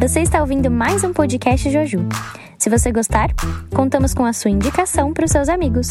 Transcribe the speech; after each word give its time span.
Você 0.00 0.20
está 0.20 0.40
ouvindo 0.40 0.70
mais 0.70 1.04
um 1.04 1.12
podcast 1.12 1.70
Joju. 1.70 1.98
Se 2.58 2.70
você 2.70 2.90
gostar, 2.90 3.28
contamos 3.74 4.14
com 4.14 4.24
a 4.24 4.32
sua 4.32 4.50
indicação 4.50 5.12
para 5.12 5.26
os 5.26 5.30
seus 5.30 5.46
amigos. 5.46 5.88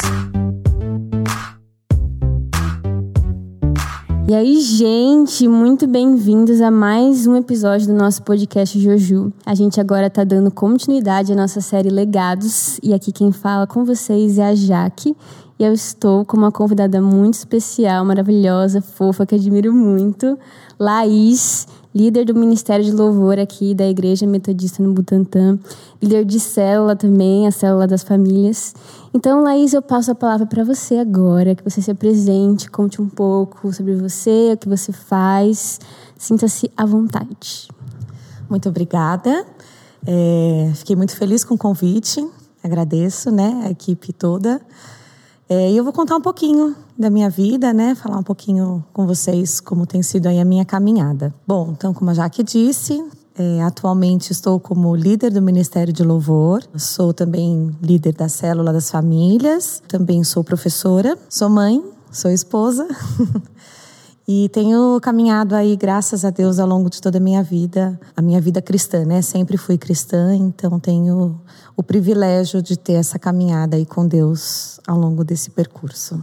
E 4.28 4.34
aí, 4.34 4.60
gente, 4.60 5.46
muito 5.46 5.86
bem-vindos 5.86 6.60
a 6.60 6.72
mais 6.72 7.24
um 7.28 7.36
episódio 7.36 7.86
do 7.86 7.94
nosso 7.94 8.24
podcast 8.24 8.76
Joju. 8.80 9.32
A 9.46 9.54
gente 9.54 9.80
agora 9.80 10.10
tá 10.10 10.24
dando 10.24 10.50
continuidade 10.50 11.32
à 11.32 11.36
nossa 11.36 11.60
série 11.60 11.88
Legados 11.88 12.80
e 12.82 12.92
aqui 12.92 13.12
quem 13.12 13.30
fala 13.30 13.64
com 13.64 13.84
vocês 13.84 14.38
é 14.38 14.48
a 14.48 14.54
Jaque. 14.56 15.16
E 15.56 15.62
eu 15.62 15.72
estou 15.72 16.24
com 16.24 16.36
uma 16.36 16.50
convidada 16.50 17.00
muito 17.00 17.34
especial, 17.34 18.04
maravilhosa, 18.04 18.80
fofa, 18.80 19.24
que 19.24 19.36
admiro 19.36 19.72
muito, 19.72 20.36
Laís 20.80 21.68
líder 21.94 22.24
do 22.24 22.34
Ministério 22.34 22.84
de 22.84 22.92
Louvor 22.92 23.38
aqui 23.38 23.74
da 23.74 23.86
Igreja 23.86 24.26
Metodista 24.26 24.82
no 24.82 24.92
Butantã, 24.92 25.58
líder 26.00 26.24
de 26.24 26.38
célula 26.38 26.94
também, 26.94 27.46
a 27.46 27.50
célula 27.50 27.86
das 27.86 28.02
famílias. 28.02 28.74
Então, 29.12 29.42
Laís, 29.42 29.72
eu 29.72 29.82
passo 29.82 30.12
a 30.12 30.14
palavra 30.14 30.46
para 30.46 30.62
você 30.62 30.96
agora, 30.96 31.54
que 31.54 31.64
você 31.64 31.82
se 31.82 31.90
apresente, 31.90 32.70
conte 32.70 33.02
um 33.02 33.08
pouco 33.08 33.72
sobre 33.72 33.96
você, 33.96 34.52
o 34.54 34.56
que 34.56 34.68
você 34.68 34.92
faz. 34.92 35.80
Sinta-se 36.16 36.70
à 36.76 36.86
vontade. 36.86 37.68
Muito 38.48 38.68
obrigada. 38.68 39.44
É, 40.06 40.72
fiquei 40.74 40.94
muito 40.94 41.16
feliz 41.16 41.44
com 41.44 41.54
o 41.54 41.58
convite. 41.58 42.26
Agradeço, 42.62 43.30
né, 43.30 43.62
a 43.64 43.70
equipe 43.70 44.12
toda. 44.12 44.60
É, 45.52 45.68
e 45.68 45.76
eu 45.76 45.82
vou 45.82 45.92
contar 45.92 46.14
um 46.14 46.20
pouquinho 46.20 46.76
da 46.96 47.10
minha 47.10 47.28
vida, 47.28 47.72
né? 47.72 47.96
Falar 47.96 48.18
um 48.18 48.22
pouquinho 48.22 48.84
com 48.92 49.04
vocês 49.04 49.58
como 49.58 49.84
tem 49.84 50.00
sido 50.00 50.28
aí 50.28 50.38
a 50.38 50.44
minha 50.44 50.64
caminhada. 50.64 51.34
Bom, 51.44 51.74
então, 51.76 51.92
como 51.92 52.08
a 52.08 52.14
Jaque 52.14 52.44
disse, 52.44 53.04
é, 53.36 53.60
atualmente 53.60 54.30
estou 54.30 54.60
como 54.60 54.94
líder 54.94 55.32
do 55.32 55.42
Ministério 55.42 55.92
de 55.92 56.04
Louvor. 56.04 56.62
Sou 56.76 57.12
também 57.12 57.76
líder 57.82 58.14
da 58.14 58.28
Célula 58.28 58.72
das 58.72 58.92
Famílias. 58.92 59.82
Também 59.88 60.22
sou 60.22 60.44
professora. 60.44 61.18
Sou 61.28 61.50
mãe. 61.50 61.82
Sou 62.12 62.30
esposa. 62.30 62.86
E 64.32 64.48
tenho 64.50 65.00
caminhado 65.00 65.56
aí, 65.56 65.74
graças 65.74 66.24
a 66.24 66.30
Deus, 66.30 66.60
ao 66.60 66.68
longo 66.68 66.88
de 66.88 67.00
toda 67.00 67.18
a 67.18 67.20
minha 67.20 67.42
vida, 67.42 67.98
a 68.16 68.22
minha 68.22 68.40
vida 68.40 68.62
cristã, 68.62 69.04
né? 69.04 69.22
Sempre 69.22 69.56
fui 69.56 69.76
cristã, 69.76 70.32
então 70.36 70.78
tenho 70.78 71.40
o 71.80 71.82
privilégio 71.82 72.60
de 72.60 72.78
ter 72.78 72.92
essa 72.92 73.18
caminhada 73.18 73.74
aí 73.74 73.86
com 73.86 74.06
Deus 74.06 74.78
ao 74.86 74.98
longo 74.98 75.24
desse 75.24 75.48
percurso. 75.48 76.22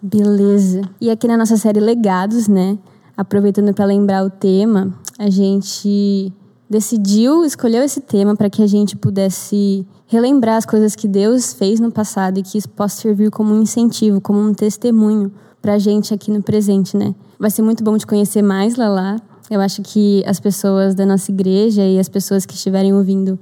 Beleza. 0.00 0.82
E 1.00 1.08
aqui 1.08 1.26
na 1.26 1.38
nossa 1.38 1.56
série 1.56 1.80
Legados, 1.80 2.48
né? 2.48 2.78
Aproveitando 3.16 3.72
para 3.72 3.86
lembrar 3.86 4.22
o 4.26 4.28
tema, 4.28 4.92
a 5.18 5.30
gente 5.30 6.30
decidiu, 6.68 7.46
escolheu 7.46 7.82
esse 7.82 8.02
tema 8.02 8.36
para 8.36 8.50
que 8.50 8.62
a 8.62 8.66
gente 8.66 8.94
pudesse 8.94 9.86
relembrar 10.06 10.58
as 10.58 10.66
coisas 10.66 10.94
que 10.94 11.08
Deus 11.08 11.54
fez 11.54 11.80
no 11.80 11.90
passado 11.90 12.38
e 12.38 12.42
que 12.42 12.58
isso 12.58 12.68
possa 12.68 13.00
servir 13.00 13.30
como 13.30 13.54
um 13.54 13.62
incentivo, 13.62 14.20
como 14.20 14.38
um 14.38 14.52
testemunho 14.52 15.32
para 15.62 15.74
a 15.74 15.78
gente 15.78 16.12
aqui 16.12 16.30
no 16.30 16.42
presente, 16.42 16.94
né? 16.94 17.14
Vai 17.38 17.50
ser 17.50 17.62
muito 17.62 17.82
bom 17.82 17.96
te 17.96 18.06
conhecer 18.06 18.42
mais, 18.42 18.76
Lala. 18.76 19.16
Eu 19.50 19.62
acho 19.62 19.80
que 19.80 20.22
as 20.26 20.38
pessoas 20.38 20.94
da 20.94 21.06
nossa 21.06 21.30
igreja 21.30 21.82
e 21.82 21.98
as 21.98 22.08
pessoas 22.10 22.44
que 22.44 22.52
estiverem 22.52 22.92
ouvindo 22.92 23.38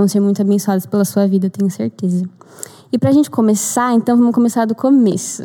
vão 0.00 0.08
ser 0.08 0.20
muito 0.20 0.40
abençoadas 0.40 0.86
pela 0.86 1.04
sua 1.04 1.26
vida, 1.26 1.50
tenho 1.50 1.70
certeza. 1.70 2.28
E 2.92 2.98
para 2.98 3.10
a 3.10 3.12
gente 3.12 3.30
começar, 3.30 3.94
então 3.94 4.16
vamos 4.16 4.34
começar 4.34 4.64
do 4.64 4.74
começo. 4.74 5.42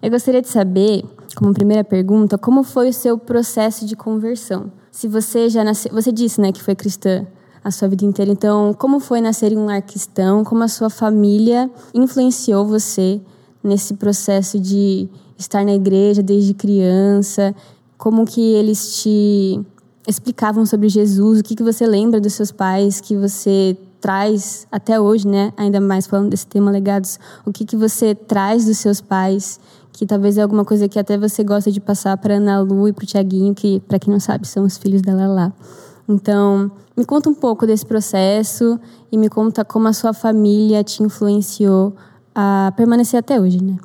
Eu 0.00 0.10
gostaria 0.10 0.40
de 0.40 0.48
saber, 0.48 1.04
como 1.36 1.52
primeira 1.52 1.84
pergunta, 1.84 2.38
como 2.38 2.62
foi 2.62 2.88
o 2.90 2.92
seu 2.92 3.18
processo 3.18 3.84
de 3.84 3.96
conversão? 3.96 4.70
Se 4.90 5.08
você 5.08 5.48
já 5.48 5.64
nasceu, 5.64 5.92
você 5.92 6.10
disse, 6.12 6.40
né, 6.40 6.52
que 6.52 6.62
foi 6.62 6.74
cristã 6.74 7.26
a 7.62 7.70
sua 7.70 7.88
vida 7.88 8.04
inteira. 8.04 8.30
Então, 8.30 8.72
como 8.72 9.00
foi 9.00 9.20
nascer 9.20 9.52
em 9.52 9.58
um 9.58 9.66
lar 9.66 9.82
cristão? 9.82 10.44
Como 10.44 10.62
a 10.62 10.68
sua 10.68 10.88
família 10.88 11.70
influenciou 11.92 12.64
você 12.64 13.20
nesse 13.62 13.94
processo 13.94 14.58
de 14.58 15.08
estar 15.36 15.64
na 15.64 15.74
igreja 15.74 16.22
desde 16.22 16.54
criança, 16.54 17.54
como 17.96 18.24
que 18.24 18.40
eles 18.40 19.02
te 19.02 19.60
explicavam 20.06 20.64
sobre 20.64 20.88
Jesus, 20.88 21.40
o 21.40 21.42
que, 21.42 21.54
que 21.54 21.62
você 21.62 21.86
lembra 21.86 22.20
dos 22.20 22.32
seus 22.32 22.50
pais, 22.50 23.00
que 23.00 23.14
você 23.16 23.76
traz 24.00 24.66
até 24.70 25.00
hoje, 25.00 25.26
né? 25.26 25.52
Ainda 25.56 25.80
mais 25.80 26.06
falando 26.06 26.30
desse 26.30 26.46
tema 26.46 26.70
legados, 26.70 27.18
o 27.44 27.52
que, 27.52 27.64
que 27.64 27.76
você 27.76 28.14
traz 28.14 28.64
dos 28.64 28.78
seus 28.78 29.00
pais, 29.00 29.60
que 29.92 30.06
talvez 30.06 30.38
é 30.38 30.42
alguma 30.42 30.64
coisa 30.64 30.88
que 30.88 30.98
até 30.98 31.18
você 31.18 31.42
gosta 31.42 31.70
de 31.70 31.80
passar 31.80 32.16
para 32.16 32.34
Ana 32.34 32.60
Lu 32.60 32.88
e 32.88 32.92
para 32.92 33.04
o 33.04 33.06
Tiaguinho, 33.06 33.54
que 33.54 33.80
para 33.80 33.98
quem 33.98 34.12
não 34.12 34.20
sabe 34.20 34.46
são 34.46 34.64
os 34.64 34.76
filhos 34.76 35.02
dela 35.02 35.26
lá. 35.26 35.52
Então, 36.08 36.70
me 36.96 37.04
conta 37.04 37.28
um 37.28 37.34
pouco 37.34 37.66
desse 37.66 37.84
processo 37.84 38.80
e 39.12 39.18
me 39.18 39.28
conta 39.28 39.64
como 39.64 39.88
a 39.88 39.92
sua 39.92 40.12
família 40.12 40.82
te 40.82 41.02
influenciou 41.02 41.94
a 42.34 42.72
permanecer 42.76 43.18
até 43.18 43.40
hoje, 43.40 43.62
né? 43.62 43.76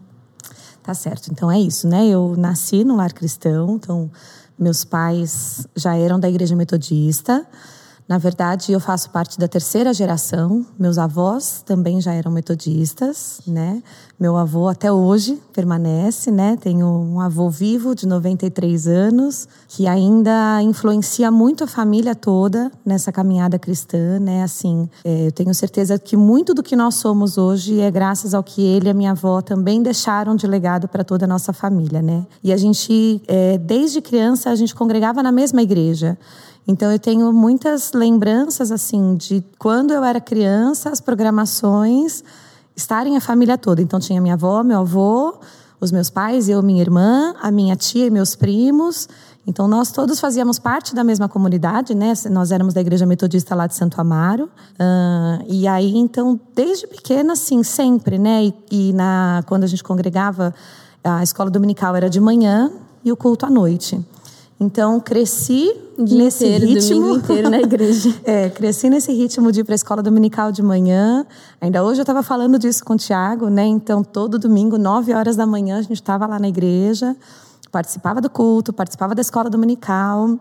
Tá 0.81 0.93
certo. 0.93 1.31
Então 1.31 1.51
é 1.51 1.59
isso, 1.59 1.87
né? 1.87 2.07
Eu 2.07 2.35
nasci 2.37 2.83
no 2.83 2.95
lar 2.95 3.13
cristão, 3.13 3.75
então 3.75 4.11
meus 4.57 4.83
pais 4.83 5.67
já 5.75 5.95
eram 5.95 6.19
da 6.19 6.29
igreja 6.29 6.55
metodista. 6.55 7.45
Na 8.07 8.17
verdade, 8.17 8.71
eu 8.73 8.79
faço 8.79 9.09
parte 9.09 9.39
da 9.39 9.47
terceira 9.47 9.93
geração. 9.93 10.65
Meus 10.77 10.97
avós 10.97 11.63
também 11.65 12.01
já 12.01 12.13
eram 12.13 12.31
metodistas, 12.31 13.39
né? 13.47 13.81
Meu 14.19 14.35
avô 14.35 14.67
até 14.67 14.91
hoje 14.91 15.39
permanece, 15.53 16.29
né? 16.29 16.57
Tenho 16.59 16.85
um 16.85 17.19
avô 17.19 17.49
vivo 17.49 17.95
de 17.95 18.05
93 18.05 18.87
anos 18.87 19.47
que 19.67 19.87
ainda 19.87 20.61
influencia 20.61 21.31
muito 21.31 21.63
a 21.63 21.67
família 21.67 22.13
toda 22.13 22.71
nessa 22.85 23.11
caminhada 23.11 23.57
cristã, 23.57 24.19
né? 24.19 24.43
Assim, 24.43 24.89
é, 25.03 25.27
eu 25.27 25.31
tenho 25.31 25.53
certeza 25.53 25.97
que 25.97 26.17
muito 26.17 26.53
do 26.53 26.61
que 26.61 26.75
nós 26.75 26.95
somos 26.95 27.37
hoje 27.37 27.79
é 27.79 27.89
graças 27.89 28.33
ao 28.33 28.43
que 28.43 28.61
ele 28.61 28.87
e 28.87 28.91
a 28.91 28.93
minha 28.93 29.11
avó 29.11 29.41
também 29.41 29.81
deixaram 29.81 30.35
de 30.35 30.45
legado 30.45 30.87
para 30.87 31.03
toda 31.03 31.25
a 31.25 31.27
nossa 31.27 31.53
família, 31.53 32.01
né? 32.01 32.25
E 32.43 32.51
a 32.51 32.57
gente, 32.57 33.21
é, 33.27 33.57
desde 33.57 34.01
criança, 34.01 34.49
a 34.49 34.55
gente 34.55 34.75
congregava 34.75 35.23
na 35.23 35.31
mesma 35.31 35.61
igreja. 35.61 36.17
Então 36.67 36.91
eu 36.91 36.99
tenho 36.99 37.31
muitas 37.33 37.91
lembranças 37.93 38.71
assim 38.71 39.15
de 39.15 39.43
quando 39.59 39.91
eu 39.91 40.03
era 40.03 40.21
criança, 40.21 40.89
as 40.89 41.01
programações 41.01 42.23
estarem 42.75 43.17
a 43.17 43.21
família 43.21 43.57
toda. 43.57 43.81
Então 43.81 43.99
tinha 43.99 44.21
minha 44.21 44.33
avó, 44.35 44.63
meu 44.63 44.79
avô, 44.79 45.35
os 45.79 45.91
meus 45.91 46.09
pais, 46.09 46.47
eu, 46.47 46.61
minha 46.63 46.81
irmã, 46.81 47.35
a 47.41 47.51
minha 47.51 47.75
tia 47.75 48.05
e 48.05 48.09
meus 48.09 48.35
primos. 48.35 49.07
Então 49.45 49.67
nós 49.67 49.91
todos 49.91 50.21
fazíamos 50.21 50.57
parte 50.57 50.95
da 50.95 51.03
mesma 51.03 51.27
comunidade, 51.27 51.93
né? 51.93 52.13
Nós 52.31 52.51
éramos 52.51 52.73
da 52.73 52.79
igreja 52.79 53.05
metodista 53.05 53.53
lá 53.53 53.67
de 53.67 53.75
Santo 53.75 53.99
Amaro. 53.99 54.45
Uh, 54.45 55.43
e 55.49 55.67
aí 55.67 55.97
então 55.97 56.39
desde 56.55 56.87
pequena, 56.87 57.33
assim, 57.33 57.61
sempre, 57.61 58.17
né? 58.17 58.45
E, 58.45 58.53
e 58.71 58.93
na 58.93 59.43
quando 59.45 59.65
a 59.65 59.67
gente 59.67 59.83
congregava 59.83 60.55
a 61.03 61.21
escola 61.21 61.49
dominical 61.49 61.93
era 61.93 62.09
de 62.09 62.21
manhã 62.21 62.71
e 63.03 63.11
o 63.11 63.17
culto 63.17 63.45
à 63.45 63.49
noite. 63.49 63.99
Então, 64.63 64.97
cresci 64.97 65.75
nesse 65.97 66.45
inteiro, 66.45 66.65
ritmo. 66.65 67.15
Inteiro 67.17 67.49
na 67.49 67.59
igreja. 67.59 68.15
é, 68.23 68.49
cresci 68.49 68.89
nesse 68.89 69.11
ritmo 69.11 69.51
de 69.51 69.59
ir 69.59 69.63
para 69.65 69.73
a 69.73 69.75
escola 69.75 70.01
dominical 70.01 70.53
de 70.53 70.63
manhã. 70.63 71.25
Ainda 71.59 71.83
hoje 71.83 71.99
eu 71.99 72.03
estava 72.03 72.23
falando 72.23 72.57
disso 72.57 72.83
com 72.85 72.93
o 72.93 72.97
Tiago, 72.97 73.49
né? 73.49 73.65
Então, 73.65 74.03
todo 74.03 74.39
domingo, 74.39 74.77
nove 74.77 75.13
horas 75.13 75.35
da 75.35 75.45
manhã, 75.45 75.79
a 75.79 75.81
gente 75.81 75.95
estava 75.95 76.25
lá 76.25 76.39
na 76.39 76.47
igreja, 76.47 77.13
participava 77.71 78.21
do 78.21 78.29
culto, 78.29 78.71
participava 78.71 79.13
da 79.13 79.21
escola 79.21 79.49
dominical. 79.49 80.39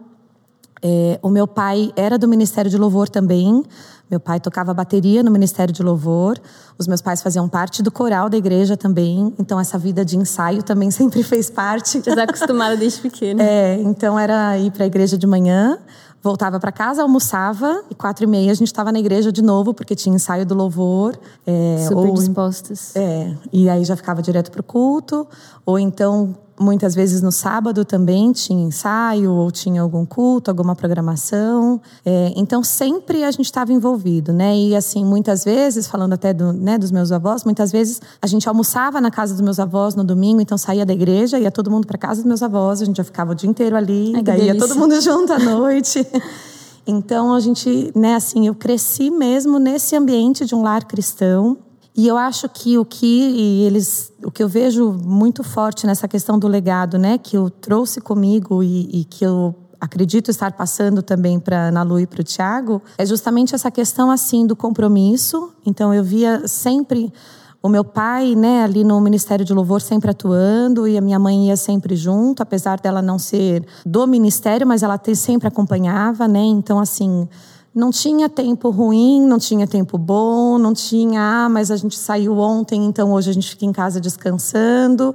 É, 0.83 1.19
o 1.23 1.29
meu 1.29 1.47
pai 1.47 1.93
era 1.95 2.19
do 2.19 2.27
Ministério 2.27 2.71
de 2.71 2.77
Louvor 2.77 3.09
também. 3.09 3.63
Meu 4.11 4.21
pai 4.21 4.41
tocava 4.41 4.75
bateria 4.75 5.23
no 5.23 5.31
Ministério 5.31 5.73
de 5.73 5.83
Louvor. 5.83 6.39
Os 6.77 6.87
meus 6.87 7.01
pais 7.01 7.23
faziam 7.23 7.49
parte 7.49 7.83
do 7.83 7.91
coral 7.91 8.29
da 8.29 8.37
igreja 8.37 8.77
também. 8.77 9.33
Então, 9.39 9.59
essa 9.59 9.79
vida 9.79 10.05
de 10.05 10.19
ensaio 10.19 10.63
também 10.63 10.91
sempre 10.93 11.23
fez 11.23 11.49
parte. 11.49 12.03
Já 12.05 12.11
está 12.11 12.25
acostumada 12.25 12.77
desde 12.77 13.01
pequena. 13.01 13.43
É, 13.43 13.81
então 13.81 14.19
era 14.19 14.59
ir 14.59 14.71
para 14.73 14.85
a 14.85 14.87
igreja 14.87 15.17
de 15.17 15.27
manhã, 15.27 15.79
voltava 16.23 16.61
para 16.61 16.71
casa, 16.71 17.03
almoçava 17.03 17.85
e 17.91 17.95
quatro 17.95 18.25
e 18.25 18.27
meia 18.27 18.51
a 18.51 18.55
gente 18.55 18.69
estava 18.69 18.93
na 18.93 18.99
igreja 18.99 19.33
de 19.33 19.41
novo 19.41 19.73
porque 19.73 19.95
tinha 19.95 20.15
ensaio 20.15 20.45
do 20.45 20.55
louvor. 20.55 21.19
É, 21.47 21.87
Super 21.89 22.09
ou, 22.09 22.15
dispostas. 22.15 22.95
É, 22.95 23.35
e 23.53 23.71
aí 23.71 23.85
já 23.85 23.97
ficava 23.97 24.21
direto 24.21 24.51
para 24.51 24.61
o 24.61 24.65
culto. 24.65 25.27
Ou 25.65 25.79
então 25.79 26.37
Muitas 26.61 26.95
vezes 26.95 27.23
no 27.23 27.33
sábado 27.33 27.85
também 27.85 28.31
tinha 28.33 28.63
ensaio 28.65 29.33
ou 29.33 29.51
tinha 29.51 29.81
algum 29.81 30.05
culto, 30.05 30.51
alguma 30.51 30.77
programação. 30.77 31.81
É, 32.05 32.33
então 32.37 32.63
sempre 32.63 33.25
a 33.25 33.31
gente 33.31 33.47
estava 33.47 33.73
envolvido, 33.73 34.33
né? 34.33 34.57
E 34.57 34.77
assim, 34.77 35.05
muitas 35.05 35.45
vezes, 35.45 35.87
falando 35.87 36.13
até 36.13 36.33
do, 36.33 36.53
né, 36.53 36.77
dos 36.77 36.91
meus 36.91 37.11
avós, 37.11 37.45
muitas 37.45 37.73
vezes 37.73 38.01
a 38.21 38.27
gente 38.27 38.49
almoçava 38.49 39.01
na 39.01 39.11
casa 39.11 39.33
dos 39.33 39.41
meus 39.41 39.59
avós 39.59 39.95
no 39.95 40.05
domingo, 40.05 40.41
então 40.41 40.59
saía 40.59 40.85
da 40.85 40.93
igreja, 40.93 41.39
ia 41.39 41.51
todo 41.51 41.71
mundo 41.71 41.87
para 41.87 41.99
casa 41.99 42.21
dos 42.21 42.27
meus 42.27 42.43
avós, 42.43 42.83
a 42.83 42.85
gente 42.85 42.97
já 42.97 43.05
ficava 43.05 43.33
o 43.33 43.35
dia 43.35 43.49
inteiro 43.49 43.75
ali, 43.75 44.13
Ai, 44.15 44.23
daí 44.23 44.47
ia 44.47 44.59
todo 44.59 44.77
mundo 44.77 44.99
junto 45.01 45.33
à 45.33 45.39
noite. 45.39 46.07
então 46.87 47.35
a 47.35 47.41
gente, 47.41 47.93
né, 47.97 48.15
assim, 48.15 48.47
eu 48.47 48.55
cresci 48.55 49.11
mesmo 49.11 49.59
nesse 49.59 49.97
ambiente 49.97 50.45
de 50.45 50.55
um 50.55 50.63
lar 50.63 50.85
cristão. 50.85 51.57
E 51.95 52.09
eu 52.09 52.17
acho 52.17 52.49
que 52.49 52.79
o 52.79 52.85
que 52.85 53.63
eles, 53.67 54.13
o 54.25 54.31
que 54.31 54.43
eu 54.43 54.49
vejo 54.49 54.93
muito 54.93 55.45
forte 55.45 55.87
nessa 55.87 56.09
questão 56.09 56.39
do 56.39 56.49
legado, 56.49 56.99
né, 56.99 57.19
que 57.19 57.37
eu 57.37 57.51
trouxe 57.51 58.01
comigo 58.01 58.63
e, 58.63 59.01
e 59.01 59.05
que 59.05 59.25
eu 59.25 59.55
acredito 59.79 60.31
estar 60.31 60.53
passando 60.53 61.03
também 61.03 61.39
para 61.39 61.69
Ana 61.69 61.83
Lu 61.83 61.99
e 62.01 62.07
para 62.07 62.21
o 62.21 62.25
Tiago, 62.25 62.81
é 62.97 63.05
justamente 63.05 63.55
essa 63.55 63.71
questão 63.71 64.11
assim 64.11 64.47
do 64.47 64.57
compromisso. 64.57 65.53
Então 65.67 65.93
eu 65.93 66.03
via 66.03 66.47
sempre 66.47 67.13
o 67.63 67.69
meu 67.69 67.85
pai, 67.85 68.35
né, 68.35 68.65
ali 68.65 68.85
no 68.85 69.01
Ministério 69.01 69.45
de 69.45 69.53
Louvor 69.53 69.81
sempre 69.81 70.11
atuando 70.11 70.89
e 70.89 70.97
a 70.97 71.01
minha 71.01 71.19
mãe 71.19 71.49
ia 71.49 71.57
sempre 71.57 71.95
junto, 71.95 72.43
apesar 72.43 72.81
dela 72.81 73.03
não 73.03 73.19
ser 73.19 73.65
do 73.85 74.07
ministério, 74.07 74.67
mas 74.67 74.83
ela 74.83 75.01
sempre 75.15 75.47
acompanhava, 75.47 76.27
né? 76.27 76.41
Então 76.41 76.81
assim, 76.81 77.29
não 77.75 77.91
tinha 77.91 78.29
tempo 78.29 78.71
ruim, 78.71 79.25
não 79.27 79.39
tinha 79.39 79.67
tempo 79.67 79.97
bom, 79.97 80.59
não 80.59 80.75
tinha, 80.75 81.45
ah, 81.45 81.49
mas 81.49 81.71
a 81.71 81.77
gente 81.77 81.97
saiu 81.97 82.37
ontem, 82.39 82.85
então 82.85 83.13
hoje 83.13 83.31
a 83.31 83.33
gente 83.33 83.49
fica 83.49 83.65
em 83.65 83.73
casa 83.73 84.01
descansando. 84.01 85.15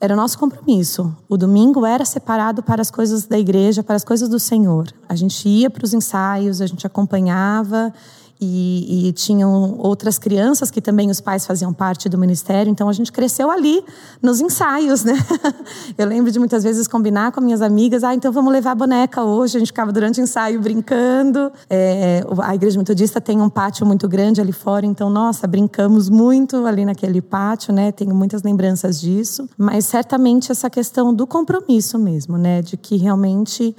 Era 0.00 0.14
o 0.14 0.16
nosso 0.16 0.38
compromisso. 0.38 1.14
O 1.28 1.36
domingo 1.36 1.84
era 1.84 2.04
separado 2.04 2.62
para 2.62 2.80
as 2.80 2.90
coisas 2.90 3.26
da 3.26 3.38
igreja, 3.38 3.82
para 3.82 3.96
as 3.96 4.04
coisas 4.04 4.28
do 4.28 4.38
Senhor. 4.38 4.86
A 5.08 5.14
gente 5.14 5.46
ia 5.46 5.68
para 5.68 5.84
os 5.84 5.92
ensaios, 5.92 6.62
a 6.62 6.66
gente 6.66 6.86
acompanhava 6.86 7.92
e, 8.40 9.08
e, 9.08 9.12
tinham 9.12 9.76
outras 9.78 10.18
crianças 10.18 10.70
que 10.70 10.80
também 10.80 11.10
os 11.10 11.20
pais 11.20 11.46
faziam 11.46 11.74
parte 11.74 12.08
do 12.08 12.16
ministério, 12.16 12.70
então 12.70 12.88
a 12.88 12.92
gente 12.92 13.12
cresceu 13.12 13.50
ali 13.50 13.84
nos 14.22 14.40
ensaios, 14.40 15.04
né? 15.04 15.12
Eu 15.98 16.06
lembro 16.06 16.30
de 16.30 16.38
muitas 16.38 16.62
vezes 16.62 16.88
combinar 16.88 17.32
com 17.32 17.40
minhas 17.42 17.60
amigas, 17.60 18.02
ah, 18.02 18.14
então 18.14 18.32
vamos 18.32 18.50
levar 18.50 18.70
a 18.70 18.74
boneca 18.74 19.22
hoje. 19.22 19.56
A 19.56 19.60
gente 19.60 19.68
ficava 19.68 19.92
durante 19.92 20.20
o 20.20 20.22
ensaio 20.22 20.58
brincando. 20.60 21.52
É, 21.68 22.24
a 22.38 22.54
igreja 22.54 22.78
metodista 22.78 23.20
tem 23.20 23.40
um 23.42 23.50
pátio 23.50 23.84
muito 23.84 24.08
grande 24.08 24.40
ali 24.40 24.52
fora, 24.52 24.86
então 24.86 25.10
nossa, 25.10 25.46
brincamos 25.46 26.08
muito 26.08 26.64
ali 26.64 26.86
naquele 26.86 27.20
pátio, 27.20 27.74
né? 27.74 27.92
Tenho 27.92 28.14
muitas 28.14 28.42
lembranças 28.42 28.98
disso, 28.98 29.48
mas 29.58 29.84
certamente 29.84 30.50
essa 30.50 30.70
questão 30.70 31.12
do 31.12 31.26
compromisso 31.26 31.98
mesmo, 31.98 32.38
né? 32.38 32.62
De 32.62 32.78
que 32.78 32.96
realmente 32.96 33.76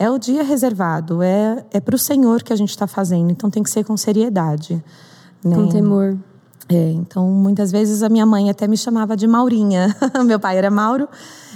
é 0.00 0.10
o 0.10 0.18
dia 0.18 0.42
reservado, 0.42 1.22
é, 1.22 1.62
é 1.70 1.78
para 1.78 1.94
o 1.94 1.98
Senhor 1.98 2.42
que 2.42 2.54
a 2.54 2.56
gente 2.56 2.70
está 2.70 2.86
fazendo, 2.86 3.30
então 3.30 3.50
tem 3.50 3.62
que 3.62 3.68
ser 3.68 3.84
com 3.84 3.94
seriedade. 3.98 4.82
Né? 5.44 5.54
Com 5.54 5.68
temor. 5.68 6.16
É, 6.70 6.92
então, 6.92 7.28
muitas 7.28 7.70
vezes 7.70 8.02
a 8.02 8.08
minha 8.08 8.24
mãe 8.24 8.48
até 8.48 8.66
me 8.66 8.78
chamava 8.78 9.14
de 9.14 9.26
Maurinha. 9.26 9.94
Meu 10.24 10.40
pai 10.40 10.56
era 10.56 10.70
Mauro. 10.70 11.06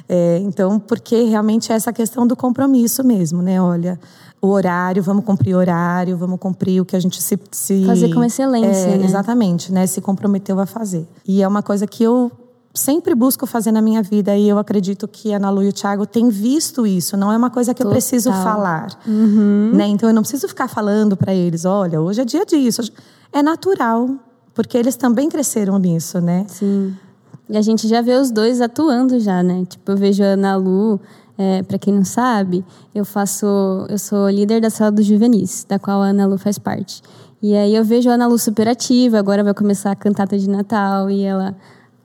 É, 0.06 0.38
então, 0.42 0.78
porque 0.78 1.22
realmente 1.22 1.72
é 1.72 1.74
essa 1.74 1.90
questão 1.90 2.26
do 2.26 2.36
compromisso 2.36 3.02
mesmo, 3.02 3.40
né? 3.40 3.62
Olha, 3.62 3.98
o 4.42 4.48
horário, 4.48 5.02
vamos 5.02 5.24
cumprir 5.24 5.54
o 5.54 5.58
horário, 5.58 6.14
vamos 6.14 6.38
cumprir 6.38 6.82
o 6.82 6.84
que 6.84 6.96
a 6.96 7.00
gente 7.00 7.22
se. 7.22 7.38
se 7.50 7.86
fazer 7.86 8.12
com 8.12 8.22
excelência, 8.22 8.88
é, 8.88 8.98
né? 8.98 9.04
Exatamente, 9.06 9.72
né? 9.72 9.86
Se 9.86 10.02
comprometeu 10.02 10.60
a 10.60 10.66
fazer. 10.66 11.08
E 11.26 11.42
é 11.42 11.48
uma 11.48 11.62
coisa 11.62 11.86
que 11.86 12.02
eu 12.02 12.30
sempre 12.74 13.14
busco 13.14 13.46
fazer 13.46 13.70
na 13.70 13.80
minha 13.80 14.02
vida 14.02 14.36
e 14.36 14.48
eu 14.48 14.58
acredito 14.58 15.06
que 15.06 15.32
a 15.32 15.36
Ana 15.36 15.48
Lu 15.48 15.62
e 15.62 15.68
o 15.68 15.72
Thiago 15.72 16.04
têm 16.04 16.28
visto 16.28 16.84
isso. 16.84 17.16
Não 17.16 17.32
é 17.32 17.36
uma 17.36 17.48
coisa 17.48 17.72
que 17.72 17.78
Total. 17.78 17.92
eu 17.92 17.94
preciso 17.94 18.32
falar, 18.32 18.88
uhum. 19.06 19.70
né? 19.72 19.86
Então 19.86 20.08
eu 20.08 20.14
não 20.14 20.22
preciso 20.22 20.48
ficar 20.48 20.66
falando 20.66 21.16
para 21.16 21.32
eles, 21.32 21.64
olha, 21.64 22.00
hoje 22.00 22.20
é 22.20 22.24
dia 22.24 22.44
disso. 22.44 22.82
É 23.32 23.42
natural, 23.42 24.10
porque 24.52 24.76
eles 24.76 24.96
também 24.96 25.28
cresceram 25.28 25.78
nisso, 25.78 26.20
né? 26.20 26.44
Sim. 26.48 26.96
E 27.48 27.56
a 27.56 27.62
gente 27.62 27.86
já 27.86 28.00
vê 28.00 28.16
os 28.16 28.30
dois 28.30 28.60
atuando 28.60 29.20
já, 29.20 29.42
né? 29.42 29.64
Tipo, 29.68 29.92
eu 29.92 29.96
vejo 29.96 30.24
a 30.24 30.28
Ana 30.28 30.56
Lu, 30.56 31.00
é, 31.38 31.62
para 31.62 31.78
quem 31.78 31.94
não 31.94 32.04
sabe, 32.04 32.64
eu 32.94 33.04
faço, 33.04 33.46
eu 33.88 33.98
sou 33.98 34.28
líder 34.28 34.60
da 34.60 34.70
sala 34.70 34.90
dos 34.90 35.04
juvenis, 35.04 35.64
da 35.68 35.78
qual 35.78 36.02
a 36.02 36.06
Ana 36.06 36.26
Lu 36.26 36.38
faz 36.38 36.58
parte. 36.58 37.02
E 37.42 37.54
aí 37.54 37.74
eu 37.74 37.84
vejo 37.84 38.10
a 38.10 38.14
Ana 38.14 38.26
Lu 38.26 38.38
super 38.38 38.66
ativa, 38.66 39.18
agora 39.18 39.44
vai 39.44 39.52
começar 39.52 39.90
a 39.92 39.94
cantata 39.94 40.38
de 40.38 40.48
Natal 40.48 41.10
e 41.10 41.22
ela 41.22 41.54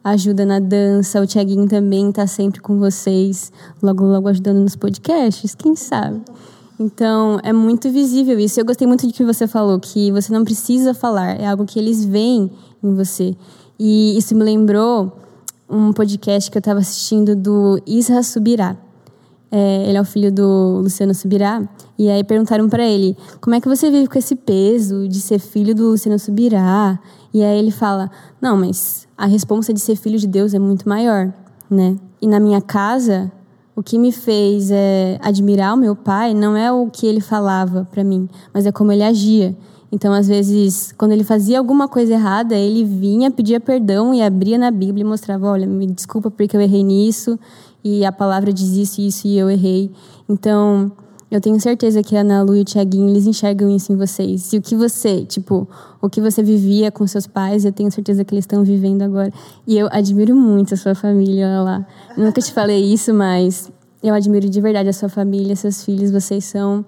ajuda 0.04 0.46
na 0.46 0.60
dança. 0.60 1.22
O 1.22 1.28
Tiaguinho 1.28 1.68
também 1.68 2.10
está 2.10 2.26
sempre 2.28 2.62
com 2.62 2.80
vocês, 2.80 3.52
logo, 3.82 4.04
logo 4.06 4.28
ajudando 4.28 4.60
nos 4.60 4.76
podcasts, 4.76 5.56
quem 5.56 5.76
sabe? 5.76 6.22
Então, 6.80 7.40
é 7.44 7.52
muito 7.52 7.92
visível 7.92 8.40
isso. 8.40 8.60
Eu 8.60 8.66
gostei 8.66 8.88
muito 8.88 9.06
de 9.06 9.12
que 9.12 9.24
você 9.24 9.46
falou, 9.48 9.80
que 9.80 10.12
você 10.12 10.32
não 10.32 10.46
precisa 10.46 10.94
falar, 10.94 11.40
é 11.40 11.46
algo 11.46 11.66
que 11.66 11.78
eles 11.78 12.06
veem 12.06 12.50
em 12.82 12.94
você. 12.94 13.36
E 13.78 14.18
isso 14.18 14.34
me 14.34 14.44
lembrou 14.44 15.12
um 15.70 15.92
podcast 15.92 16.50
que 16.50 16.58
eu 16.58 16.62
estava 16.62 16.80
assistindo 16.80 17.36
do 17.36 17.82
Isra 17.86 18.24
Subirá. 18.24 18.78
É, 19.52 19.88
ele 19.88 19.98
é 19.98 20.02
o 20.02 20.06
filho 20.06 20.32
do 20.32 20.80
Luciano 20.84 21.14
Subirá. 21.14 21.68
E 21.98 22.10
aí 22.10 22.24
perguntaram 22.24 22.70
para 22.70 22.84
ele: 22.84 23.18
como 23.42 23.56
é 23.56 23.62
que 23.62 23.68
você 23.68 23.90
vive 23.90 24.08
com 24.08 24.18
esse 24.18 24.36
peso 24.36 25.08
de 25.08 25.20
ser 25.20 25.40
filho 25.40 25.74
do 25.74 25.90
Luciano 25.90 26.20
Subirá? 26.20 27.00
E 27.34 27.44
aí 27.44 27.58
ele 27.58 27.72
fala: 27.72 28.12
não, 28.42 28.58
mas 28.58 29.08
a 29.18 29.26
responsa 29.26 29.74
de 29.74 29.80
ser 29.80 29.96
filho 29.96 30.20
de 30.20 30.28
Deus 30.28 30.54
é 30.54 30.60
muito 30.60 30.88
maior, 30.88 31.34
né? 31.70 31.96
E 32.22 32.28
na 32.28 32.40
minha 32.40 32.62
casa, 32.62 33.32
o 33.76 33.82
que 33.82 33.98
me 33.98 34.12
fez 34.12 34.70
é, 34.72 35.18
admirar 35.22 35.74
o 35.74 35.78
meu 35.78 35.96
pai 35.96 36.34
não 36.34 36.56
é 36.56 36.72
o 36.72 36.88
que 36.88 37.08
ele 37.08 37.22
falava 37.22 37.88
para 37.90 38.04
mim, 38.04 38.28
mas 38.54 38.66
é 38.66 38.72
como 38.72 38.92
ele 38.92 39.04
agia. 39.04 39.56
Então, 39.92 40.14
às 40.14 40.28
vezes, 40.28 40.94
quando 40.98 41.14
ele 41.14 41.24
fazia 41.24 41.58
alguma 41.58 41.88
coisa 41.88 42.14
errada, 42.14 42.56
ele 42.56 42.84
vinha, 42.84 43.32
pedia 43.32 43.60
perdão 43.60 44.14
e 44.14 44.22
abria 44.22 44.58
na 44.58 44.70
Bíblia 44.70 45.04
e 45.04 45.08
mostrava: 45.08 45.48
olha, 45.48 45.66
me 45.66 45.88
desculpa 45.88 46.30
porque 46.30 46.56
eu 46.56 46.62
errei 46.62 46.84
nisso, 46.84 47.40
e 47.84 48.06
a 48.06 48.12
palavra 48.12 48.52
diz 48.52 48.70
isso 48.70 49.02
e 49.02 49.08
isso 49.08 49.28
e 49.28 49.38
eu 49.38 49.50
errei. 49.50 49.92
Então, 50.28 50.92
eu 51.32 51.40
tenho 51.40 51.60
certeza 51.60 52.02
que 52.02 52.16
a 52.16 52.22
Ana 52.22 52.42
Lu 52.42 52.56
e 52.56 52.62
o 52.62 52.66
Tiaguinho, 52.66 53.08
eles 53.08 53.28
enxergam 53.28 53.70
isso 53.70 53.94
em 53.94 53.96
vocês. 53.96 54.52
E 54.52 54.58
o 54.58 54.62
que 54.62 54.76
você, 54.76 55.24
tipo, 55.26 55.68
o 56.02 56.10
que 56.10 56.20
você 56.20 56.42
vivia 56.42 56.92
com 56.92 57.06
seus 57.06 57.28
pais, 57.28 57.66
eu 57.66 57.72
tenho 57.72 57.92
certeza 57.92 58.26
que 58.26 58.34
eles 58.34 58.44
estão 58.44 58.64
vivendo 58.64 59.04
agora. 59.04 59.32
E 59.68 59.78
eu 59.78 59.88
admiro 59.92 60.36
muito 60.36 60.74
a 60.74 60.78
sua 60.78 60.96
família, 60.96 61.48
olha 61.48 61.62
lá. 61.62 61.88
Eu 62.18 62.26
nunca 62.26 62.42
te 62.42 62.52
falei 62.52 62.84
isso, 62.84 63.14
mas 63.14 63.72
eu 64.02 64.14
admiro 64.14 64.50
de 64.50 64.60
verdade 64.60 64.90
a 64.90 64.94
sua 64.94 65.08
família, 65.08 65.56
seus 65.56 65.84
filhos. 65.84 66.10
Vocês 66.10 66.46
são 66.46 66.84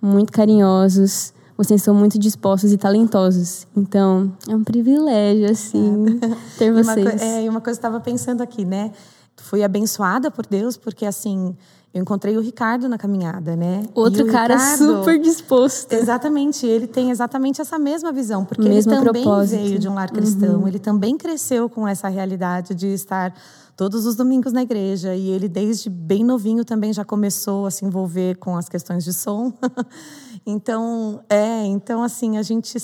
muito 0.00 0.32
carinhosos, 0.32 1.34
vocês 1.54 1.82
são 1.82 1.94
muito 1.94 2.18
dispostos 2.18 2.72
e 2.72 2.78
talentosos. 2.78 3.66
Então, 3.76 4.32
é 4.48 4.56
um 4.56 4.64
privilégio, 4.64 5.50
assim, 5.50 6.18
ter 6.56 6.72
vocês. 6.72 6.96
E 6.96 7.00
uma, 7.02 7.22
é, 7.22 7.44
e 7.44 7.48
uma 7.48 7.60
coisa 7.60 7.78
que 7.78 7.86
eu 7.86 7.88
estava 7.90 8.00
pensando 8.00 8.40
aqui, 8.40 8.64
né? 8.64 8.90
Fui 9.38 9.62
abençoada 9.62 10.30
por 10.30 10.46
Deus, 10.46 10.76
porque 10.76 11.04
assim 11.06 11.56
eu 11.96 12.02
encontrei 12.02 12.36
o 12.36 12.40
Ricardo 12.42 12.90
na 12.90 12.98
caminhada, 12.98 13.56
né? 13.56 13.82
Outro 13.94 14.26
cara 14.26 14.54
Ricardo, 14.54 14.98
super 14.98 15.18
disposto. 15.18 15.94
Exatamente, 15.94 16.66
ele 16.66 16.86
tem 16.86 17.10
exatamente 17.10 17.62
essa 17.62 17.78
mesma 17.78 18.12
visão, 18.12 18.44
porque 18.44 18.68
Mesmo 18.68 18.92
ele 18.92 19.02
também 19.02 19.22
propósito. 19.22 19.62
veio 19.62 19.78
de 19.78 19.88
um 19.88 19.94
lar 19.94 20.10
cristão, 20.10 20.60
uhum. 20.60 20.68
ele 20.68 20.78
também 20.78 21.16
cresceu 21.16 21.70
com 21.70 21.88
essa 21.88 22.08
realidade 22.08 22.74
de 22.74 22.88
estar 22.88 23.34
todos 23.74 24.04
os 24.04 24.14
domingos 24.14 24.52
na 24.52 24.62
igreja 24.62 25.14
e 25.14 25.30
ele 25.30 25.48
desde 25.48 25.88
bem 25.88 26.22
novinho 26.22 26.64
também 26.66 26.92
já 26.92 27.04
começou 27.04 27.66
a 27.66 27.70
se 27.70 27.84
envolver 27.84 28.36
com 28.36 28.56
as 28.56 28.68
questões 28.68 29.02
de 29.02 29.14
som. 29.14 29.52
então, 30.44 31.24
é, 31.30 31.64
então 31.64 32.02
assim, 32.02 32.36
a 32.36 32.42
gente 32.42 32.76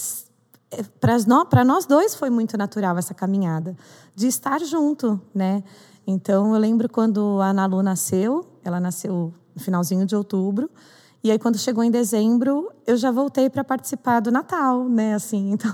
é, 0.71 0.83
para 0.99 1.19
nós, 1.27 1.47
nós 1.67 1.87
dois 1.87 2.15
foi 2.15 2.31
muito 2.31 2.57
natural 2.57 2.97
essa 2.97 3.13
caminhada 3.13 3.77
de 4.15 4.27
estar 4.27 4.59
junto, 4.61 5.21
né? 5.35 5.63
Então, 6.07 6.55
eu 6.55 6.61
lembro 6.61 6.89
quando 6.89 7.41
a 7.41 7.49
Ana 7.49 7.67
Lu 7.67 7.83
nasceu, 7.83 8.45
ela 8.65 8.81
nasceu 8.81 9.33
no 9.55 9.63
finalzinho 9.63 10.05
de 10.05 10.17
outubro, 10.17 10.71
e 11.25 11.31
aí 11.31 11.39
quando 11.39 11.57
chegou 11.57 11.85
em 11.85 11.91
dezembro, 11.91 12.69
eu 12.85 12.97
já 12.97 13.13
voltei 13.13 13.49
para 13.49 13.63
participar 13.63 14.19
do 14.19 14.33
Natal, 14.33 14.89
né, 14.89 15.15
assim. 15.15 15.53
Então, 15.63 15.73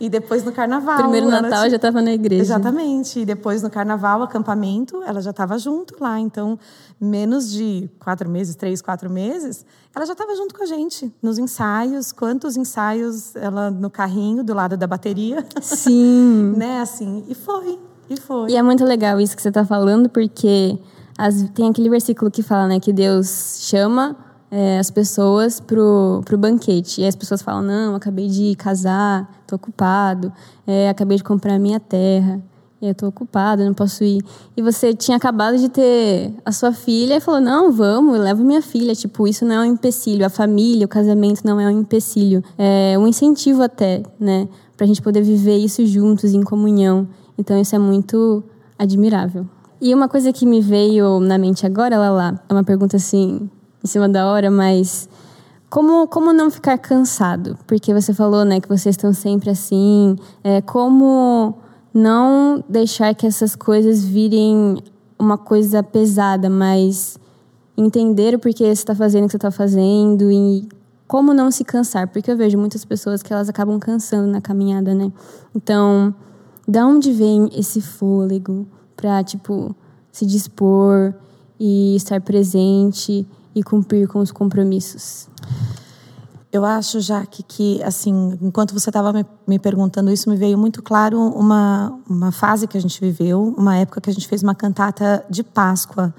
e 0.00 0.08
depois 0.08 0.44
no 0.44 0.52
carnaval. 0.52 0.96
Primeiro 0.96 1.28
Natal 1.28 1.50
tinha... 1.50 1.70
já 1.70 1.76
estava 1.76 2.00
na 2.00 2.12
igreja. 2.12 2.42
Exatamente. 2.42 3.20
E 3.20 3.24
depois 3.26 3.62
no 3.62 3.68
carnaval, 3.68 4.22
acampamento, 4.22 5.02
ela 5.02 5.20
já 5.20 5.30
estava 5.30 5.58
junto 5.58 5.96
lá. 6.00 6.18
Então, 6.18 6.58
menos 7.00 7.50
de 7.50 7.90
quatro 7.98 8.28
meses, 8.30 8.54
três, 8.54 8.80
quatro 8.80 9.10
meses, 9.10 9.66
ela 9.94 10.06
já 10.06 10.12
estava 10.12 10.34
junto 10.36 10.54
com 10.54 10.62
a 10.62 10.66
gente 10.66 11.12
nos 11.20 11.36
ensaios. 11.38 12.12
Quantos 12.12 12.56
ensaios 12.56 13.36
ela 13.36 13.70
no 13.70 13.90
carrinho 13.90 14.42
do 14.42 14.54
lado 14.54 14.76
da 14.76 14.86
bateria? 14.86 15.44
Sim. 15.60 16.54
né, 16.56 16.80
assim. 16.80 17.24
E 17.28 17.34
foi. 17.34 17.78
E 18.12 18.20
foi. 18.20 18.50
E 18.50 18.56
é 18.56 18.62
muito 18.62 18.84
legal 18.84 19.20
isso 19.20 19.34
que 19.34 19.42
você 19.42 19.48
está 19.48 19.64
falando, 19.64 20.08
porque 20.08 20.78
as, 21.16 21.42
tem 21.50 21.68
aquele 21.68 21.88
versículo 21.88 22.30
que 22.30 22.42
fala, 22.42 22.66
né, 22.68 22.80
que 22.80 22.92
Deus 22.92 23.60
chama 23.62 24.16
é, 24.50 24.78
as 24.78 24.90
pessoas 24.90 25.60
pro, 25.60 26.20
pro 26.24 26.36
banquete. 26.36 27.00
E 27.00 27.06
as 27.06 27.16
pessoas 27.16 27.40
falam, 27.40 27.62
não, 27.62 27.94
acabei 27.94 28.28
de 28.28 28.54
casar, 28.56 29.42
tô 29.46 29.56
ocupado, 29.56 30.32
é, 30.66 30.88
acabei 30.88 31.16
de 31.16 31.24
comprar 31.24 31.58
minha 31.58 31.80
terra, 31.80 32.40
eu 32.82 32.94
tô 32.94 33.06
ocupado, 33.06 33.64
não 33.64 33.72
posso 33.72 34.02
ir. 34.02 34.22
E 34.56 34.60
você 34.60 34.92
tinha 34.92 35.16
acabado 35.16 35.56
de 35.56 35.68
ter 35.68 36.34
a 36.44 36.50
sua 36.50 36.72
filha 36.72 37.16
e 37.16 37.20
falou, 37.20 37.40
não, 37.40 37.70
vamos, 37.70 38.18
leva 38.18 38.42
minha 38.42 38.60
filha. 38.60 38.92
Tipo, 38.92 39.28
isso 39.28 39.44
não 39.44 39.54
é 39.54 39.60
um 39.60 39.72
empecilho. 39.72 40.26
A 40.26 40.28
família, 40.28 40.84
o 40.84 40.88
casamento 40.88 41.42
não 41.44 41.60
é 41.60 41.66
um 41.66 41.80
empecilho. 41.80 42.42
É 42.58 42.98
um 42.98 43.06
incentivo 43.06 43.62
até, 43.62 44.02
né? 44.18 44.48
Pra 44.76 44.84
gente 44.84 45.00
poder 45.00 45.22
viver 45.22 45.58
isso 45.58 45.86
juntos, 45.86 46.34
em 46.34 46.42
comunhão. 46.42 47.06
Então 47.36 47.60
isso 47.60 47.74
é 47.74 47.78
muito 47.78 48.42
admirável. 48.78 49.46
E 49.80 49.94
uma 49.94 50.08
coisa 50.08 50.32
que 50.32 50.46
me 50.46 50.60
veio 50.60 51.18
na 51.18 51.36
mente 51.36 51.66
agora, 51.66 51.98
lá, 51.98 52.40
é 52.48 52.52
uma 52.52 52.62
pergunta 52.62 52.96
assim, 52.96 53.50
em 53.82 53.86
cima 53.86 54.08
da 54.08 54.26
hora, 54.26 54.50
mas 54.50 55.08
como, 55.68 56.06
como 56.06 56.32
não 56.32 56.50
ficar 56.50 56.78
cansado? 56.78 57.58
Porque 57.66 57.92
você 57.92 58.12
falou, 58.12 58.44
né, 58.44 58.60
que 58.60 58.68
vocês 58.68 58.94
estão 58.94 59.12
sempre 59.12 59.50
assim. 59.50 60.16
É, 60.44 60.60
como 60.60 61.54
não 61.94 62.62
deixar 62.68 63.14
que 63.14 63.26
essas 63.26 63.56
coisas 63.56 64.04
virem 64.04 64.76
uma 65.18 65.38
coisa 65.38 65.82
pesada, 65.82 66.50
mas 66.50 67.18
entender 67.76 68.34
o 68.34 68.38
porquê 68.38 68.64
você 68.64 68.72
está 68.72 68.94
fazendo 68.94 69.24
o 69.24 69.26
que 69.26 69.32
você 69.32 69.36
está 69.36 69.50
fazendo 69.50 70.30
e 70.30 70.68
como 71.06 71.34
não 71.34 71.50
se 71.50 71.64
cansar, 71.64 72.08
porque 72.08 72.30
eu 72.30 72.36
vejo 72.36 72.56
muitas 72.56 72.84
pessoas 72.84 73.22
que 73.22 73.32
elas 73.32 73.48
acabam 73.48 73.78
cansando 73.78 74.26
na 74.26 74.40
caminhada, 74.40 74.94
né? 74.94 75.12
Então, 75.54 76.14
da 76.66 76.86
onde 76.86 77.12
vem 77.12 77.50
esse 77.54 77.80
fôlego 77.80 78.66
para 78.96 79.22
tipo 79.24 79.74
se 80.10 80.26
dispor 80.26 81.14
e 81.58 81.96
estar 81.96 82.20
presente 82.20 83.26
e 83.54 83.62
cumprir 83.62 84.08
com 84.08 84.20
os 84.20 84.30
compromissos? 84.30 85.28
Eu 86.52 86.66
acho, 86.66 87.00
Jaque, 87.00 87.42
que, 87.42 87.82
assim, 87.82 88.38
enquanto 88.42 88.78
você 88.78 88.90
estava 88.90 89.10
me, 89.10 89.24
me, 89.46 89.58
perguntando 89.58 90.10
isso, 90.10 90.28
me 90.28 90.36
veio 90.36 90.58
muito 90.58 90.82
claro 90.82 91.18
uma, 91.18 91.98
uma 92.06 92.30
fase 92.30 92.66
que 92.66 92.76
a 92.76 92.80
gente 92.80 93.00
viveu, 93.00 93.54
uma 93.56 93.78
época 93.78 94.02
que 94.02 94.10
a 94.10 94.12
gente 94.12 94.28
fez 94.28 94.42
uma 94.42 94.54
cantata 94.54 95.24
de 95.30 95.42
Páscoa. 95.42 96.14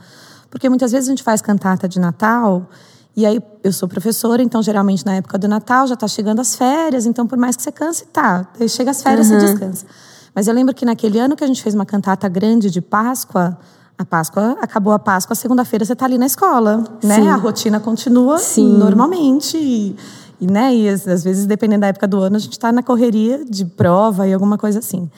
Porque 0.50 0.68
muitas 0.68 0.92
vezes 0.92 1.08
a 1.08 1.12
gente 1.12 1.22
faz 1.22 1.40
cantata 1.40 1.88
de 1.88 2.00
Natal, 2.00 2.68
e 3.16 3.28
aí 3.28 3.40
eu 3.64 3.72
sou 3.72 3.88
professora, 3.88 4.42
então 4.42 4.64
geralmente 4.64 5.06
na 5.06 5.14
época 5.14 5.38
do 5.38 5.48
Natal 5.48 5.86
já 5.86 5.94
está 5.94 6.08
chegando 6.08 6.40
as 6.40 6.56
férias, 6.56 7.06
então 7.06 7.28
por 7.28 7.38
mais 7.38 7.56
que 7.56 7.62
você 7.62 7.72
canse, 7.72 8.06
tá. 8.06 8.48
Aí 8.60 8.68
chega 8.68 8.90
as 8.90 9.04
férias, 9.04 9.30
uhum. 9.30 9.40
você 9.40 9.46
descansa. 9.46 9.86
Mas 10.34 10.48
eu 10.48 10.54
lembro 10.54 10.74
que 10.74 10.86
naquele 10.86 11.20
ano 11.20 11.36
que 11.36 11.44
a 11.44 11.48
gente 11.48 11.62
fez 11.62 11.76
uma 11.76 11.86
cantata 11.86 12.28
grande 12.28 12.70
de 12.70 12.82
Páscoa, 12.82 13.58
a 13.98 14.04
Páscoa, 14.04 14.58
acabou 14.62 14.92
a 14.92 15.00
Páscoa, 15.00 15.36
segunda-feira 15.36 15.86
você 15.86 15.94
está 15.94 16.06
ali 16.06 16.18
na 16.18 16.26
escola, 16.26 16.84
né? 17.04 17.16
Sim. 17.16 17.28
A 17.28 17.36
rotina 17.36 17.80
continua 17.80 18.40
Sim. 18.40 18.78
normalmente. 18.78 19.58
E, 19.58 19.96
e, 20.42 20.48
né, 20.48 20.74
e 20.76 20.90
às, 20.90 21.08
às 21.08 21.24
vezes, 21.24 21.46
dependendo 21.46 21.82
da 21.82 21.88
época 21.88 22.08
do 22.08 22.20
ano, 22.20 22.36
a 22.36 22.40
gente 22.40 22.54
está 22.54 22.72
na 22.72 22.82
correria 22.82 23.46
de 23.46 23.66
prova 23.66 24.28
e 24.28 24.34
alguma 24.34 24.58
coisa 24.58 24.80
assim. 24.80 25.10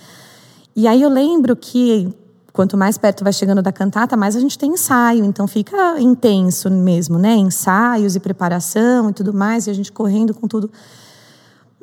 E 0.75 0.87
aí 0.87 1.01
eu 1.01 1.09
lembro 1.09 1.55
que 1.55 2.13
quanto 2.51 2.77
mais 2.77 2.97
perto 2.97 3.23
vai 3.23 3.33
chegando 3.33 3.61
da 3.61 3.71
cantata, 3.71 4.15
mais 4.15 4.35
a 4.35 4.39
gente 4.39 4.57
tem 4.57 4.71
ensaio, 4.71 5.25
então 5.25 5.47
fica 5.47 5.99
intenso 5.99 6.69
mesmo, 6.69 7.17
né? 7.17 7.35
Ensaios 7.35 8.15
e 8.15 8.19
preparação 8.19 9.09
e 9.09 9.13
tudo 9.13 9.33
mais, 9.33 9.67
e 9.67 9.69
a 9.69 9.73
gente 9.73 9.91
correndo 9.91 10.33
com 10.33 10.47
tudo. 10.47 10.69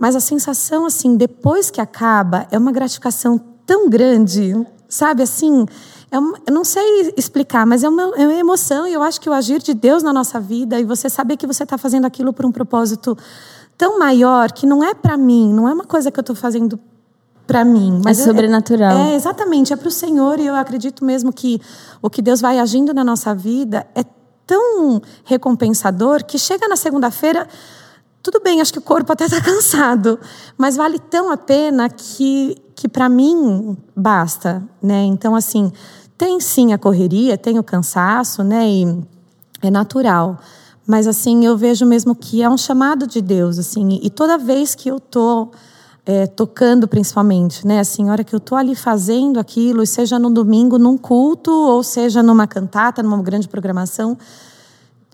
Mas 0.02 0.16
a 0.16 0.20
sensação, 0.20 0.84
assim, 0.84 1.16
depois 1.16 1.70
que 1.70 1.80
acaba, 1.80 2.44
é 2.50 2.58
uma 2.58 2.72
gratificação 2.72 3.38
tão 3.64 3.88
grande, 3.88 4.52
sabe? 4.88 5.22
Assim, 5.22 5.64
é 6.10 6.16
eu 6.16 6.52
não 6.52 6.64
sei 6.64 7.14
explicar, 7.16 7.64
mas 7.64 7.84
é 7.84 7.88
uma, 7.88 8.02
é 8.16 8.26
uma 8.26 8.34
emoção 8.34 8.84
e 8.84 8.92
eu 8.94 9.00
acho 9.00 9.20
que 9.20 9.30
o 9.30 9.32
agir 9.32 9.62
de 9.62 9.72
Deus 9.72 10.02
na 10.02 10.12
nossa 10.12 10.40
vida 10.40 10.80
e 10.80 10.82
você 10.82 11.08
saber 11.08 11.36
que 11.36 11.46
você 11.46 11.62
está 11.62 11.78
fazendo 11.78 12.04
aquilo 12.04 12.32
por 12.32 12.44
um 12.44 12.50
propósito 12.50 13.16
tão 13.78 13.96
maior 13.96 14.50
que 14.50 14.66
não 14.66 14.82
é 14.82 14.92
para 14.92 15.16
mim, 15.16 15.54
não 15.54 15.68
é 15.68 15.72
uma 15.72 15.84
coisa 15.84 16.10
que 16.10 16.18
eu 16.18 16.22
estou 16.22 16.34
fazendo 16.34 16.80
para 17.46 17.64
mim. 17.64 18.02
Mas 18.04 18.18
é 18.18 18.24
sobrenatural. 18.24 19.06
É, 19.06 19.12
é 19.12 19.14
exatamente, 19.14 19.72
é 19.72 19.76
para 19.76 19.86
o 19.86 19.92
Senhor 19.92 20.40
e 20.40 20.46
eu 20.46 20.56
acredito 20.56 21.04
mesmo 21.04 21.32
que 21.32 21.60
o 22.02 22.10
que 22.10 22.20
Deus 22.20 22.40
vai 22.40 22.58
agindo 22.58 22.92
na 22.92 23.04
nossa 23.04 23.32
vida 23.36 23.86
é 23.94 24.04
tão 24.44 25.00
recompensador 25.24 26.24
que 26.24 26.40
chega 26.40 26.66
na 26.66 26.74
segunda-feira 26.74 27.46
tudo 28.22 28.40
bem, 28.40 28.60
acho 28.60 28.72
que 28.72 28.78
o 28.78 28.82
corpo 28.82 29.12
até 29.12 29.24
está 29.24 29.40
cansado, 29.40 30.18
mas 30.56 30.76
vale 30.76 30.98
tão 30.98 31.30
a 31.30 31.36
pena 31.36 31.88
que, 31.88 32.56
que 32.74 32.88
para 32.88 33.08
mim 33.08 33.76
basta, 33.96 34.62
né? 34.82 35.02
Então 35.04 35.34
assim, 35.34 35.72
tem 36.16 36.38
sim 36.40 36.72
a 36.72 36.78
correria, 36.78 37.36
tem 37.36 37.58
o 37.58 37.64
cansaço, 37.64 38.44
né? 38.44 38.68
E 38.68 39.04
é 39.60 39.70
natural. 39.70 40.38
Mas 40.86 41.06
assim, 41.06 41.44
eu 41.44 41.56
vejo 41.56 41.84
mesmo 41.86 42.14
que 42.14 42.42
é 42.42 42.48
um 42.48 42.56
chamado 42.56 43.06
de 43.06 43.20
Deus, 43.20 43.58
assim. 43.58 44.00
E 44.02 44.10
toda 44.10 44.38
vez 44.38 44.74
que 44.74 44.88
eu 44.88 45.00
tô 45.00 45.50
é, 46.04 46.26
tocando, 46.26 46.88
principalmente, 46.88 47.66
né? 47.66 47.80
Assim, 47.80 48.08
a 48.08 48.12
hora 48.12 48.24
que 48.24 48.34
eu 48.34 48.40
tô 48.40 48.56
ali 48.56 48.74
fazendo 48.74 49.38
aquilo, 49.38 49.86
seja 49.86 50.18
no 50.18 50.30
domingo, 50.30 50.78
num 50.78 50.98
culto, 50.98 51.50
ou 51.52 51.82
seja 51.82 52.22
numa 52.22 52.46
cantata, 52.46 53.02
numa 53.02 53.22
grande 53.22 53.48
programação, 53.48 54.18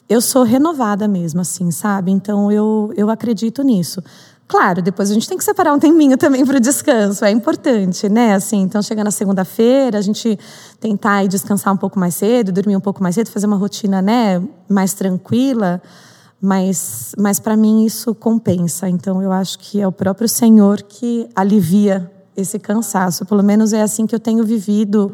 eu 0.09 0.21
sou 0.21 0.43
renovada 0.43 1.07
mesmo, 1.07 1.41
assim, 1.41 1.71
sabe? 1.71 2.11
Então 2.11 2.51
eu, 2.51 2.93
eu 2.97 3.11
acredito 3.11 3.63
nisso. 3.63 4.03
Claro, 4.49 4.81
depois 4.81 5.11
a 5.11 5.15
gente 5.15 5.29
tem 5.29 5.37
que 5.37 5.45
separar 5.45 5.75
um 5.75 5.79
tempinho 5.79 6.17
também 6.19 6.45
para 6.45 6.57
o 6.57 6.61
descanso, 6.61 7.25
é 7.25 7.31
importante, 7.31 8.09
né? 8.09 8.35
Assim, 8.35 8.63
então 8.63 8.81
chega 8.81 9.05
na 9.05 9.11
segunda-feira, 9.11 9.99
a 9.99 10.01
gente 10.01 10.39
tentar 10.81 11.23
ir 11.25 11.29
descansar 11.29 11.75
um 11.75 11.77
pouco 11.77 11.99
mais 11.99 12.15
cedo, 12.15 12.51
dormir 12.51 12.75
um 12.75 12.81
pouco 12.81 13.03
mais 13.03 13.15
cedo, 13.15 13.29
fazer 13.29 13.47
uma 13.47 13.57
rotina, 13.57 14.01
né, 14.01 14.43
mais 14.67 14.95
tranquila, 14.95 15.83
mas 16.41 17.15
mas 17.19 17.39
para 17.39 17.57
mim 17.57 17.85
isso 17.85 18.15
compensa. 18.15 18.89
Então 18.89 19.23
eu 19.23 19.31
acho 19.31 19.59
que 19.59 19.81
é 19.81 19.87
o 19.87 19.93
próprio 19.93 20.29
Senhor 20.29 20.81
que 20.83 21.29
alivia 21.37 22.11
esse 22.35 22.59
cansaço. 22.59 23.27
Pelo 23.27 23.43
menos 23.43 23.75
é 23.75 23.83
assim 23.83 24.07
que 24.07 24.15
eu 24.15 24.21
tenho 24.21 24.43
vivido 24.45 25.13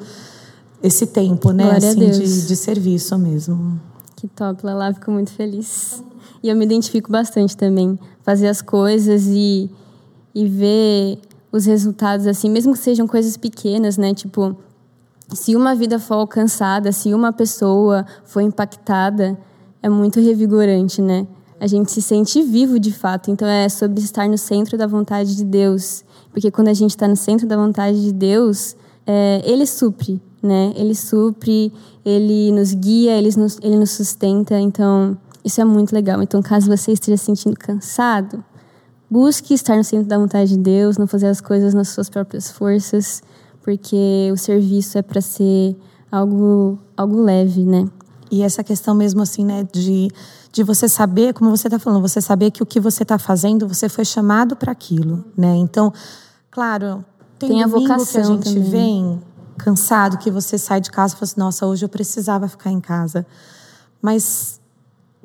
esse 0.80 1.06
tempo, 1.06 1.50
né, 1.50 1.72
assim 1.72 2.10
de, 2.10 2.46
de 2.46 2.54
serviço 2.54 3.18
mesmo. 3.18 3.80
Que 4.24 4.28
top, 4.28 4.64
Lala, 4.64 4.94
fico 4.94 5.10
muito 5.10 5.32
feliz. 5.32 6.02
E 6.42 6.48
eu 6.48 6.56
me 6.56 6.64
identifico 6.64 7.12
bastante 7.12 7.54
também. 7.54 7.98
Fazer 8.22 8.48
as 8.48 8.62
coisas 8.62 9.26
e, 9.26 9.70
e 10.34 10.48
ver 10.48 11.18
os 11.52 11.66
resultados, 11.66 12.26
assim, 12.26 12.48
mesmo 12.48 12.72
que 12.72 12.78
sejam 12.78 13.06
coisas 13.06 13.36
pequenas, 13.36 13.98
né? 13.98 14.14
Tipo, 14.14 14.56
se 15.28 15.54
uma 15.54 15.74
vida 15.74 15.98
for 15.98 16.14
alcançada, 16.14 16.90
se 16.90 17.12
uma 17.12 17.34
pessoa 17.34 18.06
for 18.24 18.40
impactada, 18.40 19.38
é 19.82 19.90
muito 19.90 20.18
revigorante, 20.20 21.02
né? 21.02 21.26
A 21.60 21.66
gente 21.66 21.92
se 21.92 22.00
sente 22.00 22.42
vivo 22.42 22.78
de 22.78 22.94
fato. 22.94 23.30
Então 23.30 23.46
é 23.46 23.68
sobre 23.68 24.00
estar 24.00 24.26
no 24.26 24.38
centro 24.38 24.78
da 24.78 24.86
vontade 24.86 25.36
de 25.36 25.44
Deus. 25.44 26.02
Porque 26.30 26.50
quando 26.50 26.68
a 26.68 26.74
gente 26.74 26.92
está 26.92 27.06
no 27.06 27.14
centro 27.14 27.46
da 27.46 27.58
vontade 27.58 28.02
de 28.02 28.10
Deus, 28.10 28.74
é, 29.06 29.42
Ele 29.44 29.66
supre, 29.66 30.20
né? 30.42 30.72
Ele 30.76 30.94
supre, 30.94 31.72
Ele 32.04 32.52
nos 32.52 32.72
guia, 32.72 33.16
Ele 33.16 33.30
nos, 33.36 33.58
ele 33.62 33.76
nos 33.76 33.90
sustenta. 33.90 34.58
Então 34.58 35.16
isso 35.44 35.60
é 35.60 35.64
muito 35.64 35.92
legal. 35.92 36.22
Então, 36.22 36.40
caso 36.40 36.66
você 36.66 36.92
esteja 36.92 37.18
se 37.18 37.26
sentindo 37.26 37.56
cansado, 37.56 38.42
busque 39.10 39.52
estar 39.52 39.76
no 39.76 39.84
centro 39.84 40.08
da 40.08 40.16
vontade 40.16 40.50
de 40.50 40.58
Deus, 40.58 40.96
não 40.96 41.06
fazer 41.06 41.26
as 41.26 41.40
coisas 41.40 41.74
nas 41.74 41.90
suas 41.90 42.08
próprias 42.08 42.50
forças, 42.50 43.22
porque 43.62 44.30
o 44.32 44.38
serviço 44.38 44.96
é 44.96 45.02
para 45.02 45.20
ser 45.20 45.76
algo, 46.10 46.78
algo 46.96 47.20
leve, 47.20 47.64
né? 47.64 47.86
E 48.30 48.42
essa 48.42 48.64
questão 48.64 48.94
mesmo 48.94 49.20
assim, 49.20 49.44
né, 49.44 49.68
de, 49.70 50.08
de 50.50 50.62
você 50.62 50.88
saber, 50.88 51.34
como 51.34 51.50
você 51.50 51.68
está 51.68 51.78
falando, 51.78 52.00
você 52.00 52.20
saber 52.20 52.50
que 52.50 52.62
o 52.62 52.66
que 52.66 52.80
você 52.80 53.02
está 53.02 53.18
fazendo, 53.18 53.68
você 53.68 53.88
foi 53.88 54.04
chamado 54.04 54.56
para 54.56 54.72
aquilo, 54.72 55.24
né? 55.36 55.54
Então, 55.56 55.92
claro, 56.50 57.04
tem, 57.46 57.56
tem 57.56 57.62
a 57.64 57.66
vocação 57.66 58.06
que 58.06 58.18
a 58.18 58.22
gente 58.22 58.54
também. 58.54 58.70
vem 58.70 59.22
cansado, 59.56 60.18
que 60.18 60.30
você 60.30 60.58
sai 60.58 60.80
de 60.80 60.90
casa 60.90 61.14
e 61.14 61.16
fala 61.16 61.24
assim, 61.24 61.40
nossa, 61.40 61.66
hoje 61.66 61.84
eu 61.84 61.88
precisava 61.88 62.48
ficar 62.48 62.70
em 62.70 62.80
casa. 62.80 63.26
Mas 64.02 64.60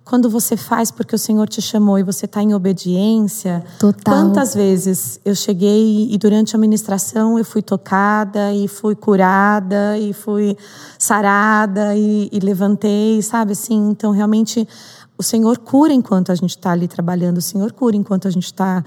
quando 0.10 0.28
você 0.28 0.58
faz 0.58 0.90
porque 0.90 1.14
o 1.14 1.20
Senhor 1.20 1.48
te 1.48 1.62
chamou 1.62 2.00
e 2.00 2.04
você 2.04 2.26
está 2.26 2.42
em 2.42 2.56
obediência. 2.56 3.64
Total. 3.78 4.12
Quantas 4.12 4.56
vezes 4.56 5.20
eu 5.24 5.36
cheguei 5.36 6.10
e 6.12 6.18
durante 6.18 6.56
a 6.56 6.60
ministração 6.60 7.38
eu 7.38 7.46
fui 7.46 7.62
tocada 7.62 8.52
e 8.52 8.68
fui 8.68 8.96
curada 8.96 10.00
e 10.00 10.12
fui 10.12 10.58
sarada 10.98 11.96
e, 11.96 12.28
e 12.32 12.40
levantei, 12.40 13.22
sabe 13.22 13.52
assim? 13.52 13.90
Então 13.92 14.12
realmente 14.12 14.68
o 15.16 15.22
Senhor 15.22 15.60
cura 15.60 15.94
enquanto 15.94 16.32
a 16.32 16.36
gente 16.36 16.52
está 16.58 16.72
ali 16.72 16.88
trabalhando, 16.88 17.38
o 17.38 17.42
Senhor 17.42 17.72
cura 17.72 17.96
enquanto 17.96 18.28
a 18.28 18.32
gente 18.32 18.46
está 18.46 18.84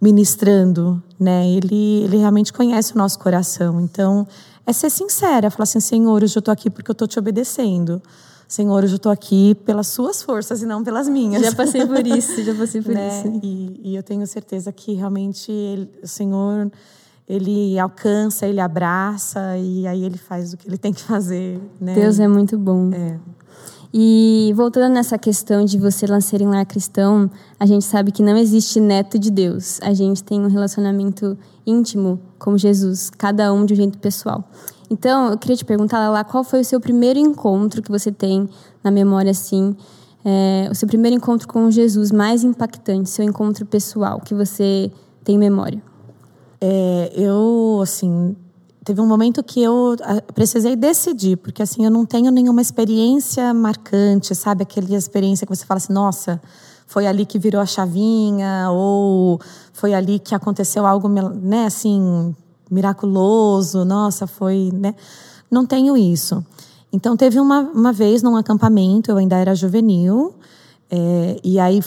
ministrando, 0.00 1.02
né? 1.18 1.48
Ele, 1.48 2.04
ele 2.04 2.16
realmente 2.16 2.52
conhece 2.52 2.94
o 2.94 2.98
nosso 2.98 3.18
coração. 3.18 3.80
Então 3.80 4.26
é 4.66 4.72
ser 4.72 4.90
sincera, 4.90 5.50
falar 5.50 5.64
assim, 5.64 5.80
Senhor, 5.80 6.22
hoje 6.22 6.36
eu 6.36 6.40
estou 6.40 6.52
aqui 6.52 6.70
porque 6.70 6.90
eu 6.90 6.94
estou 6.94 7.06
te 7.06 7.18
obedecendo. 7.18 8.00
Senhor, 8.48 8.82
hoje 8.82 8.94
eu 8.94 8.96
estou 8.96 9.12
aqui 9.12 9.54
pelas 9.64 9.86
suas 9.86 10.22
forças 10.22 10.60
e 10.60 10.66
não 10.66 10.82
pelas 10.82 11.08
minhas. 11.08 11.42
Já 11.42 11.54
passei 11.54 11.86
por 11.86 12.04
isso, 12.06 12.42
já 12.42 12.54
passei 12.54 12.82
por 12.82 12.92
né? 12.92 13.08
isso. 13.08 13.40
E, 13.44 13.80
e, 13.84 13.96
eu 13.96 14.02
tenho 14.02 14.26
certeza 14.26 14.72
que 14.72 14.94
realmente 14.94 15.52
ele, 15.52 15.88
o 16.02 16.08
Senhor, 16.08 16.70
ele 17.28 17.78
alcança, 17.78 18.48
ele 18.48 18.60
abraça 18.60 19.56
e 19.56 19.86
aí 19.86 20.02
ele 20.02 20.18
faz 20.18 20.52
o 20.52 20.56
que 20.56 20.66
ele 20.66 20.78
tem 20.78 20.92
que 20.92 21.02
fazer. 21.02 21.60
Né? 21.80 21.94
Deus 21.94 22.18
é 22.18 22.26
muito 22.26 22.58
bom. 22.58 22.90
É. 22.92 23.20
E 23.92 24.52
voltando 24.54 24.92
nessa 24.92 25.18
questão 25.18 25.64
de 25.64 25.76
você 25.76 26.06
nascer 26.06 26.40
em 26.40 26.46
lar 26.46 26.64
cristão, 26.64 27.28
a 27.58 27.66
gente 27.66 27.84
sabe 27.84 28.12
que 28.12 28.22
não 28.22 28.36
existe 28.36 28.78
neto 28.78 29.18
de 29.18 29.30
Deus. 29.32 29.80
A 29.82 29.92
gente 29.92 30.22
tem 30.22 30.40
um 30.40 30.48
relacionamento 30.48 31.36
íntimo 31.66 32.20
com 32.38 32.56
Jesus, 32.56 33.10
cada 33.10 33.52
um 33.52 33.66
de 33.66 33.74
um 33.74 33.76
jeito 33.76 33.98
pessoal. 33.98 34.44
Então, 34.88 35.30
eu 35.30 35.38
queria 35.38 35.56
te 35.56 35.64
perguntar, 35.64 36.08
lá 36.08 36.22
qual 36.22 36.44
foi 36.44 36.60
o 36.60 36.64
seu 36.64 36.80
primeiro 36.80 37.18
encontro 37.18 37.82
que 37.82 37.90
você 37.90 38.12
tem 38.12 38.48
na 38.82 38.92
memória, 38.92 39.32
assim, 39.32 39.76
é, 40.24 40.68
o 40.70 40.74
seu 40.74 40.86
primeiro 40.86 41.16
encontro 41.16 41.48
com 41.48 41.68
Jesus 41.70 42.12
mais 42.12 42.44
impactante, 42.44 43.10
seu 43.10 43.24
encontro 43.24 43.66
pessoal 43.66 44.20
que 44.20 44.34
você 44.34 44.90
tem 45.24 45.36
memória? 45.36 45.82
É, 46.60 47.12
eu, 47.14 47.80
assim, 47.82 48.36
teve 48.90 49.00
um 49.00 49.06
momento 49.06 49.40
que 49.40 49.62
eu 49.62 49.96
precisei 50.34 50.74
decidir, 50.74 51.36
porque 51.36 51.62
assim, 51.62 51.84
eu 51.84 51.90
não 51.92 52.04
tenho 52.04 52.28
nenhuma 52.32 52.60
experiência 52.60 53.54
marcante, 53.54 54.34
sabe? 54.34 54.64
Aquela 54.64 54.96
experiência 54.96 55.46
que 55.46 55.54
você 55.54 55.64
fala 55.64 55.78
assim, 55.78 55.92
nossa, 55.92 56.42
foi 56.88 57.06
ali 57.06 57.24
que 57.24 57.38
virou 57.38 57.60
a 57.60 57.66
chavinha, 57.66 58.68
ou 58.72 59.40
foi 59.72 59.94
ali 59.94 60.18
que 60.18 60.34
aconteceu 60.34 60.84
algo, 60.84 61.08
né, 61.08 61.66
assim, 61.66 62.34
miraculoso, 62.68 63.84
nossa, 63.84 64.26
foi, 64.26 64.70
né? 64.72 64.92
Não 65.48 65.64
tenho 65.64 65.96
isso. 65.96 66.44
Então, 66.92 67.16
teve 67.16 67.38
uma, 67.38 67.60
uma 67.60 67.92
vez 67.92 68.24
num 68.24 68.34
acampamento, 68.34 69.08
eu 69.08 69.18
ainda 69.18 69.36
era 69.36 69.54
juvenil, 69.54 70.34
é, 70.90 71.36
e 71.44 71.60
aí 71.60 71.80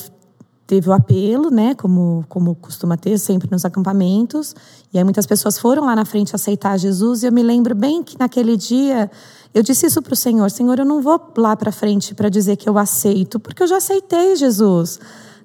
teve 0.66 0.90
o 0.90 0.94
apelo, 0.94 1.50
né, 1.50 1.76
como, 1.76 2.26
como 2.30 2.56
costuma 2.56 2.96
ter 2.96 3.18
sempre 3.18 3.50
nos 3.52 3.66
acampamentos, 3.66 4.56
e 4.94 4.98
aí 4.98 5.04
muitas 5.04 5.26
pessoas 5.26 5.60
foram 5.60 5.86
lá 5.86 5.96
na 5.96 6.06
frente 6.06 6.36
aceitar 6.36 6.78
Jesus, 6.78 7.24
e 7.24 7.28
eu 7.28 7.32
me 7.32 7.44
lembro 7.44 7.76
bem 7.76 8.02
que 8.02 8.18
naquele 8.18 8.56
dia 8.56 9.12
eu 9.54 9.62
disse 9.62 9.86
isso 9.86 10.02
para 10.02 10.14
o 10.14 10.16
Senhor: 10.16 10.50
Senhor, 10.50 10.80
eu 10.80 10.86
não 10.86 11.02
vou 11.02 11.22
lá 11.38 11.56
para 11.56 11.72
frente 11.72 12.16
para 12.16 12.28
dizer 12.28 12.56
que 12.56 12.68
eu 12.68 12.78
aceito, 12.78 13.40
porque 13.40 13.62
eu 13.62 13.68
já 13.68 13.78
aceitei 13.78 14.36
Jesus. 14.36 15.00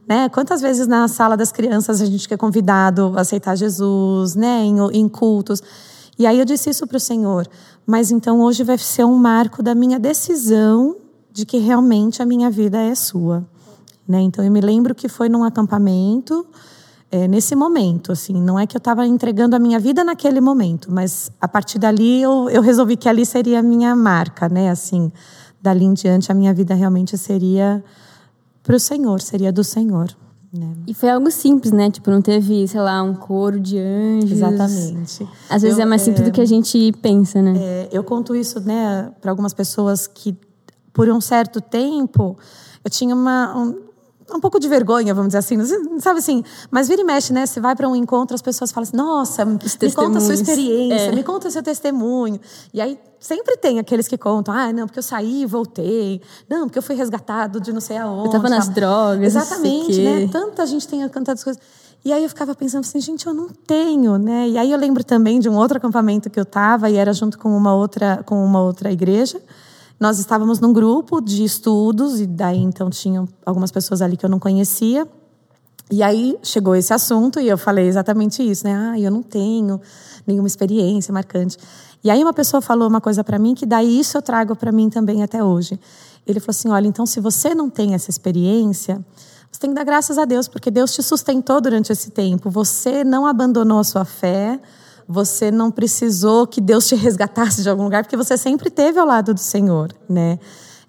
Né? 0.08 0.28
Quantas 0.30 0.62
vezes 0.62 0.86
na 0.86 1.06
sala 1.06 1.36
das 1.36 1.52
crianças 1.52 2.00
a 2.00 2.06
gente 2.06 2.32
é 2.32 2.36
convidado 2.36 3.12
a 3.14 3.20
aceitar 3.20 3.54
Jesus, 3.54 4.34
né? 4.34 4.64
em, 4.64 4.78
em 4.92 5.06
cultos. 5.06 5.62
E 6.18 6.26
aí 6.26 6.38
eu 6.38 6.46
disse 6.46 6.70
isso 6.70 6.86
para 6.86 6.96
o 6.96 7.00
Senhor. 7.00 7.46
Mas 7.86 8.10
então 8.10 8.40
hoje 8.40 8.64
vai 8.64 8.78
ser 8.78 9.04
um 9.04 9.16
marco 9.16 9.62
da 9.62 9.74
minha 9.74 9.98
decisão 9.98 10.96
de 11.30 11.44
que 11.44 11.58
realmente 11.58 12.22
a 12.22 12.26
minha 12.26 12.50
vida 12.50 12.78
é 12.78 12.94
sua. 12.94 13.46
Né? 14.08 14.22
Então 14.22 14.42
eu 14.44 14.50
me 14.50 14.60
lembro 14.60 14.94
que 14.94 15.08
foi 15.08 15.28
num 15.28 15.44
acampamento, 15.44 16.46
é, 17.10 17.28
nesse 17.28 17.54
momento, 17.54 18.12
assim, 18.12 18.34
não 18.34 18.58
é 18.58 18.66
que 18.66 18.76
eu 18.76 18.78
estava 18.78 19.06
entregando 19.06 19.54
a 19.54 19.58
minha 19.58 19.78
vida 19.78 20.02
naquele 20.02 20.40
momento, 20.40 20.92
mas 20.92 21.30
a 21.40 21.46
partir 21.46 21.78
dali 21.78 22.22
eu, 22.22 22.48
eu 22.50 22.62
resolvi 22.62 22.96
que 22.96 23.08
ali 23.08 23.24
seria 23.24 23.60
a 23.60 23.62
minha 23.62 23.94
marca, 23.94 24.48
né? 24.48 24.70
Assim, 24.70 25.10
dali 25.60 25.84
em 25.84 25.94
diante 25.94 26.30
a 26.30 26.34
minha 26.34 26.52
vida 26.52 26.74
realmente 26.74 27.16
seria 27.16 27.82
para 28.62 28.76
o 28.76 28.80
Senhor, 28.80 29.20
seria 29.20 29.50
do 29.50 29.64
Senhor. 29.64 30.14
Né? 30.52 30.74
E 30.86 30.94
foi 30.94 31.10
algo 31.10 31.30
simples, 31.30 31.72
né? 31.72 31.90
Tipo, 31.90 32.10
não 32.10 32.22
teve, 32.22 32.66
sei 32.68 32.80
lá, 32.80 33.02
um 33.02 33.14
coro 33.14 33.60
de 33.60 33.78
anjos. 33.78 34.32
Exatamente. 34.32 35.28
Às 35.48 35.62
vezes 35.62 35.78
eu, 35.78 35.82
é 35.82 35.86
mais 35.86 36.02
simples 36.02 36.22
é, 36.22 36.24
do 36.24 36.32
que 36.32 36.40
a 36.40 36.46
gente 36.46 36.92
pensa, 37.02 37.40
né? 37.42 37.54
É, 37.58 37.88
eu 37.92 38.02
conto 38.02 38.34
isso, 38.34 38.60
né, 38.60 39.12
para 39.20 39.30
algumas 39.30 39.52
pessoas 39.52 40.06
que, 40.06 40.36
por 40.92 41.08
um 41.08 41.20
certo 41.20 41.60
tempo, 41.60 42.36
eu 42.82 42.90
tinha 42.90 43.14
uma, 43.14 43.56
um, 43.58 43.87
um 44.34 44.40
pouco 44.40 44.60
de 44.60 44.68
vergonha, 44.68 45.14
vamos 45.14 45.28
dizer 45.28 45.38
assim, 45.38 45.58
sabe 46.00 46.18
assim? 46.18 46.44
Mas 46.70 46.88
vira 46.88 47.00
e 47.00 47.04
mexe, 47.04 47.32
né? 47.32 47.46
Você 47.46 47.60
vai 47.60 47.74
para 47.74 47.88
um 47.88 47.96
encontro, 47.96 48.34
as 48.34 48.42
pessoas 48.42 48.70
falam 48.70 48.86
assim: 48.86 48.96
nossa, 48.96 49.44
me 49.44 49.58
conta 49.94 50.18
a 50.18 50.20
sua 50.20 50.34
experiência, 50.34 51.06
é. 51.06 51.12
me 51.12 51.22
conta 51.22 51.48
o 51.48 51.50
seu 51.50 51.62
testemunho. 51.62 52.40
E 52.72 52.80
aí 52.80 52.98
sempre 53.18 53.56
tem 53.56 53.78
aqueles 53.78 54.06
que 54.06 54.18
contam: 54.18 54.54
ah, 54.54 54.72
não, 54.72 54.86
porque 54.86 54.98
eu 54.98 55.02
saí 55.02 55.42
e 55.42 55.46
voltei, 55.46 56.20
não, 56.48 56.66
porque 56.66 56.78
eu 56.78 56.82
fui 56.82 56.94
resgatado 56.94 57.60
de 57.60 57.72
não 57.72 57.80
sei 57.80 57.96
aonde. 57.96 58.26
Eu 58.28 58.32
tava 58.32 58.48
nas 58.48 58.68
drogas. 58.68 59.34
Exatamente, 59.34 60.00
né? 60.00 60.28
Tanta 60.30 60.66
gente 60.66 60.86
tem 60.86 61.06
cantado 61.08 61.42
coisas. 61.42 61.60
E 62.04 62.12
aí 62.12 62.22
eu 62.22 62.28
ficava 62.28 62.54
pensando 62.54 62.84
assim, 62.84 63.00
gente, 63.00 63.26
eu 63.26 63.34
não 63.34 63.48
tenho, 63.48 64.16
né? 64.18 64.48
E 64.48 64.56
aí 64.56 64.70
eu 64.70 64.78
lembro 64.78 65.02
também 65.02 65.40
de 65.40 65.48
um 65.48 65.56
outro 65.56 65.78
acampamento 65.78 66.30
que 66.30 66.38
eu 66.38 66.44
estava 66.44 66.88
e 66.88 66.96
era 66.96 67.12
junto 67.12 67.38
com 67.38 67.54
uma 67.56 67.74
outra 67.74 68.22
com 68.24 68.44
uma 68.44 68.62
outra 68.62 68.92
igreja. 68.92 69.40
Nós 69.98 70.18
estávamos 70.18 70.60
num 70.60 70.72
grupo 70.72 71.20
de 71.20 71.42
estudos, 71.42 72.20
e 72.20 72.26
daí 72.26 72.58
então 72.58 72.88
tinham 72.88 73.28
algumas 73.44 73.72
pessoas 73.72 74.00
ali 74.00 74.16
que 74.16 74.24
eu 74.24 74.30
não 74.30 74.38
conhecia. 74.38 75.06
E 75.90 76.02
aí 76.02 76.38
chegou 76.42 76.76
esse 76.76 76.92
assunto 76.92 77.40
e 77.40 77.48
eu 77.48 77.56
falei 77.56 77.86
exatamente 77.86 78.42
isso, 78.42 78.64
né? 78.64 78.74
Ah, 78.74 79.00
eu 79.00 79.10
não 79.10 79.22
tenho 79.22 79.80
nenhuma 80.26 80.46
experiência 80.46 81.12
marcante. 81.12 81.56
E 82.04 82.10
aí 82.10 82.22
uma 82.22 82.32
pessoa 82.34 82.60
falou 82.60 82.86
uma 82.86 83.00
coisa 83.00 83.24
para 83.24 83.38
mim 83.38 83.54
que 83.54 83.64
daí 83.64 83.98
isso 83.98 84.16
eu 84.16 84.22
trago 84.22 84.54
para 84.54 84.70
mim 84.70 84.90
também 84.90 85.22
até 85.22 85.42
hoje. 85.42 85.80
Ele 86.26 86.38
falou 86.40 86.50
assim: 86.50 86.68
olha, 86.68 86.86
então 86.86 87.06
se 87.06 87.20
você 87.20 87.54
não 87.54 87.70
tem 87.70 87.94
essa 87.94 88.10
experiência, 88.10 89.04
você 89.50 89.60
tem 89.60 89.70
que 89.70 89.76
dar 89.76 89.84
graças 89.84 90.18
a 90.18 90.26
Deus, 90.26 90.46
porque 90.46 90.70
Deus 90.70 90.92
te 90.92 91.02
sustentou 91.02 91.60
durante 91.60 91.90
esse 91.90 92.10
tempo. 92.10 92.50
Você 92.50 93.02
não 93.02 93.26
abandonou 93.26 93.78
a 93.78 93.84
sua 93.84 94.04
fé, 94.04 94.60
você 95.08 95.50
não 95.50 95.70
precisou 95.70 96.46
que 96.46 96.60
Deus 96.60 96.86
te 96.86 96.94
resgatasse 96.96 97.62
de 97.62 97.70
algum 97.70 97.84
lugar, 97.84 98.04
porque 98.04 98.16
você 98.16 98.36
sempre 98.36 98.68
esteve 98.68 98.98
ao 98.98 99.06
lado 99.06 99.32
do 99.32 99.40
Senhor, 99.40 99.90
né? 100.06 100.38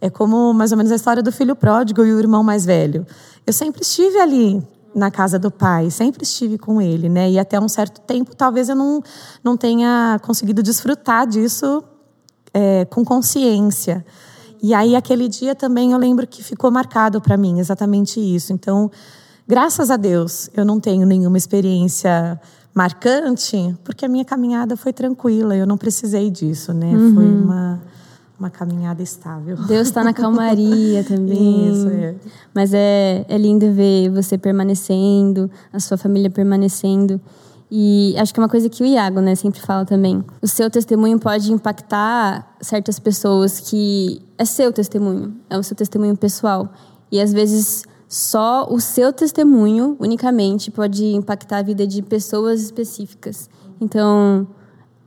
É 0.02 0.10
como 0.10 0.54
mais 0.54 0.72
ou 0.72 0.78
menos 0.78 0.92
a 0.92 0.96
história 0.96 1.24
do 1.24 1.32
filho 1.32 1.56
pródigo 1.56 2.04
e 2.04 2.14
o 2.14 2.20
irmão 2.20 2.44
mais 2.44 2.66
velho. 2.66 3.06
Eu 3.48 3.54
sempre 3.54 3.82
estive 3.82 4.18
ali 4.20 4.62
na 4.94 5.12
casa 5.12 5.38
do 5.38 5.52
pai, 5.52 5.90
sempre 5.90 6.24
estive 6.24 6.58
com 6.58 6.82
ele, 6.82 7.08
né? 7.10 7.30
E 7.30 7.40
até 7.40 7.60
um 7.60 7.70
certo 7.70 8.02
tempo, 8.02 8.36
talvez 8.36 8.70
eu 8.70 8.76
não, 8.76 9.02
não 9.44 9.56
tenha 9.56 10.20
conseguido 10.22 10.64
desfrutar 10.64 11.28
disso 11.28 11.84
é, 12.54 12.86
com 12.86 13.04
consciência. 13.04 14.06
E 14.62 14.74
aí, 14.74 14.96
aquele 14.96 15.28
dia 15.28 15.56
também 15.56 15.94
eu 15.94 15.98
lembro 15.98 16.28
que 16.28 16.44
ficou 16.44 16.70
marcado 16.72 17.22
para 17.22 17.38
mim 17.38 17.60
exatamente 17.60 18.20
isso. 18.20 18.52
Então, 18.52 18.92
graças 19.48 19.90
a 19.90 19.98
Deus, 19.98 20.50
eu 20.54 20.66
não 20.66 20.80
tenho 20.80 21.06
nenhuma 21.06 21.38
experiência 21.38 22.40
marcante, 22.74 23.76
porque 23.84 24.06
a 24.06 24.10
minha 24.10 24.26
caminhada 24.26 24.78
foi 24.78 24.94
tranquila, 24.94 25.56
eu 25.56 25.66
não 25.66 25.78
precisei 25.78 26.30
disso, 26.30 26.74
né? 26.74 26.94
Uhum. 26.94 27.14
Foi 27.14 27.26
uma, 27.26 27.82
uma 28.40 28.50
caminhada 28.50 29.02
estável. 29.02 29.58
Deus 29.68 29.88
está 29.88 30.04
na 30.04 30.14
calmaria 30.14 31.04
também. 31.04 31.70
Isso, 31.74 31.90
é. 31.90 32.16
Mas 32.54 32.74
é, 32.74 33.26
é 33.28 33.38
lindo 33.38 33.72
ver 33.74 34.10
você 34.10 34.38
permanecendo, 34.38 35.50
a 35.74 35.80
sua 35.80 35.98
família 35.98 36.30
permanecendo. 36.30 37.20
E 37.72 38.16
acho 38.18 38.34
que 38.34 38.40
é 38.40 38.44
uma 38.44 38.50
coisa 38.50 38.68
que 38.68 38.82
o 38.82 38.86
Iago, 38.86 39.20
né, 39.20 39.36
sempre 39.36 39.60
fala 39.60 39.86
também. 39.86 40.24
O 40.42 40.48
seu 40.48 40.70
testemunho 40.72 41.20
pode 41.20 41.52
impactar 41.52 42.56
certas 42.60 42.98
pessoas 42.98 43.60
que 43.60 44.22
é 44.38 44.46
seu 44.46 44.74
testemunho, 44.74 45.36
é 45.50 45.58
o 45.58 45.62
seu 45.62 45.76
testemunho 45.76 46.18
pessoal. 46.18 46.72
E 47.12 47.22
às 47.22 47.32
vezes 47.32 47.84
só 48.10 48.66
o 48.68 48.80
seu 48.82 49.14
testemunho, 49.14 49.96
unicamente, 50.00 50.72
pode 50.72 51.06
impactar 51.14 51.60
a 51.60 51.62
vida 51.62 51.86
de 51.86 52.02
pessoas 52.02 52.60
específicas. 52.60 53.48
Então, 53.80 54.48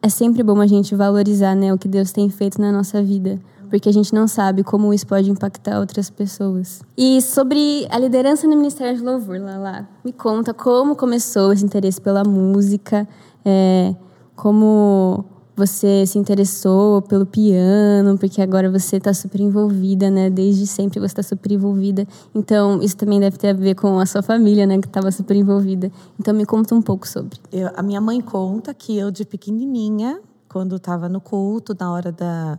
é 0.00 0.08
sempre 0.08 0.40
bom 0.44 0.60
a 0.60 0.68
gente 0.68 0.94
valorizar 0.94 1.56
né, 1.56 1.74
o 1.74 1.78
que 1.78 1.88
Deus 1.88 2.12
tem 2.12 2.30
feito 2.30 2.60
na 2.60 2.70
nossa 2.70 3.02
vida, 3.02 3.40
porque 3.68 3.88
a 3.88 3.92
gente 3.92 4.14
não 4.14 4.28
sabe 4.28 4.62
como 4.62 4.94
isso 4.94 5.04
pode 5.04 5.28
impactar 5.28 5.80
outras 5.80 6.10
pessoas. 6.10 6.80
E 6.96 7.20
sobre 7.20 7.88
a 7.90 7.98
liderança 7.98 8.46
no 8.46 8.56
Ministério 8.56 8.96
de 8.96 9.02
Louvor, 9.02 9.40
Lala, 9.40 9.88
me 10.04 10.12
conta 10.12 10.54
como 10.54 10.94
começou 10.94 11.52
esse 11.52 11.64
interesse 11.64 12.00
pela 12.00 12.22
música, 12.22 13.08
é, 13.44 13.96
como 14.36 15.24
você 15.56 16.06
se 16.06 16.18
interessou 16.18 17.02
pelo 17.02 17.26
piano, 17.26 18.16
porque 18.18 18.40
agora 18.40 18.70
você 18.70 18.96
está 18.96 19.12
super 19.12 19.40
envolvida, 19.40 20.10
né? 20.10 20.30
Desde 20.30 20.66
sempre 20.66 20.98
você 20.98 21.06
está 21.06 21.22
super 21.22 21.52
envolvida. 21.52 22.06
Então, 22.34 22.80
isso 22.82 22.96
também 22.96 23.20
deve 23.20 23.36
ter 23.36 23.48
a 23.48 23.52
ver 23.52 23.74
com 23.74 23.98
a 23.98 24.06
sua 24.06 24.22
família, 24.22 24.66
né? 24.66 24.78
Que 24.78 24.86
estava 24.86 25.10
super 25.10 25.36
envolvida. 25.36 25.92
Então, 26.18 26.32
me 26.32 26.46
conta 26.46 26.74
um 26.74 26.82
pouco 26.82 27.06
sobre. 27.06 27.38
Eu, 27.52 27.70
a 27.76 27.82
minha 27.82 28.00
mãe 28.00 28.20
conta 28.20 28.72
que 28.72 28.96
eu, 28.96 29.10
de 29.10 29.24
pequenininha, 29.24 30.20
quando 30.48 30.76
estava 30.76 31.08
no 31.08 31.20
culto, 31.20 31.76
na 31.78 31.92
hora 31.92 32.10
da 32.10 32.58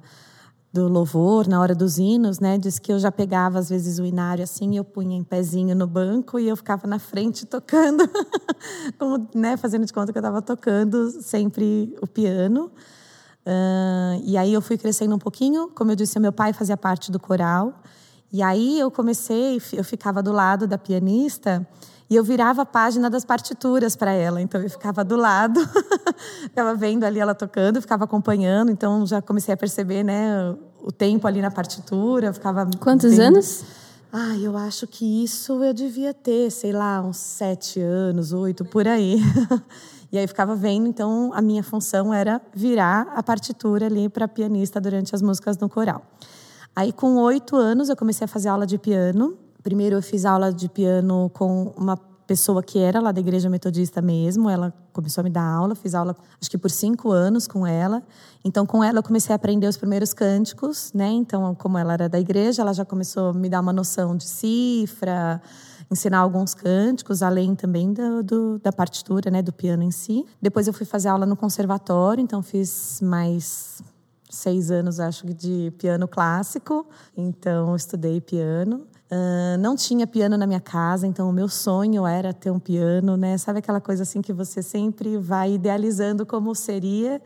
do 0.74 0.88
louvor, 0.88 1.48
na 1.48 1.62
hora 1.62 1.76
dos 1.76 2.00
hinos, 2.00 2.40
né? 2.40 2.58
Diz 2.58 2.80
que 2.80 2.92
eu 2.92 2.98
já 2.98 3.12
pegava 3.12 3.60
às 3.60 3.70
vezes 3.70 4.00
o 4.00 4.06
inário 4.06 4.44
assim, 4.44 4.76
eu 4.76 4.84
punha 4.84 5.16
em 5.16 5.24
pezinho 5.24 5.76
no 5.76 5.86
banco 5.86 6.40
e 6.40 6.50
eu 6.50 6.58
ficava 6.58 6.88
na 6.88 6.98
frente 6.98 7.46
tocando, 7.46 8.10
como, 8.98 9.30
né? 9.36 9.56
Fazendo 9.56 9.86
de 9.86 9.94
conta 9.94 10.12
que 10.12 10.18
eu 10.18 10.22
estava 10.22 10.42
tocando 10.42 11.12
sempre 11.22 11.96
o 12.02 12.08
piano. 12.08 12.72
Uh, 13.46 14.24
e 14.26 14.36
aí 14.36 14.52
eu 14.52 14.62
fui 14.62 14.76
crescendo 14.76 15.14
um 15.14 15.20
pouquinho, 15.20 15.70
como 15.76 15.92
eu 15.92 15.96
disse, 15.96 16.20
meu 16.20 16.32
pai 16.32 16.54
fazia 16.54 16.76
parte 16.76 17.12
do 17.12 17.20
coral. 17.20 17.76
E 18.32 18.42
aí 18.42 18.80
eu 18.80 18.90
comecei, 18.90 19.62
eu 19.74 19.84
ficava 19.84 20.24
do 20.24 20.32
lado 20.32 20.66
da 20.66 20.80
pianista 20.80 21.68
e 22.10 22.16
eu 22.16 22.24
virava 22.24 22.63
a 22.63 22.66
página 22.66 23.10
das 23.10 23.26
partituras 23.26 23.96
para 23.96 24.12
ela. 24.12 24.42
Então 24.42 24.62
eu 24.62 24.70
ficava 24.70 25.04
do 25.04 25.16
lado, 25.16 25.60
ficava 26.44 26.76
vendo 26.76 27.04
ali 27.04 27.20
ela 27.20 27.34
tocando, 27.34 27.82
ficava 27.82 28.04
acompanhando. 28.04 28.72
Então 28.72 29.06
já 29.06 29.22
comecei 29.22 29.54
a 29.54 29.58
perceber, 29.58 30.04
né, 30.04 30.56
o 30.82 30.92
tempo 30.92 31.28
ali 31.28 31.42
na 31.42 31.50
partitura. 31.50 32.34
Ficava 32.34 32.70
quantos 32.80 33.12
vendo. 33.12 33.36
anos? 33.36 33.63
Ah, 34.12 34.36
eu 34.38 34.56
acho 34.56 34.86
que 34.86 35.24
isso 35.24 35.63
eu 35.63 35.74
devia 35.74 36.13
ter, 36.13 36.52
sei 36.52 36.72
lá, 36.72 37.02
uns 37.02 37.18
sete 37.18 37.80
anos, 37.80 38.32
oito 38.32 38.63
por 38.63 38.88
aí. 38.88 39.20
e 40.12 40.18
aí 40.18 40.28
ficava 40.28 40.56
vendo. 40.56 40.88
Então 40.88 41.32
a 41.34 41.42
minha 41.42 41.63
função 41.63 42.13
era 42.13 42.39
virar 42.54 43.12
a 43.16 43.24
partitura 43.24 43.88
ali 43.88 44.10
para 44.10 44.28
pianista 44.28 44.80
durante 44.80 45.16
as 45.16 45.22
músicas 45.22 45.58
no 45.58 45.68
coral. 45.68 46.06
Aí 46.76 46.92
com 46.92 47.16
oito 47.18 47.56
anos 47.56 47.89
eu 47.89 47.96
comecei 47.96 48.26
a 48.26 48.28
fazer 48.28 48.50
aula 48.50 48.68
de 48.68 48.78
piano 48.78 49.38
Primeiro 49.63 49.95
eu 49.95 50.02
fiz 50.02 50.26
aula 50.26 50.52
de 50.52 50.67
piano 50.67 51.32
com 51.34 51.73
uma 51.78 51.97
pessoa 52.28 52.62
que 52.62 52.80
era 52.80 52.99
lá 52.99 53.12
da 53.12 53.19
igreja 53.19 53.49
metodista 53.49 54.02
mesmo. 54.02 54.49
Ela 54.49 54.73
começou 54.91 55.21
a 55.21 55.23
me 55.23 55.30
dar 55.30 55.43
aula, 55.43 55.73
fiz 55.73 55.95
aula 55.95 56.15
acho 56.39 56.49
que 56.49 56.58
por 56.58 56.69
cinco 56.69 57.12
anos 57.12 57.47
com 57.47 57.65
ela. 57.65 58.04
Então 58.43 58.65
com 58.65 58.84
ela 58.84 58.99
eu 58.99 59.04
comecei 59.04 59.32
a 59.34 59.36
aprender 59.38 59.67
os 59.67 59.78
primeiros 59.78 60.13
cânticos, 60.13 60.91
né? 60.93 61.10
Então 61.10 61.56
como 61.56 61.78
ela 61.78 61.93
era 61.93 62.10
da 62.10 62.19
igreja, 62.19 62.62
ela 62.62 62.73
já 62.73 62.84
começou 62.84 63.30
a 63.30 63.34
me 63.34 63.47
dar 63.47 63.62
uma 63.62 63.71
noção 63.71 64.17
de 64.17 64.26
cifra, 64.26 65.41
ensinar 65.89 66.19
alguns 66.19 66.54
cânticos, 66.54 67.21
além 67.23 67.56
também 67.56 67.93
do, 67.93 68.23
do, 68.23 68.60
da 68.60 68.71
partitura, 68.71 69.32
né, 69.32 69.41
do 69.41 69.54
piano 69.54 69.84
em 69.84 69.91
si. 69.91 70.26
Depois 70.41 70.67
eu 70.67 70.73
fui 70.73 70.86
fazer 70.86 71.08
aula 71.08 71.26
no 71.26 71.38
conservatório, 71.38 72.21
então 72.21 72.41
fiz 72.41 72.99
mais 73.02 73.82
seis 74.30 74.71
anos, 74.71 74.99
acho 74.99 75.26
que, 75.26 75.34
de 75.34 75.71
piano 75.78 76.08
clássico. 76.08 76.86
Então 77.15 77.76
estudei 77.76 78.19
piano. 78.19 78.88
Não 79.60 79.76
tinha 79.76 80.08
piano 80.08 80.38
na 80.38 80.47
minha 80.47 80.60
casa, 80.60 81.06
então 81.06 81.30
o 81.30 81.34
meu 81.34 81.47
sonho 81.47 82.06
era 82.06 82.34
ter 82.34 82.52
um 82.52 82.60
piano, 82.60 83.15
né? 83.15 83.38
Sabe 83.38 83.60
aquela 83.60 83.82
coisa 83.82 84.04
assim 84.04 84.21
que 84.21 84.34
você 84.34 84.62
sempre 84.62 85.17
vai 85.17 85.54
idealizando 85.54 86.26
como 86.26 86.54
seria? 86.56 87.21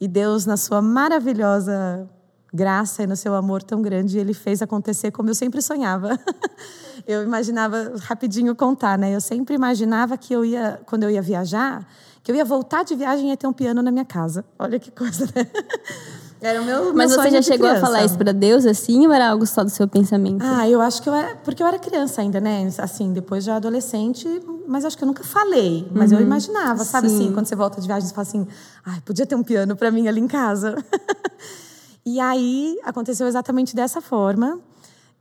E 0.00 0.06
Deus, 0.06 0.46
na 0.46 0.56
sua 0.56 0.80
maravilhosa 0.82 2.08
graça 2.52 3.02
e 3.02 3.06
no 3.06 3.16
seu 3.16 3.34
amor 3.34 3.62
tão 3.62 3.82
grande, 3.82 4.18
ele 4.18 4.32
fez 4.32 4.62
acontecer 4.62 5.10
como 5.10 5.28
eu 5.28 5.34
sempre 5.34 5.60
sonhava. 5.60 6.18
eu 7.06 7.22
imaginava, 7.22 7.92
rapidinho 8.00 8.54
contar, 8.56 8.98
né? 8.98 9.14
Eu 9.14 9.20
sempre 9.20 9.54
imaginava 9.54 10.16
que 10.16 10.32
eu 10.32 10.44
ia, 10.44 10.80
quando 10.86 11.02
eu 11.02 11.10
ia 11.10 11.22
viajar, 11.22 11.86
que 12.22 12.32
eu 12.32 12.36
ia 12.36 12.44
voltar 12.44 12.82
de 12.82 12.94
viagem 12.94 13.26
e 13.26 13.30
ia 13.30 13.36
ter 13.36 13.46
um 13.46 13.52
piano 13.52 13.82
na 13.82 13.90
minha 13.90 14.04
casa. 14.04 14.44
Olha 14.58 14.78
que 14.78 14.90
coisa, 14.90 15.26
né? 15.26 15.46
Era 16.46 16.62
o 16.62 16.64
meu, 16.64 16.94
Mas 16.94 17.10
você 17.10 17.28
já 17.28 17.42
chegou 17.42 17.66
criança. 17.66 17.78
a 17.78 17.86
falar 17.86 18.04
isso 18.04 18.16
para 18.16 18.30
Deus 18.30 18.64
assim 18.64 19.04
ou 19.04 19.12
era 19.12 19.30
algo 19.30 19.44
só 19.44 19.64
do 19.64 19.70
seu 19.70 19.88
pensamento? 19.88 20.44
Ah, 20.44 20.68
eu 20.68 20.80
acho 20.80 21.02
que 21.02 21.08
eu 21.08 21.14
era, 21.14 21.34
porque 21.34 21.60
eu 21.60 21.66
era 21.66 21.76
criança 21.76 22.20
ainda, 22.20 22.40
né? 22.40 22.70
Assim, 22.78 23.12
depois 23.12 23.42
já 23.42 23.56
adolescente, 23.56 24.28
mas 24.64 24.84
acho 24.84 24.96
que 24.96 25.02
eu 25.02 25.08
nunca 25.08 25.24
falei, 25.24 25.88
mas 25.92 26.12
uhum. 26.12 26.18
eu 26.18 26.22
imaginava, 26.22 26.84
sabe 26.84 27.08
Sim. 27.08 27.16
assim, 27.16 27.32
quando 27.32 27.46
você 27.46 27.56
volta 27.56 27.80
de 27.80 27.86
viagem, 27.88 28.08
você 28.08 28.14
fala 28.14 28.28
assim: 28.28 28.46
"Ai, 28.84 29.00
podia 29.00 29.26
ter 29.26 29.34
um 29.34 29.42
piano 29.42 29.74
para 29.74 29.90
mim 29.90 30.06
ali 30.06 30.20
em 30.20 30.28
casa". 30.28 30.76
e 32.06 32.20
aí 32.20 32.78
aconteceu 32.84 33.26
exatamente 33.26 33.74
dessa 33.74 34.00
forma. 34.00 34.60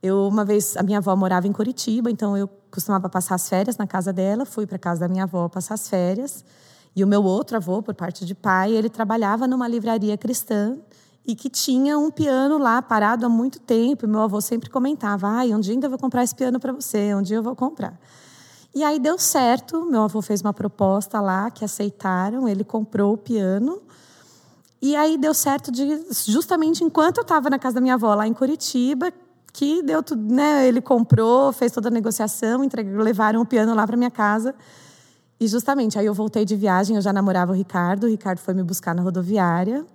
Eu 0.03 0.27
uma 0.27 0.45
vez 0.45 0.77
a 0.77 0.83
minha 0.83 0.99
avó 0.99 1.15
morava 1.15 1.47
em 1.47 1.51
Curitiba, 1.51 2.11
então 2.11 2.37
eu 2.37 2.47
costumava 2.69 3.09
passar 3.09 3.33
as 3.33 3.49
férias 3.49 3.77
na 3.77 3.87
casa 3.87 4.13
dela, 4.13 4.45
fui 4.45 4.67
para 4.67 4.77
casa 4.77 4.99
da 4.99 5.07
minha 5.07 5.23
avó 5.23 5.49
passar 5.49 5.73
as 5.73 5.89
férias. 5.89 6.45
E 6.95 7.03
o 7.03 7.07
meu 7.07 7.23
outro 7.23 7.57
avô, 7.57 7.81
por 7.81 7.95
parte 7.95 8.25
de 8.25 8.35
pai, 8.35 8.73
ele 8.73 8.89
trabalhava 8.89 9.47
numa 9.47 9.67
livraria 9.67 10.15
cristã 10.17 10.77
e 11.27 11.35
que 11.35 11.49
tinha 11.49 11.97
um 11.97 12.11
piano 12.11 12.57
lá 12.57 12.81
parado 12.81 13.25
há 13.25 13.29
muito 13.29 13.59
tempo. 13.59 14.05
E 14.05 14.07
meu 14.07 14.21
avô 14.21 14.39
sempre 14.39 14.69
comentava: 14.69 15.27
ai, 15.27 15.53
um 15.53 15.59
dia 15.59 15.73
ainda 15.73 15.89
vou 15.89 15.97
comprar 15.97 16.23
esse 16.23 16.35
piano 16.35 16.59
para 16.59 16.71
você, 16.71 17.13
um 17.15 17.21
dia 17.21 17.37
eu 17.37 17.43
vou 17.43 17.55
comprar. 17.55 17.99
E 18.73 18.83
aí 18.83 18.99
deu 18.99 19.17
certo, 19.17 19.85
meu 19.85 20.03
avô 20.03 20.21
fez 20.21 20.41
uma 20.41 20.53
proposta 20.53 21.21
lá 21.21 21.49
que 21.49 21.63
aceitaram, 21.63 22.47
ele 22.47 22.63
comprou 22.63 23.13
o 23.13 23.17
piano. 23.17 23.81
E 24.81 24.95
aí 24.95 25.17
deu 25.17 25.33
certo 25.33 25.71
de, 25.71 26.05
justamente 26.27 26.83
enquanto 26.83 27.17
eu 27.17 27.21
estava 27.21 27.49
na 27.49 27.57
casa 27.57 27.75
da 27.75 27.81
minha 27.81 27.93
avó 27.93 28.13
lá 28.13 28.27
em 28.27 28.33
Curitiba, 28.33 29.11
que 29.53 29.81
deu 29.81 30.03
tudo, 30.03 30.21
né? 30.33 30.67
Ele 30.67 30.81
comprou, 30.81 31.53
fez 31.53 31.71
toda 31.71 31.87
a 31.87 31.91
negociação, 31.91 32.63
entregou, 32.63 33.01
levaram 33.01 33.41
o 33.41 33.45
piano 33.45 33.73
lá 33.73 33.87
para 33.87 33.95
minha 33.95 34.11
casa. 34.11 34.53
E 35.39 35.47
justamente 35.47 35.97
aí 35.97 36.05
eu 36.05 36.13
voltei 36.13 36.43
de 36.43 36.55
viagem, 36.55 36.97
eu 36.97 37.01
já 37.01 37.13
namorava 37.13 37.53
o 37.53 37.55
Ricardo, 37.55 38.03
o 38.03 38.09
Ricardo 38.09 38.39
foi 38.39 38.53
me 38.53 38.61
buscar 38.61 38.93
na 38.93 39.01
rodoviária. 39.01 39.85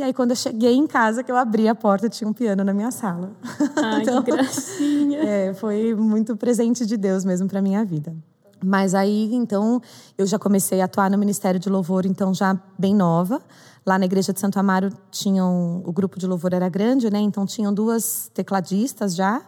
E 0.00 0.02
aí, 0.02 0.14
quando 0.14 0.30
eu 0.30 0.36
cheguei 0.36 0.74
em 0.74 0.86
casa, 0.86 1.22
que 1.22 1.30
eu 1.30 1.36
abri 1.36 1.68
a 1.68 1.74
porta, 1.74 2.08
tinha 2.08 2.26
um 2.26 2.32
piano 2.32 2.64
na 2.64 2.72
minha 2.72 2.90
sala. 2.90 3.32
Ai, 3.76 4.00
então, 4.00 4.22
que 4.22 4.30
gracinha! 4.30 5.18
É, 5.18 5.52
foi 5.52 5.94
muito 5.94 6.34
presente 6.38 6.86
de 6.86 6.96
Deus 6.96 7.22
mesmo 7.22 7.46
para 7.46 7.60
minha 7.60 7.84
vida. 7.84 8.16
Mas 8.64 8.94
aí, 8.94 9.28
então, 9.34 9.78
eu 10.16 10.24
já 10.24 10.38
comecei 10.38 10.80
a 10.80 10.86
atuar 10.86 11.10
no 11.10 11.18
Ministério 11.18 11.60
de 11.60 11.68
Louvor, 11.68 12.06
então, 12.06 12.32
já 12.32 12.58
bem 12.78 12.94
nova. 12.94 13.42
Lá 13.84 13.98
na 13.98 14.06
Igreja 14.06 14.32
de 14.32 14.40
Santo 14.40 14.58
Amaro, 14.58 14.90
tinham, 15.10 15.82
o 15.84 15.92
grupo 15.92 16.18
de 16.18 16.26
louvor 16.26 16.54
era 16.54 16.70
grande, 16.70 17.10
né? 17.10 17.18
Então, 17.18 17.44
tinham 17.44 17.70
duas 17.70 18.30
tecladistas 18.32 19.14
já. 19.14 19.42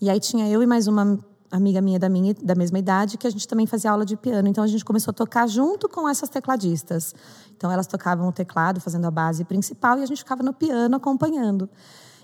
E 0.00 0.10
aí, 0.10 0.18
tinha 0.18 0.48
eu 0.48 0.64
e 0.64 0.66
mais 0.66 0.88
uma 0.88 1.16
amiga 1.52 1.80
minha 1.80 1.98
da, 1.98 2.08
minha 2.08 2.34
da 2.42 2.54
mesma 2.54 2.78
idade, 2.78 3.16
que 3.18 3.26
a 3.26 3.30
gente 3.30 3.46
também 3.46 3.66
fazia 3.66 3.90
aula 3.90 4.04
de 4.04 4.16
piano. 4.16 4.48
Então, 4.48 4.64
a 4.64 4.66
gente 4.66 4.84
começou 4.84 5.12
a 5.12 5.14
tocar 5.14 5.46
junto 5.46 5.88
com 5.88 6.08
essas 6.08 6.28
tecladistas. 6.28 7.14
Então 7.62 7.70
elas 7.70 7.86
tocavam 7.86 8.26
o 8.28 8.32
teclado, 8.32 8.80
fazendo 8.80 9.04
a 9.04 9.10
base 9.10 9.44
principal, 9.44 9.96
e 9.96 10.02
a 10.02 10.06
gente 10.06 10.18
ficava 10.18 10.42
no 10.42 10.52
piano 10.52 10.96
acompanhando. 10.96 11.70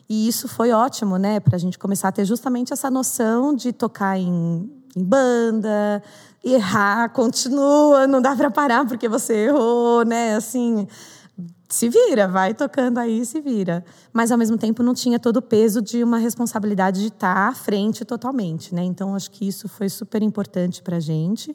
E 0.09 0.27
isso 0.27 0.49
foi 0.49 0.73
ótimo, 0.73 1.17
né, 1.17 1.39
para 1.39 1.55
a 1.55 1.59
gente 1.61 1.79
começar 1.79 2.09
a 2.09 2.13
ter 2.13 2.25
justamente 2.25 2.73
essa 2.73 2.91
noção 2.91 3.55
de 3.55 3.73
tocar 3.73 4.19
em, 4.19 4.69
em 4.97 5.05
banda, 5.05 6.03
errar, 6.43 7.11
continua, 7.15 8.05
não 8.09 8.21
dá 8.21 8.35
para 8.35 8.51
parar 8.51 8.85
porque 8.85 9.09
você 9.09 9.47
errou, 9.47 10.05
né, 10.05 10.35
assim 10.35 10.89
se 11.69 11.89
vira, 11.89 12.27
vai 12.27 12.55
tocando 12.55 12.99
aí, 12.99 13.25
se 13.27 13.41
vira. 13.41 13.85
Mas 14.13 14.33
ao 14.33 14.39
mesmo 14.39 14.57
tempo 14.57 14.83
não 14.83 14.95
tinha 14.95 15.19
todo 15.19 15.37
o 15.37 15.43
peso 15.43 15.83
de 15.83 16.03
uma 16.03 16.17
responsabilidade 16.17 17.01
de 17.01 17.09
estar 17.09 17.49
à 17.49 17.55
frente 17.55 18.05
totalmente, 18.07 18.75
né? 18.75 18.83
Então 18.83 19.15
acho 19.15 19.31
que 19.31 19.47
isso 19.47 19.69
foi 19.69 19.89
super 19.91 20.23
importante 20.23 20.83
para 20.83 20.97
a 20.97 21.01
gente. 21.01 21.55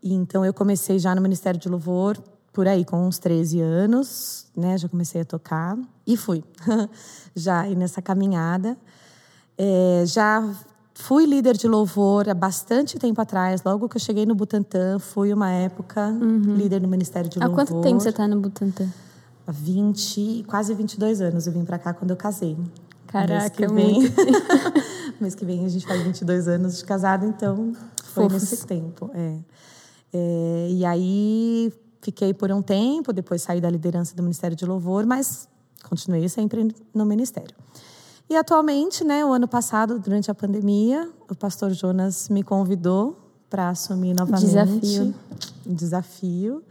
E 0.00 0.14
então 0.14 0.44
eu 0.44 0.54
comecei 0.54 0.98
já 1.00 1.12
no 1.14 1.20
Ministério 1.20 1.58
de 1.58 1.68
Louvor 1.68 2.16
por 2.52 2.68
aí 2.68 2.84
com 2.84 3.04
uns 3.06 3.18
13 3.18 3.60
anos, 3.60 4.46
né? 4.56 4.78
Já 4.78 4.88
comecei 4.88 5.22
a 5.22 5.24
tocar 5.24 5.76
e 6.06 6.16
fui 6.16 6.44
já 7.34 7.62
aí 7.62 7.74
nessa 7.74 8.00
caminhada. 8.00 8.78
É, 9.58 10.04
já 10.06 10.48
fui 10.94 11.26
líder 11.26 11.56
de 11.56 11.66
louvor 11.66 12.28
há 12.28 12.34
bastante 12.34 12.96
tempo 12.96 13.20
atrás. 13.20 13.62
Logo 13.64 13.88
que 13.88 13.96
eu 13.96 14.00
cheguei 14.00 14.24
no 14.24 14.36
Butantã, 14.36 15.00
fui 15.00 15.32
uma 15.32 15.50
época 15.50 16.08
uhum. 16.08 16.54
líder 16.54 16.80
no 16.80 16.86
Ministério 16.86 17.28
de 17.28 17.40
Louvor. 17.40 17.60
Há 17.60 17.66
quanto 17.66 17.82
tempo 17.82 18.00
você 18.00 18.10
está 18.10 18.28
no 18.28 18.40
Butantã? 18.40 18.88
Há 19.46 19.52
20, 19.52 20.44
quase 20.46 20.74
22 20.74 21.20
anos. 21.20 21.46
Eu 21.46 21.52
vim 21.52 21.64
para 21.64 21.78
cá 21.78 21.94
quando 21.94 22.10
eu 22.10 22.16
casei. 22.16 22.56
Caraca, 23.06 23.38
mês 23.38 23.50
que 23.50 23.66
vem, 23.66 24.00
mês 25.20 25.34
que 25.34 25.44
vem 25.44 25.64
a 25.64 25.68
gente 25.68 25.86
faz 25.86 26.02
22 26.02 26.48
anos 26.48 26.78
de 26.78 26.84
casado, 26.84 27.24
então 27.24 27.72
foi 28.02 28.24
Fofos. 28.24 28.50
nesse 28.50 28.66
tempo. 28.66 29.10
É. 29.14 29.38
É, 30.12 30.68
e 30.70 30.84
aí 30.84 31.72
Fiquei 32.06 32.32
por 32.32 32.52
um 32.52 32.62
tempo, 32.62 33.12
depois 33.12 33.42
saí 33.42 33.60
da 33.60 33.68
liderança 33.68 34.14
do 34.14 34.22
Ministério 34.22 34.56
de 34.56 34.64
Louvor, 34.64 35.04
mas 35.04 35.48
continuei 35.88 36.28
sempre 36.28 36.72
no 36.94 37.04
ministério. 37.04 37.52
E 38.30 38.36
atualmente, 38.36 39.02
né, 39.02 39.24
o 39.24 39.32
ano 39.32 39.48
passado, 39.48 39.98
durante 39.98 40.30
a 40.30 40.34
pandemia, 40.34 41.10
o 41.28 41.34
pastor 41.34 41.72
Jonas 41.72 42.28
me 42.28 42.44
convidou 42.44 43.18
para 43.50 43.70
assumir 43.70 44.14
novamente 44.14 44.46
desafio. 44.46 45.14
um 45.66 45.74
desafio. 45.74 46.62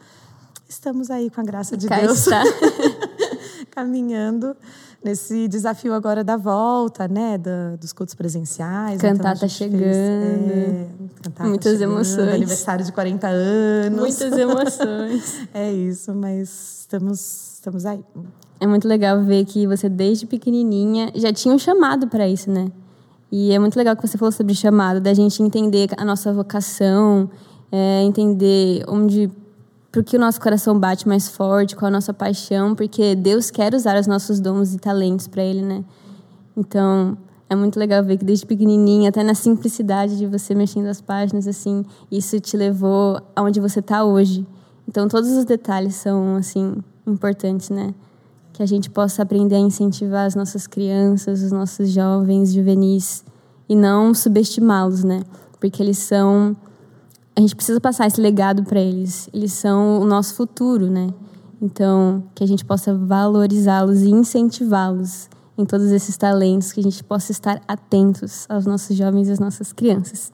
Estamos 0.68 1.12
aí 1.12 1.30
com 1.30 1.42
a 1.42 1.44
graça 1.44 1.78
de 1.78 1.88
Cá 1.88 2.02
Deus 2.02 2.20
está. 2.20 2.44
caminhando 3.76 4.56
nesse 5.04 5.48
desafio 5.48 5.94
agora 5.94 6.24
da 6.24 6.38
volta, 6.38 7.08
né, 7.08 7.38
da, 7.38 7.76
dos 7.76 7.92
cultos 7.92 8.16
presenciais. 8.16 9.00
Cantar 9.00 9.36
então, 9.36 9.42
tá 9.42 9.48
chegando. 9.48 9.82
Fez, 9.82 9.92
é, 9.92 10.88
cantar 11.22 11.44
tá 11.44 11.50
Muitas 11.50 11.74
tá 11.74 11.80
chegando, 11.80 11.94
emoções. 11.94 12.34
Aniversário 12.34 12.86
de 12.86 12.92
40 12.92 13.28
anos. 13.28 14.00
Muitas 14.00 14.38
emoções. 14.38 15.48
é 15.54 15.72
isso, 15.72 16.16
mas 16.16 16.80
estamos, 16.80 17.56
estamos 17.56 17.86
aí. 17.86 18.04
É 18.60 18.66
muito 18.66 18.88
legal 18.88 19.22
ver 19.22 19.46
que 19.46 19.68
você, 19.68 19.90
desde 19.90 20.26
pequenininha, 20.26 21.12
já 21.14 21.32
tinha 21.32 21.54
um 21.54 21.60
chamado 21.60 22.08
para 22.08 22.28
isso, 22.28 22.50
né? 22.50 22.72
E 23.32 23.52
é 23.52 23.60
muito 23.60 23.76
legal 23.76 23.96
que 23.96 24.08
você 24.08 24.18
falou 24.18 24.32
sobre 24.32 24.56
chamado, 24.56 25.02
da 25.02 25.14
gente 25.14 25.44
entender 25.44 25.90
a 25.98 26.06
nossa 26.06 26.32
vocação, 26.32 27.30
é, 27.72 28.02
entender 28.04 28.86
onde 28.88 29.30
porque 29.96 30.18
o 30.18 30.20
nosso 30.20 30.42
coração 30.42 30.78
bate 30.78 31.08
mais 31.08 31.30
forte, 31.30 31.74
com 31.74 31.86
a 31.86 31.90
nossa 31.90 32.14
paixão, 32.14 32.76
porque 32.76 33.16
Deus 33.16 33.50
quer 33.50 33.74
usar 33.74 33.98
os 33.98 34.06
nossos 34.06 34.42
dons 34.42 34.74
e 34.74 34.78
talentos 34.78 35.26
para 35.26 35.42
Ele, 35.42 35.62
né? 35.62 35.86
Então, 36.58 37.18
é 37.50 37.56
muito 37.56 37.80
legal 37.80 38.04
ver 38.04 38.18
que 38.18 38.26
desde 38.26 38.46
pequenininha, 38.46 39.08
até 39.08 39.24
na 39.24 39.34
simplicidade 39.34 40.18
de 40.18 40.28
você 40.28 40.54
mexendo 40.54 40.88
as 40.88 41.00
páginas, 41.00 41.48
assim, 41.48 41.86
isso 42.12 42.38
te 42.42 42.58
levou 42.58 43.22
aonde 43.34 43.62
você 43.62 43.80
está 43.80 44.04
hoje. 44.04 44.46
Então, 44.86 45.08
todos 45.08 45.30
os 45.32 45.46
detalhes 45.46 45.96
são, 45.96 46.36
assim, 46.36 46.76
importantes, 47.08 47.70
né? 47.70 47.96
Que 48.52 48.62
a 48.62 48.66
gente 48.66 48.90
possa 48.90 49.24
aprender 49.24 49.56
a 49.56 49.60
incentivar 49.60 50.26
as 50.26 50.36
nossas 50.36 50.68
crianças, 50.68 51.42
os 51.42 51.54
nossos 51.54 51.90
jovens, 51.90 52.52
juvenis, 52.52 53.24
e 53.70 53.78
não 53.78 54.14
subestimá-los, 54.14 55.06
né? 55.06 55.24
Porque 55.58 55.82
eles 55.82 56.00
são 56.00 56.54
a 57.36 57.42
gente 57.42 57.56
precisa 57.56 57.82
passar 57.82 58.08
esse 58.08 58.20
legado 58.20 58.64
para 58.64 58.80
eles. 58.80 59.30
Eles 59.34 59.52
são 59.54 60.00
o 60.00 60.06
nosso 60.06 60.36
futuro, 60.36 60.90
né? 60.90 61.10
Então, 61.62 62.24
que 62.34 62.44
a 62.44 62.48
gente 62.48 62.64
possa 62.64 62.94
valorizá-los 62.94 64.02
e 64.02 64.10
incentivá-los 64.10 65.30
em 65.58 65.66
todos 65.66 65.92
esses 65.92 66.18
talentos, 66.18 66.72
que 66.72 66.80
a 66.80 66.84
gente 66.84 67.04
possa 67.04 67.32
estar 67.32 67.62
atentos 67.68 68.46
aos 68.50 68.66
nossos 68.66 68.96
jovens 68.96 69.28
e 69.28 69.32
às 69.32 69.40
nossas 69.40 69.72
crianças. 69.72 70.32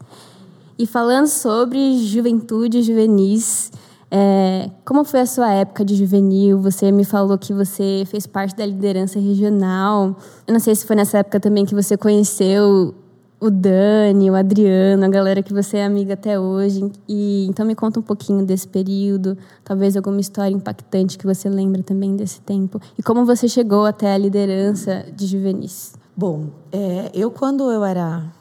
E 0.78 0.86
falando 0.86 1.28
sobre 1.28 1.98
juventude 2.06 2.82
juvenis, 2.82 3.72
é, 4.10 4.70
como 4.84 5.04
foi 5.04 5.22
a 5.22 5.26
sua 5.26 5.52
época 5.54 5.86
de 5.86 5.96
juvenil? 5.96 6.60
Você 6.60 6.92
me 6.92 7.06
falou 7.06 7.38
que 7.38 7.54
você 7.54 8.04
fez 8.08 8.28
parte 8.28 8.56
da 8.56 8.66
liderança 8.66 9.20
regional. 9.20 10.18
Eu 10.48 10.54
não 10.54 10.60
sei 10.60 10.76
se 10.76 10.86
foi 10.86 10.96
nessa 10.96 11.20
época 11.20 11.40
também 11.40 11.66
que 11.66 11.74
você 11.76 11.96
conheceu 11.96 12.94
o 13.42 13.50
Dani, 13.50 14.30
o 14.30 14.36
Adriano, 14.36 15.04
a 15.04 15.10
galera 15.10 15.42
que 15.42 15.52
você 15.52 15.78
é 15.78 15.86
amiga 15.86 16.14
até 16.14 16.40
hoje. 16.40 16.92
E 17.10 17.48
então 17.50 17.66
me 17.66 17.74
conta 17.74 18.00
um 18.00 18.04
pouquinho 18.04 18.46
desse 18.46 18.68
período, 18.68 19.36
talvez 19.64 19.98
alguma 19.98 20.22
história 20.22 20.54
impactante 20.54 21.18
que 21.18 21.26
você 21.26 21.50
lembra 21.50 21.82
também 21.82 22.16
desse 22.16 22.40
tempo 22.40 22.80
e 22.98 23.02
como 23.02 23.26
você 23.26 23.48
chegou 23.48 23.88
até 23.88 24.14
a 24.14 24.18
liderança 24.18 25.08
de 25.12 25.26
juvenis. 25.26 25.96
Bom, 26.16 26.50
é, 26.72 27.10
eu 27.16 27.32
quando 27.32 27.72
eu 27.72 27.84
era 27.84 28.32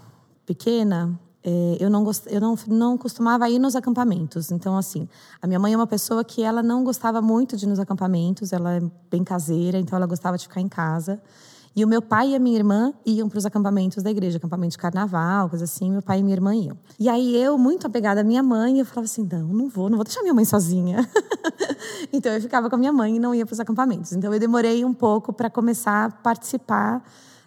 pequena, 0.44 1.18
é, 1.42 1.78
eu, 1.80 1.88
não, 1.88 2.04
gost... 2.04 2.26
eu 2.26 2.40
não, 2.40 2.54
não 2.66 2.98
costumava 2.98 3.48
ir 3.48 3.58
nos 3.58 3.74
acampamentos. 3.74 4.50
Então, 4.50 4.76
assim, 4.76 5.08
a 5.40 5.46
minha 5.46 5.58
mãe 5.58 5.72
é 5.72 5.76
uma 5.76 5.86
pessoa 5.86 6.22
que 6.22 6.42
ela 6.42 6.62
não 6.62 6.84
gostava 6.84 7.22
muito 7.22 7.56
de 7.56 7.64
ir 7.64 7.68
nos 7.68 7.78
acampamentos, 7.78 8.52
ela 8.52 8.74
é 8.74 8.82
bem 9.10 9.24
caseira, 9.24 9.78
então 9.78 9.96
ela 9.96 10.06
gostava 10.06 10.36
de 10.36 10.42
ficar 10.42 10.60
em 10.60 10.68
casa. 10.68 11.22
E 11.74 11.84
o 11.84 11.88
meu 11.88 12.02
pai 12.02 12.30
e 12.30 12.34
a 12.34 12.38
minha 12.38 12.56
irmã 12.56 12.92
iam 13.06 13.28
para 13.28 13.38
os 13.38 13.46
acampamentos 13.46 14.02
da 14.02 14.10
igreja, 14.10 14.38
acampamento 14.38 14.72
de 14.72 14.78
carnaval, 14.78 15.48
coisa 15.48 15.64
assim. 15.64 15.90
Meu 15.90 16.02
pai 16.02 16.18
e 16.18 16.22
minha 16.22 16.34
irmã 16.34 16.54
iam. 16.54 16.76
E 16.98 17.08
aí 17.08 17.36
eu, 17.36 17.56
muito 17.56 17.86
apegada 17.86 18.22
à 18.22 18.24
minha 18.24 18.42
mãe, 18.42 18.80
eu 18.80 18.84
falava 18.84 19.04
assim: 19.04 19.26
não, 19.30 19.46
não 19.46 19.68
vou, 19.68 19.88
não 19.88 19.96
vou 19.96 20.04
deixar 20.04 20.20
minha 20.22 20.34
mãe 20.34 20.44
sozinha. 20.44 21.08
então 22.12 22.32
eu 22.32 22.40
ficava 22.40 22.68
com 22.68 22.74
a 22.74 22.78
minha 22.78 22.92
mãe 22.92 23.16
e 23.16 23.18
não 23.20 23.32
ia 23.34 23.46
para 23.46 23.52
os 23.52 23.60
acampamentos. 23.60 24.12
Então 24.12 24.32
eu 24.34 24.40
demorei 24.40 24.84
um 24.84 24.92
pouco 24.92 25.32
para 25.32 25.48
começar 25.48 26.06
a 26.06 26.10
participar 26.10 27.04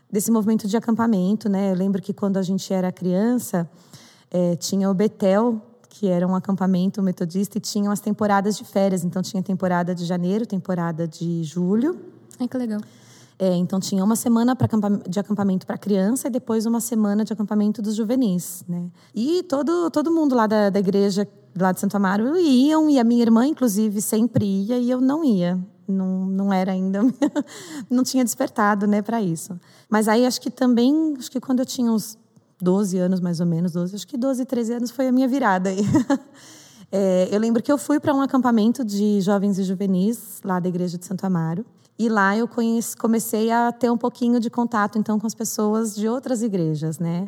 desse 0.09 0.31
movimento 0.31 0.67
de 0.67 0.77
acampamento, 0.77 1.49
né? 1.49 1.71
Eu 1.71 1.75
lembro 1.75 2.01
que 2.01 2.13
quando 2.13 2.37
a 2.37 2.41
gente 2.41 2.73
era 2.73 2.91
criança, 2.93 3.69
é, 4.31 4.55
tinha 4.55 4.89
o 4.89 4.93
Betel, 4.93 5.61
que 5.89 6.07
era 6.07 6.25
um 6.25 6.33
acampamento 6.33 7.03
metodista, 7.03 7.57
e 7.57 7.61
tinham 7.61 7.91
as 7.91 7.99
temporadas 7.99 8.55
de 8.55 8.63
férias. 8.63 9.03
Então 9.03 9.21
tinha 9.21 9.43
temporada 9.43 9.93
de 9.93 10.05
janeiro, 10.05 10.45
temporada 10.45 11.05
de 11.05 11.43
julho. 11.43 11.99
Ai, 12.39 12.47
que 12.47 12.57
legal. 12.57 12.79
É, 13.39 13.55
então 13.55 13.79
tinha 13.79 14.03
uma 14.03 14.15
semana 14.15 14.55
de 15.07 15.19
acampamento 15.19 15.65
para 15.65 15.77
criança 15.77 16.27
e 16.27 16.31
depois 16.31 16.65
uma 16.65 16.79
semana 16.79 17.25
de 17.25 17.33
acampamento 17.33 17.81
dos 17.81 17.95
juvenis, 17.95 18.63
né? 18.67 18.89
E 19.13 19.43
todo 19.43 19.89
todo 19.89 20.11
mundo 20.11 20.35
lá 20.35 20.45
da, 20.47 20.69
da 20.69 20.79
igreja 20.79 21.27
lá 21.57 21.71
de 21.71 21.79
Santo 21.79 21.97
Amaro 21.97 22.37
iam 22.37 22.89
e 22.89 22.99
a 22.99 23.03
minha 23.03 23.21
irmã 23.21 23.45
inclusive 23.45 24.01
sempre 24.01 24.45
ia 24.45 24.77
e 24.77 24.89
eu 24.89 25.01
não 25.01 25.23
ia 25.23 25.59
não, 25.87 26.25
não 26.25 26.53
era 26.53 26.71
ainda, 26.71 27.01
não 27.89 28.03
tinha 28.03 28.23
despertado, 28.23 28.87
né, 28.87 29.01
para 29.01 29.21
isso. 29.21 29.59
Mas 29.89 30.07
aí 30.07 30.25
acho 30.25 30.39
que 30.39 30.49
também, 30.49 31.15
acho 31.17 31.29
que 31.29 31.39
quando 31.39 31.59
eu 31.59 31.65
tinha 31.65 31.91
uns 31.91 32.17
12 32.61 32.97
anos 32.97 33.19
mais 33.19 33.39
ou 33.39 33.45
menos, 33.45 33.73
12, 33.73 33.95
acho 33.95 34.07
que 34.07 34.17
12, 34.17 34.45
13 34.45 34.73
anos 34.73 34.91
foi 34.91 35.07
a 35.07 35.11
minha 35.11 35.27
virada 35.27 35.69
aí. 35.69 35.81
É, 36.95 37.27
eu 37.31 37.39
lembro 37.39 37.63
que 37.63 37.71
eu 37.71 37.77
fui 37.79 37.99
para 37.99 38.13
um 38.13 38.21
acampamento 38.21 38.85
de 38.85 39.19
jovens 39.19 39.57
e 39.57 39.63
juvenis 39.63 40.39
lá 40.45 40.59
da 40.59 40.69
igreja 40.69 40.95
de 40.95 41.03
Santo 41.03 41.25
Amaro. 41.25 41.65
E 41.97 42.09
lá 42.09 42.35
eu 42.35 42.47
conheci, 42.47 42.97
comecei 42.97 43.51
a 43.51 43.71
ter 43.71 43.91
um 43.91 43.97
pouquinho 43.97 44.39
de 44.39 44.49
contato 44.49 44.97
então 44.97 45.19
com 45.19 45.27
as 45.27 45.35
pessoas 45.35 45.95
de 45.95 46.07
outras 46.07 46.41
igrejas, 46.41 46.97
né? 46.99 47.27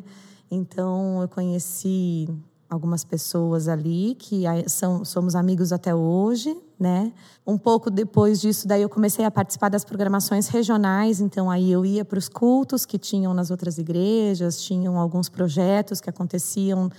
Então 0.49 1.21
eu 1.21 1.27
conheci 1.27 2.27
algumas 2.69 3.03
pessoas 3.03 3.67
ali 3.67 4.15
que 4.15 4.43
são, 4.67 5.05
somos 5.05 5.35
amigos 5.35 5.71
até 5.71 5.93
hoje, 5.93 6.57
né? 6.79 7.13
Um 7.45 7.57
pouco 7.57 7.91
depois 7.91 8.41
disso, 8.41 8.67
daí 8.67 8.81
eu 8.81 8.89
comecei 8.89 9.23
a 9.23 9.31
participar 9.31 9.69
das 9.69 9.85
programações 9.85 10.47
regionais, 10.47 11.21
então 11.21 11.49
aí 11.49 11.71
eu 11.71 11.85
ia 11.85 12.03
para 12.03 12.17
os 12.17 12.27
cultos 12.27 12.85
que 12.85 12.97
tinham 12.97 13.33
nas 13.33 13.51
outras 13.51 13.77
igrejas, 13.77 14.61
tinham 14.61 14.99
alguns 14.99 15.29
projetos 15.29 16.01
que 16.01 16.09
aconteciam 16.09 16.89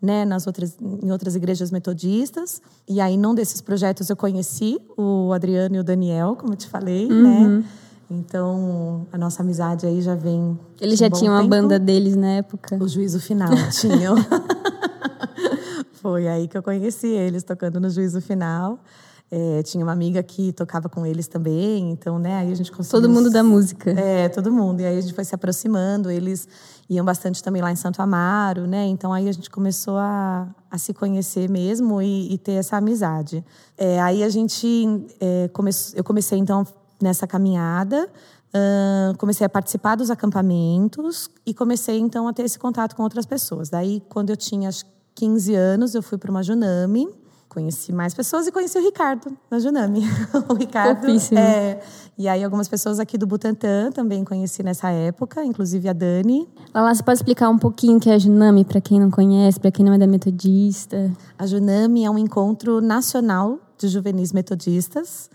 né, 0.00 0.24
nas 0.24 0.46
outras, 0.46 0.76
em 0.80 1.10
outras 1.10 1.34
igrejas 1.34 1.70
metodistas. 1.70 2.60
E 2.88 3.00
aí, 3.00 3.16
num 3.16 3.34
desses 3.34 3.60
projetos, 3.60 4.10
eu 4.10 4.16
conheci 4.16 4.78
o 4.96 5.32
Adriano 5.32 5.76
e 5.76 5.78
o 5.78 5.84
Daniel, 5.84 6.36
como 6.36 6.52
eu 6.52 6.56
te 6.56 6.68
falei, 6.68 7.08
né? 7.08 7.14
uhum. 7.14 7.58
né? 7.58 7.64
Então, 8.10 9.06
a 9.12 9.18
nossa 9.18 9.42
amizade 9.42 9.86
aí 9.86 10.00
já 10.02 10.14
vem. 10.14 10.58
Eles 10.80 10.98
já 10.98 11.06
um 11.06 11.10
tinham 11.10 11.34
tempo. 11.40 11.54
a 11.54 11.60
banda 11.60 11.78
deles 11.78 12.14
na 12.14 12.32
época? 12.32 12.76
O 12.80 12.86
juízo 12.86 13.18
final 13.18 13.50
tinham. 13.80 14.14
Foi 15.94 16.28
aí 16.28 16.46
que 16.46 16.56
eu 16.56 16.62
conheci 16.62 17.06
eles 17.06 17.42
tocando 17.42 17.80
no 17.80 17.88
juízo 17.88 18.20
final. 18.20 18.78
É, 19.30 19.62
tinha 19.62 19.84
uma 19.84 19.92
amiga 19.92 20.22
que 20.22 20.52
tocava 20.52 20.88
com 20.88 21.04
eles 21.04 21.26
também, 21.26 21.90
então, 21.90 22.18
né, 22.18 22.36
aí 22.36 22.52
a 22.52 22.54
gente 22.54 22.70
conseguiu... 22.70 23.00
Todo 23.00 23.10
mundo 23.10 23.30
da 23.30 23.42
música. 23.42 23.90
É, 23.90 24.28
todo 24.28 24.52
mundo. 24.52 24.80
E 24.80 24.84
aí 24.84 24.96
a 24.96 25.00
gente 25.00 25.14
foi 25.14 25.24
se 25.24 25.34
aproximando, 25.34 26.10
eles 26.10 26.46
iam 26.88 27.04
bastante 27.04 27.42
também 27.42 27.60
lá 27.60 27.72
em 27.72 27.76
Santo 27.76 28.00
Amaro, 28.00 28.66
né, 28.66 28.86
então 28.86 29.12
aí 29.12 29.28
a 29.28 29.32
gente 29.32 29.50
começou 29.50 29.96
a, 29.96 30.46
a 30.70 30.78
se 30.78 30.94
conhecer 30.94 31.48
mesmo 31.50 32.00
e, 32.00 32.34
e 32.34 32.38
ter 32.38 32.52
essa 32.52 32.76
amizade. 32.76 33.44
É, 33.76 34.00
aí 34.00 34.22
a 34.22 34.28
gente, 34.28 35.06
é, 35.20 35.48
come, 35.52 35.70
eu 35.94 36.04
comecei 36.04 36.38
então 36.38 36.64
nessa 37.00 37.26
caminhada, 37.26 38.08
uh, 38.54 39.16
comecei 39.18 39.44
a 39.44 39.48
participar 39.48 39.96
dos 39.96 40.10
acampamentos 40.10 41.28
e 41.44 41.52
comecei 41.52 41.98
então 41.98 42.28
a 42.28 42.32
ter 42.32 42.44
esse 42.44 42.58
contato 42.58 42.94
com 42.94 43.02
outras 43.02 43.26
pessoas. 43.26 43.68
Daí, 43.68 44.02
quando 44.08 44.30
eu 44.30 44.36
tinha 44.36 44.70
15 45.14 45.54
anos, 45.54 45.94
eu 45.94 46.02
fui 46.02 46.18
para 46.18 46.30
uma 46.30 46.42
Junami, 46.42 47.08
conheci 47.54 47.92
mais 47.92 48.12
pessoas 48.12 48.48
e 48.48 48.52
conheci 48.52 48.76
o 48.76 48.82
Ricardo 48.82 49.32
na 49.48 49.60
Junami. 49.60 50.02
o 50.50 50.54
Ricardo 50.54 51.06
é, 51.38 51.80
e 52.18 52.26
aí 52.26 52.42
algumas 52.42 52.66
pessoas 52.66 52.98
aqui 52.98 53.16
do 53.16 53.26
Butantã 53.26 53.92
também 53.92 54.24
conheci 54.24 54.62
nessa 54.64 54.90
época, 54.90 55.44
inclusive 55.44 55.88
a 55.88 55.92
Dani. 55.92 56.48
Lala, 56.74 56.92
você 56.92 57.02
pode 57.02 57.18
explicar 57.18 57.48
um 57.48 57.58
pouquinho 57.58 57.98
o 57.98 58.00
que 58.00 58.10
é 58.10 58.14
a 58.14 58.18
Junami 58.18 58.64
para 58.64 58.80
quem 58.80 58.98
não 58.98 59.10
conhece, 59.10 59.60
para 59.60 59.70
quem 59.70 59.84
não 59.84 59.92
é 59.92 59.98
da 59.98 60.06
metodista? 60.06 61.12
A 61.38 61.46
Junami 61.46 62.04
é 62.04 62.10
um 62.10 62.18
encontro 62.18 62.80
nacional 62.80 63.60
de 63.78 63.86
juvenis 63.86 64.32
metodistas. 64.32 65.30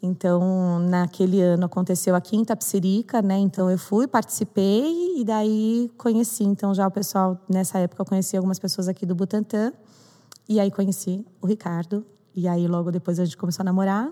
Então, 0.00 0.78
naquele 0.80 1.40
ano 1.40 1.64
aconteceu 1.64 2.14
aqui 2.14 2.36
em 2.36 2.44
Tapsirica, 2.44 3.22
né? 3.22 3.38
Então 3.38 3.70
eu 3.70 3.78
fui, 3.78 4.06
participei 4.06 5.18
e 5.18 5.24
daí 5.24 5.90
conheci. 5.96 6.44
Então 6.44 6.74
já 6.74 6.86
o 6.86 6.90
pessoal 6.90 7.40
nessa 7.48 7.78
época 7.78 8.02
eu 8.02 8.06
conheci 8.06 8.36
algumas 8.36 8.58
pessoas 8.58 8.86
aqui 8.86 9.04
do 9.06 9.14
Butantã 9.14 9.72
e 10.48 10.60
aí 10.60 10.70
conheci 10.70 11.24
o 11.40 11.46
Ricardo 11.46 12.04
e 12.34 12.48
aí 12.48 12.66
logo 12.66 12.90
depois 12.90 13.18
a 13.18 13.24
gente 13.24 13.36
começou 13.36 13.62
a 13.62 13.64
namorar. 13.64 14.10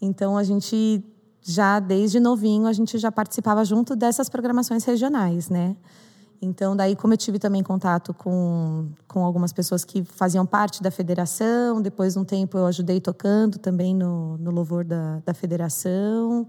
Então 0.00 0.36
a 0.36 0.44
gente 0.44 1.04
já 1.42 1.80
desde 1.80 2.20
novinho 2.20 2.66
a 2.66 2.72
gente 2.72 2.98
já 2.98 3.10
participava 3.10 3.64
junto 3.64 3.96
dessas 3.96 4.28
programações 4.28 4.84
regionais, 4.84 5.48
né? 5.48 5.76
Então, 6.42 6.74
daí, 6.74 6.96
como 6.96 7.12
eu 7.12 7.18
tive 7.18 7.38
também 7.38 7.62
contato 7.62 8.14
com, 8.14 8.88
com 9.06 9.24
algumas 9.26 9.52
pessoas 9.52 9.84
que 9.84 10.02
faziam 10.02 10.46
parte 10.46 10.82
da 10.82 10.90
federação, 10.90 11.82
depois 11.82 12.14
de 12.14 12.18
um 12.18 12.24
tempo 12.24 12.56
eu 12.56 12.64
ajudei 12.64 12.98
tocando 12.98 13.58
também 13.58 13.94
no, 13.94 14.38
no 14.38 14.50
louvor 14.50 14.82
da, 14.82 15.20
da 15.22 15.34
federação. 15.34 16.48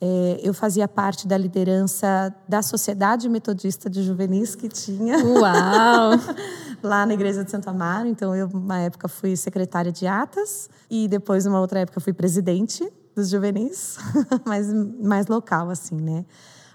É, 0.00 0.40
eu 0.42 0.52
fazia 0.52 0.86
parte 0.86 1.26
da 1.26 1.36
liderança 1.36 2.34
da 2.48 2.62
Sociedade 2.62 3.28
Metodista 3.28 3.88
de 3.88 4.02
Juvenis 4.02 4.54
que 4.54 4.68
tinha. 4.68 5.16
Uau! 5.24 6.12
lá 6.82 7.06
na 7.06 7.14
Igreja 7.14 7.42
de 7.42 7.50
Santo 7.50 7.68
Amaro. 7.68 8.06
Então, 8.06 8.34
eu, 8.34 8.48
uma 8.48 8.78
época, 8.80 9.08
fui 9.08 9.36
secretária 9.36 9.90
de 9.90 10.06
atas 10.06 10.68
e 10.90 11.08
depois, 11.08 11.46
uma 11.46 11.60
outra 11.60 11.80
época, 11.80 12.00
fui 12.00 12.12
presidente 12.12 12.86
dos 13.14 13.30
juvenis, 13.30 13.96
mas 14.44 14.72
mais 14.72 15.26
local, 15.28 15.70
assim, 15.70 15.96
né? 15.96 16.24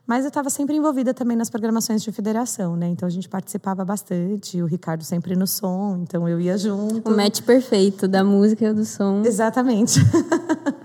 Mas 0.08 0.24
eu 0.24 0.30
estava 0.30 0.50
sempre 0.50 0.76
envolvida 0.76 1.14
também 1.14 1.38
nas 1.38 1.52
programações 1.52 2.02
de 2.02 2.12
federação, 2.12 2.76
né? 2.76 2.88
Então 2.88 3.06
a 3.06 3.12
gente 3.12 3.30
participava 3.30 3.86
bastante, 3.86 4.60
o 4.60 4.66
Ricardo 4.66 5.04
sempre 5.04 5.36
no 5.36 5.46
som, 5.46 6.00
então 6.02 6.28
eu 6.28 6.42
ia 6.42 6.58
junto. 6.58 7.08
O 7.08 7.16
match 7.16 7.42
perfeito 7.44 8.08
da 8.08 8.24
música 8.24 8.66
e 8.66 8.74
do 8.74 8.86
som. 8.86 9.22
Exatamente. 9.24 10.00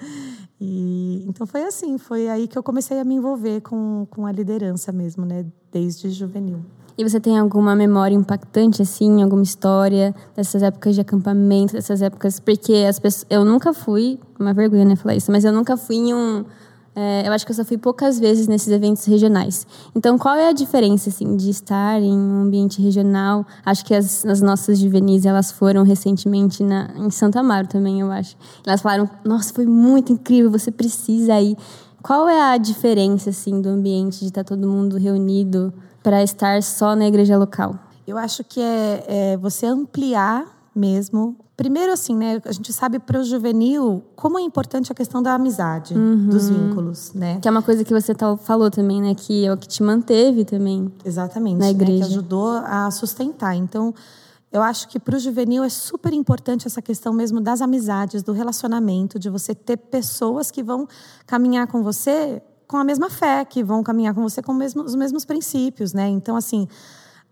então 1.26 1.46
foi 1.46 1.64
assim, 1.64 1.98
foi 1.98 2.28
aí 2.28 2.46
que 2.46 2.56
eu 2.56 2.62
comecei 2.62 2.98
a 2.98 3.04
me 3.04 3.14
envolver 3.14 3.60
com, 3.60 4.06
com 4.10 4.26
a 4.26 4.32
liderança 4.32 4.92
mesmo, 4.92 5.24
né? 5.24 5.44
Desde 5.72 6.10
juvenil. 6.10 6.60
E 6.96 7.02
você 7.02 7.18
tem 7.18 7.36
alguma 7.36 7.74
memória 7.74 8.14
impactante, 8.14 8.80
assim, 8.80 9.20
alguma 9.20 9.42
história 9.42 10.14
dessas 10.36 10.62
épocas 10.62 10.94
de 10.94 11.00
acampamento, 11.00 11.72
dessas 11.72 12.00
épocas? 12.00 12.38
Porque 12.38 12.86
as 12.88 13.00
pessoas, 13.00 13.26
eu 13.28 13.44
nunca 13.44 13.72
fui, 13.72 14.20
uma 14.38 14.54
vergonha, 14.54 14.84
né, 14.84 14.94
falar 14.94 15.16
isso, 15.16 15.32
mas 15.32 15.44
eu 15.44 15.52
nunca 15.52 15.76
fui 15.76 15.96
em 15.96 16.14
um 16.14 16.44
é, 16.96 17.26
eu 17.26 17.32
acho 17.32 17.44
que 17.44 17.50
eu 17.50 17.56
só 17.56 17.64
fui 17.64 17.76
poucas 17.76 18.20
vezes 18.20 18.46
nesses 18.46 18.68
eventos 18.68 19.04
regionais. 19.04 19.66
Então, 19.94 20.16
qual 20.16 20.36
é 20.36 20.48
a 20.48 20.52
diferença, 20.52 21.08
assim, 21.08 21.36
de 21.36 21.50
estar 21.50 22.00
em 22.00 22.16
um 22.16 22.42
ambiente 22.42 22.80
regional? 22.80 23.44
Acho 23.64 23.84
que 23.84 23.94
as, 23.94 24.24
as 24.24 24.40
nossas 24.40 24.78
juvenis, 24.78 25.26
elas 25.26 25.50
foram 25.50 25.82
recentemente 25.82 26.62
na, 26.62 26.90
em 26.96 27.10
Santa 27.10 27.40
Amaro 27.40 27.66
também, 27.66 28.00
eu 28.00 28.10
acho. 28.12 28.36
Elas 28.64 28.80
falaram, 28.80 29.10
nossa, 29.24 29.52
foi 29.52 29.66
muito 29.66 30.12
incrível, 30.12 30.50
você 30.50 30.70
precisa 30.70 31.40
ir. 31.40 31.56
Qual 32.00 32.28
é 32.28 32.52
a 32.52 32.56
diferença, 32.58 33.30
assim, 33.30 33.60
do 33.60 33.70
ambiente 33.70 34.20
de 34.20 34.26
estar 34.26 34.44
todo 34.44 34.68
mundo 34.68 34.96
reunido 34.96 35.72
para 36.02 36.22
estar 36.22 36.62
só 36.62 36.94
na 36.94 37.06
igreja 37.06 37.36
local? 37.36 37.76
Eu 38.06 38.18
acho 38.18 38.44
que 38.44 38.60
é, 38.60 39.04
é 39.32 39.36
você 39.36 39.66
ampliar 39.66 40.44
mesmo 40.74 41.36
Primeiro, 41.56 41.92
assim, 41.92 42.16
né? 42.16 42.40
A 42.44 42.50
gente 42.50 42.72
sabe 42.72 42.98
para 42.98 43.20
o 43.20 43.24
juvenil 43.24 44.02
como 44.16 44.38
é 44.38 44.42
importante 44.42 44.90
a 44.90 44.94
questão 44.94 45.22
da 45.22 45.34
amizade, 45.34 45.94
uhum. 45.94 46.28
dos 46.28 46.48
vínculos, 46.48 47.12
né? 47.14 47.38
Que 47.40 47.46
é 47.46 47.50
uma 47.50 47.62
coisa 47.62 47.84
que 47.84 47.94
você 47.94 48.12
falou 48.42 48.70
também, 48.72 49.00
né? 49.00 49.14
Que 49.14 49.46
é 49.46 49.52
o 49.52 49.56
que 49.56 49.68
te 49.68 49.80
manteve 49.80 50.44
também. 50.44 50.92
Exatamente. 51.04 51.58
Na 51.58 51.70
igreja. 51.70 51.92
Né? 51.92 52.06
Que 52.06 52.12
ajudou 52.12 52.48
a 52.48 52.90
sustentar. 52.90 53.54
Então, 53.54 53.94
eu 54.50 54.62
acho 54.62 54.88
que 54.88 54.98
para 54.98 55.14
o 55.14 55.18
juvenil 55.18 55.62
é 55.62 55.68
super 55.68 56.12
importante 56.12 56.66
essa 56.66 56.82
questão 56.82 57.12
mesmo 57.12 57.40
das 57.40 57.60
amizades, 57.60 58.24
do 58.24 58.32
relacionamento, 58.32 59.16
de 59.16 59.30
você 59.30 59.54
ter 59.54 59.76
pessoas 59.76 60.50
que 60.50 60.62
vão 60.62 60.88
caminhar 61.24 61.68
com 61.68 61.84
você 61.84 62.42
com 62.66 62.78
a 62.78 62.84
mesma 62.84 63.08
fé, 63.08 63.44
que 63.44 63.62
vão 63.62 63.82
caminhar 63.84 64.12
com 64.14 64.22
você 64.22 64.42
com 64.42 64.52
mesmo, 64.52 64.82
os 64.82 64.96
mesmos 64.96 65.24
princípios, 65.24 65.92
né? 65.92 66.08
Então, 66.08 66.34
assim 66.34 66.66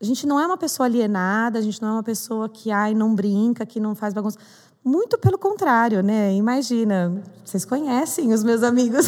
a 0.03 0.05
gente 0.05 0.27
não 0.27 0.41
é 0.41 0.45
uma 0.45 0.57
pessoa 0.57 0.87
alienada, 0.87 1.61
a 1.61 1.63
gente 1.63 1.81
não 1.81 1.91
é 1.91 1.93
uma 1.93 2.03
pessoa 2.03 2.49
que 2.49 2.73
ai, 2.73 2.93
não 2.93 3.15
brinca, 3.15 3.65
que 3.65 3.79
não 3.79 3.95
faz 3.95 4.13
bagunça. 4.13 4.37
Muito 4.85 5.17
pelo 5.17 5.39
contrário, 5.39 6.03
né? 6.03 6.35
Imagina, 6.35 7.23
vocês 7.45 7.65
conhecem 7.65 8.33
os 8.33 8.43
meus 8.43 8.65
amigos. 8.65 9.07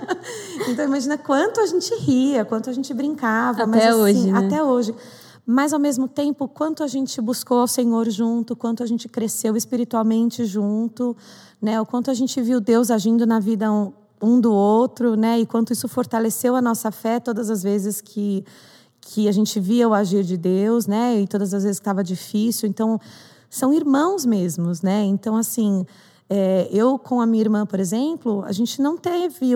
então 0.66 0.82
imagina 0.82 1.18
quanto 1.18 1.60
a 1.60 1.66
gente 1.66 1.94
ria, 1.96 2.42
quanto 2.42 2.70
a 2.70 2.72
gente 2.72 2.94
brincava. 2.94 3.64
Até 3.64 3.66
mas, 3.66 3.84
assim, 3.84 4.00
hoje. 4.00 4.32
Né? 4.32 4.46
Até 4.46 4.62
hoje. 4.62 4.94
Mas 5.44 5.74
ao 5.74 5.78
mesmo 5.78 6.08
tempo, 6.08 6.48
quanto 6.48 6.82
a 6.82 6.86
gente 6.86 7.20
buscou 7.20 7.58
ao 7.58 7.68
Senhor 7.68 8.08
junto, 8.08 8.56
quanto 8.56 8.82
a 8.82 8.86
gente 8.86 9.06
cresceu 9.10 9.54
espiritualmente 9.58 10.46
junto, 10.46 11.14
né? 11.60 11.78
O 11.78 11.84
quanto 11.84 12.10
a 12.10 12.14
gente 12.14 12.40
viu 12.40 12.60
Deus 12.60 12.90
agindo 12.90 13.26
na 13.26 13.38
vida 13.38 13.70
um 14.22 14.40
do 14.40 14.54
outro, 14.54 15.16
né? 15.16 15.38
E 15.38 15.44
quanto 15.44 15.70
isso 15.70 15.86
fortaleceu 15.86 16.56
a 16.56 16.62
nossa 16.62 16.90
fé 16.90 17.20
todas 17.20 17.50
as 17.50 17.62
vezes 17.62 18.00
que 18.00 18.42
que 19.06 19.28
a 19.28 19.32
gente 19.32 19.60
via 19.60 19.88
o 19.88 19.94
agir 19.94 20.24
de 20.24 20.36
Deus, 20.36 20.86
né? 20.86 21.20
E 21.20 21.26
todas 21.26 21.52
as 21.52 21.62
vezes 21.62 21.76
estava 21.78 22.02
difícil. 22.02 22.68
Então, 22.68 22.98
são 23.50 23.72
irmãos 23.72 24.24
mesmos, 24.24 24.80
né? 24.80 25.04
Então, 25.04 25.36
assim, 25.36 25.84
é, 26.28 26.68
eu 26.72 26.98
com 26.98 27.20
a 27.20 27.26
minha 27.26 27.42
irmã, 27.42 27.66
por 27.66 27.78
exemplo, 27.78 28.42
a 28.46 28.52
gente 28.52 28.80
não 28.80 28.96
teve 28.96 29.52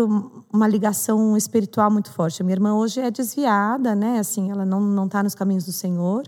uma 0.52 0.68
ligação 0.68 1.36
espiritual 1.36 1.90
muito 1.90 2.10
forte. 2.12 2.42
A 2.42 2.44
minha 2.44 2.54
irmã 2.54 2.74
hoje 2.74 3.00
é 3.00 3.10
desviada, 3.10 3.94
né? 3.94 4.18
Assim, 4.18 4.50
ela 4.50 4.64
não 4.64 4.80
não 4.80 5.06
está 5.06 5.22
nos 5.22 5.34
caminhos 5.34 5.64
do 5.64 5.72
Senhor. 5.72 6.24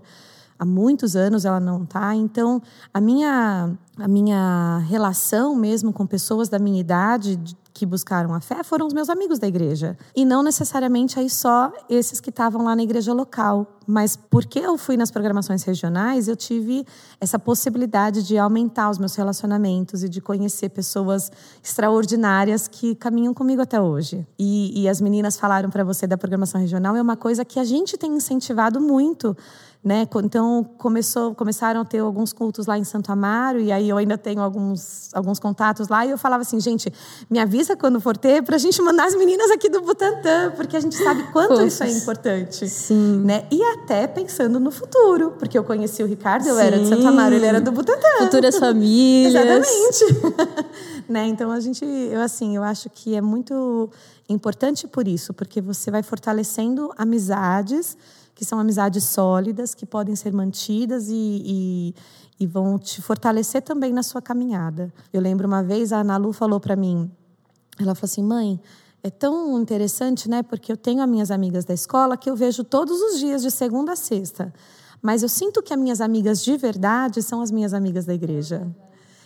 Há 0.60 0.64
muitos 0.66 1.16
anos 1.16 1.46
ela 1.46 1.58
não 1.58 1.84
está. 1.84 2.14
Então, 2.14 2.60
a 2.92 3.00
minha 3.00 3.70
a 3.96 4.06
minha 4.06 4.78
relação 4.88 5.56
mesmo 5.56 5.92
com 5.92 6.06
pessoas 6.06 6.48
da 6.48 6.58
minha 6.58 6.80
idade, 6.80 7.38
que 7.72 7.86
buscaram 7.86 8.34
a 8.34 8.40
fé 8.40 8.62
foram 8.62 8.86
os 8.86 8.92
meus 8.92 9.08
amigos 9.08 9.38
da 9.38 9.46
igreja. 9.46 9.96
E 10.14 10.22
não 10.22 10.42
necessariamente 10.42 11.18
aí 11.18 11.30
só 11.30 11.72
esses 11.88 12.20
que 12.20 12.28
estavam 12.28 12.64
lá 12.64 12.76
na 12.76 12.82
igreja 12.82 13.14
local. 13.14 13.78
Mas 13.86 14.16
porque 14.16 14.58
eu 14.58 14.76
fui 14.76 14.96
nas 14.98 15.10
programações 15.10 15.62
regionais, 15.62 16.28
eu 16.28 16.36
tive 16.36 16.84
essa 17.18 17.38
possibilidade 17.38 18.22
de 18.22 18.36
aumentar 18.36 18.90
os 18.90 18.98
meus 18.98 19.14
relacionamentos 19.14 20.04
e 20.04 20.08
de 20.08 20.20
conhecer 20.20 20.68
pessoas 20.68 21.32
extraordinárias 21.62 22.68
que 22.68 22.94
caminham 22.94 23.32
comigo 23.32 23.62
até 23.62 23.80
hoje. 23.80 24.26
E, 24.38 24.82
e 24.82 24.88
as 24.88 25.00
meninas 25.00 25.38
falaram 25.38 25.70
para 25.70 25.82
você 25.82 26.06
da 26.06 26.18
programação 26.18 26.60
regional, 26.60 26.94
é 26.94 27.02
uma 27.02 27.16
coisa 27.16 27.44
que 27.44 27.58
a 27.58 27.64
gente 27.64 27.96
tem 27.96 28.12
incentivado 28.12 28.80
muito 28.80 29.36
né? 29.82 30.06
Então 30.22 30.62
começou, 30.76 31.34
começaram 31.34 31.80
a 31.80 31.84
ter 31.84 32.00
alguns 32.00 32.34
cultos 32.34 32.66
lá 32.66 32.76
em 32.76 32.84
Santo 32.84 33.10
Amaro 33.10 33.58
e 33.58 33.72
aí 33.72 33.88
eu 33.88 33.96
ainda 33.96 34.18
tenho 34.18 34.42
alguns, 34.42 35.08
alguns 35.14 35.38
contatos 35.38 35.88
lá 35.88 36.04
e 36.04 36.10
eu 36.10 36.18
falava 36.18 36.42
assim, 36.42 36.60
gente, 36.60 36.92
me 37.30 37.38
avisa 37.38 37.74
quando 37.74 37.98
for 37.98 38.14
ter 38.14 38.42
para 38.42 38.56
a 38.56 38.58
gente 38.58 38.80
mandar 38.82 39.06
as 39.06 39.14
meninas 39.14 39.50
aqui 39.50 39.70
do 39.70 39.80
Butantã, 39.80 40.52
porque 40.54 40.76
a 40.76 40.80
gente 40.80 40.96
sabe 40.96 41.22
quanto 41.32 41.62
isso 41.62 41.82
é 41.82 41.90
importante, 41.90 42.68
Sim. 42.68 43.22
né? 43.24 43.46
E 43.50 43.62
até 43.62 44.06
pensando 44.06 44.60
no 44.60 44.70
futuro, 44.70 45.34
porque 45.38 45.56
eu 45.56 45.64
conheci 45.64 46.02
o 46.02 46.06
Ricardo, 46.06 46.46
eu 46.46 46.56
Sim. 46.56 46.62
era 46.62 46.78
de 46.78 46.86
Santo 46.86 47.06
Amaro, 47.06 47.34
ele 47.34 47.46
era 47.46 47.60
do 47.60 47.72
Butantã. 47.72 48.08
Futuras 48.18 48.56
famílias. 48.60 49.34
Exatamente. 49.34 50.66
né? 51.08 51.26
Então 51.26 51.50
a 51.50 51.58
gente, 51.58 51.86
eu 51.86 52.20
assim, 52.20 52.54
eu 52.54 52.62
acho 52.62 52.90
que 52.90 53.14
é 53.14 53.20
muito 53.22 53.88
importante 54.28 54.86
por 54.86 55.08
isso, 55.08 55.32
porque 55.32 55.60
você 55.60 55.90
vai 55.90 56.02
fortalecendo 56.02 56.92
amizades 56.98 57.96
que 58.34 58.44
são 58.44 58.58
amizades 58.58 59.04
sólidas, 59.04 59.74
que 59.74 59.84
podem 59.84 60.16
ser 60.16 60.32
mantidas 60.32 61.08
e, 61.08 61.14
e, 61.14 61.94
e 62.38 62.46
vão 62.46 62.78
te 62.78 63.02
fortalecer 63.02 63.62
também 63.62 63.92
na 63.92 64.02
sua 64.02 64.22
caminhada. 64.22 64.92
Eu 65.12 65.20
lembro 65.20 65.46
uma 65.46 65.62
vez 65.62 65.92
a 65.92 65.98
Ana 66.00 66.16
Lu 66.16 66.32
falou 66.32 66.58
para 66.58 66.76
mim, 66.76 67.10
ela 67.78 67.94
falou 67.94 68.10
assim, 68.10 68.22
mãe, 68.22 68.60
é 69.02 69.10
tão 69.10 69.58
interessante, 69.60 70.28
né? 70.28 70.42
Porque 70.42 70.70
eu 70.70 70.76
tenho 70.76 71.02
as 71.02 71.08
minhas 71.08 71.30
amigas 71.30 71.64
da 71.64 71.72
escola 71.72 72.16
que 72.16 72.28
eu 72.28 72.36
vejo 72.36 72.62
todos 72.62 73.00
os 73.00 73.18
dias, 73.18 73.42
de 73.42 73.50
segunda 73.50 73.92
a 73.92 73.96
sexta. 73.96 74.52
Mas 75.00 75.22
eu 75.22 75.28
sinto 75.28 75.62
que 75.62 75.72
as 75.72 75.80
minhas 75.80 76.00
amigas 76.00 76.44
de 76.44 76.56
verdade 76.56 77.22
são 77.22 77.40
as 77.40 77.50
minhas 77.50 77.72
amigas 77.72 78.04
da 78.04 78.12
igreja. 78.12 78.66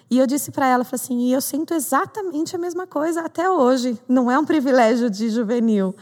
E 0.09 0.19
eu 0.19 0.27
disse 0.27 0.53
para 0.53 0.69
ela, 0.69 0.85
falei 0.85 1.03
assim, 1.03 1.19
e 1.29 1.33
eu 1.33 1.41
sinto 1.41 1.75
exatamente 1.75 2.55
a 2.55 2.59
mesma 2.59 2.87
coisa 2.87 3.23
até 3.23 3.51
hoje. 3.51 3.99
Não 4.09 4.31
é 4.31 4.39
um 4.39 4.45
privilégio 4.45 5.11
de 5.11 5.29
juvenil 5.31 5.95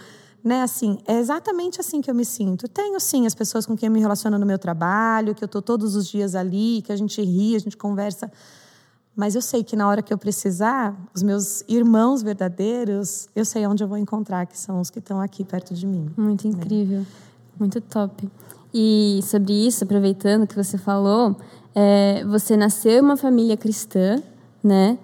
né? 0.42 0.62
Assim, 0.62 0.98
é 1.06 1.18
exatamente 1.18 1.80
assim 1.80 2.00
que 2.00 2.10
eu 2.10 2.14
me 2.14 2.24
sinto. 2.24 2.68
Tenho 2.68 2.98
sim 2.98 3.26
as 3.26 3.34
pessoas 3.34 3.64
com 3.66 3.76
quem 3.76 3.86
eu 3.86 3.92
me 3.92 4.00
relaciono 4.00 4.38
no 4.38 4.46
meu 4.46 4.58
trabalho, 4.58 5.34
que 5.34 5.44
eu 5.44 5.46
estou 5.46 5.62
todos 5.62 5.94
os 5.94 6.06
dias 6.08 6.34
ali, 6.34 6.82
que 6.82 6.92
a 6.92 6.96
gente 6.96 7.22
ri, 7.22 7.54
a 7.54 7.58
gente 7.58 7.76
conversa. 7.76 8.30
Mas 9.14 9.34
eu 9.34 9.42
sei 9.42 9.62
que 9.62 9.76
na 9.76 9.86
hora 9.88 10.02
que 10.02 10.12
eu 10.12 10.18
precisar, 10.18 10.96
os 11.14 11.22
meus 11.22 11.62
irmãos 11.68 12.22
verdadeiros, 12.22 13.28
eu 13.36 13.44
sei 13.44 13.66
onde 13.66 13.84
eu 13.84 13.88
vou 13.88 13.98
encontrar, 13.98 14.46
que 14.46 14.58
são 14.58 14.80
os 14.80 14.90
que 14.90 14.98
estão 14.98 15.20
aqui 15.20 15.44
perto 15.44 15.74
de 15.74 15.86
mim. 15.86 16.10
Muito 16.16 16.48
né? 16.48 16.54
incrível, 16.54 17.00
né? 17.00 17.06
muito 17.58 17.80
top. 17.80 18.28
E 18.72 19.20
sobre 19.22 19.66
isso, 19.66 19.84
aproveitando 19.84 20.46
que 20.46 20.56
você 20.56 20.78
falou, 20.78 21.36
é, 21.74 22.24
você 22.24 22.56
nasceu 22.56 22.92
em 22.92 23.00
uma 23.00 23.16
família 23.16 23.56
cristã, 23.56 24.22
né? 24.64 24.98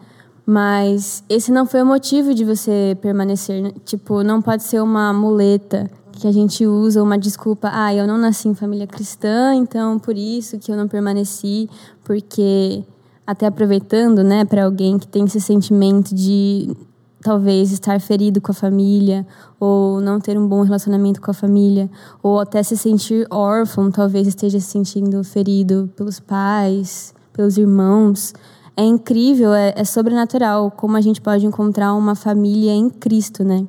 Mas 0.51 1.23
esse 1.29 1.53
não 1.53 1.67
foi 1.67 1.83
o 1.83 1.85
motivo 1.85 2.33
de 2.33 2.43
você 2.43 2.97
permanecer. 3.03 3.63
Né? 3.63 3.71
Tipo, 3.85 4.23
não 4.23 4.41
pode 4.41 4.63
ser 4.63 4.81
uma 4.81 5.13
muleta 5.13 5.91
que 6.11 6.27
a 6.27 6.33
gente 6.33 6.67
usa, 6.67 7.03
uma 7.03 7.19
desculpa. 7.19 7.69
Ah, 7.71 7.95
eu 7.95 8.07
não 8.07 8.17
nasci 8.17 8.49
em 8.49 8.55
família 8.55 8.87
cristã, 8.87 9.55
então 9.55 9.99
por 9.99 10.17
isso 10.17 10.59
que 10.59 10.73
eu 10.73 10.77
não 10.79 10.89
permaneci. 10.89 11.69
Porque, 12.03 12.83
até 13.27 13.45
aproveitando, 13.45 14.25
né, 14.25 14.47
para 14.47 14.65
alguém 14.65 14.99
que 14.99 15.07
tem 15.07 15.27
esse 15.27 15.39
sentimento 15.39 16.15
de 16.15 16.75
talvez 17.21 17.71
estar 17.71 18.01
ferido 18.01 18.41
com 18.41 18.51
a 18.51 18.55
família, 18.55 19.27
ou 19.61 20.01
não 20.01 20.19
ter 20.19 20.39
um 20.39 20.49
bom 20.49 20.63
relacionamento 20.63 21.21
com 21.21 21.31
a 21.31 21.35
família, 21.35 21.91
ou 22.23 22.41
até 22.41 22.63
se 22.63 22.75
sentir 22.75 23.27
órfão, 23.31 23.91
talvez 23.91 24.27
esteja 24.27 24.59
se 24.59 24.71
sentindo 24.71 25.23
ferido 25.23 25.91
pelos 25.95 26.19
pais, 26.19 27.13
pelos 27.35 27.59
irmãos 27.59 28.33
é 28.79 28.85
incrível, 28.85 29.53
é, 29.53 29.75
é 29.77 29.85
sobrenatural 29.85 30.71
como 30.71 30.97
a 30.97 31.01
gente 31.01 31.21
pode 31.21 31.45
encontrar 31.45 31.93
uma 31.95 32.15
família 32.15 32.71
em 32.71 32.89
Cristo, 32.89 33.43
né? 33.43 33.67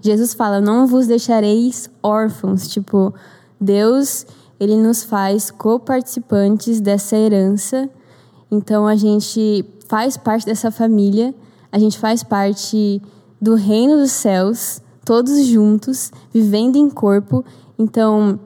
Jesus 0.00 0.34
fala: 0.34 0.60
"Não 0.60 0.86
vos 0.86 1.08
deixareis 1.08 1.90
órfãos", 2.00 2.68
tipo, 2.68 3.12
Deus, 3.60 4.24
ele 4.60 4.76
nos 4.76 5.02
faz 5.02 5.50
coparticipantes 5.50 6.80
dessa 6.80 7.16
herança. 7.16 7.90
Então 8.52 8.86
a 8.86 8.94
gente 8.94 9.64
faz 9.88 10.16
parte 10.16 10.46
dessa 10.46 10.70
família, 10.70 11.34
a 11.72 11.78
gente 11.78 11.98
faz 11.98 12.22
parte 12.22 13.02
do 13.40 13.56
reino 13.56 13.96
dos 13.96 14.12
céus, 14.12 14.80
todos 15.04 15.44
juntos, 15.44 16.12
vivendo 16.32 16.76
em 16.76 16.88
corpo. 16.88 17.44
Então, 17.76 18.38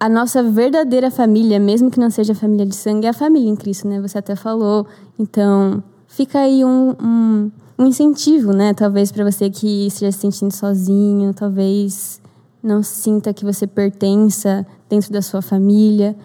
a 0.00 0.08
nossa 0.08 0.42
verdadeira 0.42 1.10
família, 1.10 1.58
mesmo 1.60 1.90
que 1.90 2.00
não 2.00 2.08
seja 2.08 2.34
família 2.34 2.64
de 2.64 2.74
sangue, 2.74 3.06
é 3.06 3.10
a 3.10 3.12
família 3.12 3.50
em 3.50 3.56
Cristo, 3.56 3.86
né? 3.86 4.00
Você 4.00 4.16
até 4.16 4.34
falou. 4.34 4.86
Então, 5.18 5.82
fica 6.06 6.38
aí 6.38 6.64
um, 6.64 6.94
um, 7.02 7.50
um 7.78 7.86
incentivo, 7.86 8.52
né? 8.52 8.72
Talvez 8.72 9.10
para 9.10 9.28
você 9.30 9.50
que 9.50 9.86
esteja 9.86 10.12
se 10.12 10.18
sentindo 10.18 10.52
sozinho, 10.52 11.34
talvez 11.34 12.20
não 12.62 12.82
sinta 12.82 13.32
que 13.32 13.44
você 13.44 13.66
pertença 13.66 14.66
dentro 14.88 15.12
da 15.12 15.22
sua 15.22 15.42
família. 15.42 16.16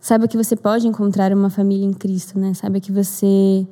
Saiba 0.00 0.28
que 0.28 0.36
você 0.36 0.54
pode 0.54 0.86
encontrar 0.86 1.32
uma 1.32 1.50
família 1.50 1.84
em 1.84 1.92
Cristo, 1.92 2.38
né? 2.38 2.54
Saiba 2.54 2.78
que 2.78 2.92
você 2.92 3.66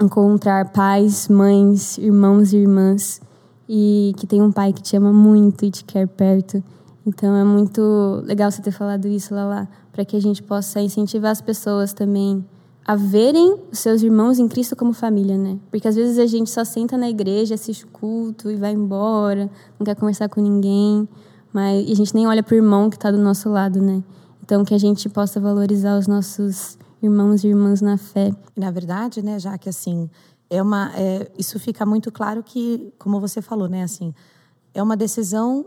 encontrar 0.00 0.70
pais, 0.70 1.28
mães, 1.28 1.98
irmãos 1.98 2.52
e 2.52 2.58
irmãs 2.58 3.20
e 3.68 4.14
que 4.16 4.26
tem 4.26 4.40
um 4.40 4.52
pai 4.52 4.72
que 4.72 4.82
te 4.82 4.96
ama 4.96 5.12
muito 5.12 5.64
e 5.64 5.70
te 5.70 5.84
quer 5.84 6.06
perto. 6.06 6.62
Então 7.06 7.34
é 7.34 7.44
muito 7.44 8.22
legal 8.24 8.50
você 8.50 8.62
ter 8.62 8.70
falado 8.70 9.08
isso, 9.08 9.34
Lala, 9.34 9.68
para 9.92 10.04
que 10.04 10.16
a 10.16 10.20
gente 10.20 10.42
possa 10.42 10.80
incentivar 10.80 11.32
as 11.32 11.40
pessoas 11.40 11.92
também 11.92 12.44
a 12.88 12.96
verem 12.96 13.54
os 13.70 13.80
seus 13.80 14.02
irmãos 14.02 14.38
em 14.38 14.48
Cristo 14.48 14.74
como 14.74 14.94
família, 14.94 15.36
né? 15.36 15.58
Porque 15.70 15.86
às 15.86 15.94
vezes 15.94 16.18
a 16.18 16.24
gente 16.24 16.48
só 16.48 16.64
senta 16.64 16.96
na 16.96 17.10
igreja, 17.10 17.54
assiste 17.54 17.84
o 17.84 17.88
culto 17.88 18.50
e 18.50 18.56
vai 18.56 18.72
embora, 18.72 19.50
não 19.78 19.84
quer 19.84 19.94
conversar 19.94 20.30
com 20.30 20.40
ninguém, 20.40 21.06
mas 21.52 21.86
e 21.86 21.92
a 21.92 21.94
gente 21.94 22.14
nem 22.14 22.26
olha 22.26 22.42
para 22.42 22.54
o 22.54 22.56
irmão 22.56 22.88
que 22.88 22.96
está 22.96 23.10
do 23.10 23.18
nosso 23.18 23.50
lado, 23.50 23.82
né? 23.82 24.02
Então 24.42 24.64
que 24.64 24.72
a 24.72 24.78
gente 24.78 25.06
possa 25.10 25.38
valorizar 25.38 25.98
os 25.98 26.06
nossos 26.06 26.78
irmãos 27.02 27.44
e 27.44 27.48
irmãs 27.48 27.82
na 27.82 27.98
fé. 27.98 28.32
Na 28.56 28.70
verdade, 28.70 29.22
né, 29.22 29.38
já 29.38 29.58
que 29.58 29.68
assim 29.68 30.08
é 30.48 30.62
uma, 30.62 30.90
é, 30.96 31.30
isso 31.38 31.58
fica 31.58 31.84
muito 31.84 32.10
claro 32.10 32.42
que, 32.42 32.90
como 32.98 33.20
você 33.20 33.42
falou, 33.42 33.68
né, 33.68 33.82
assim 33.82 34.14
é 34.72 34.82
uma 34.82 34.96
decisão 34.96 35.62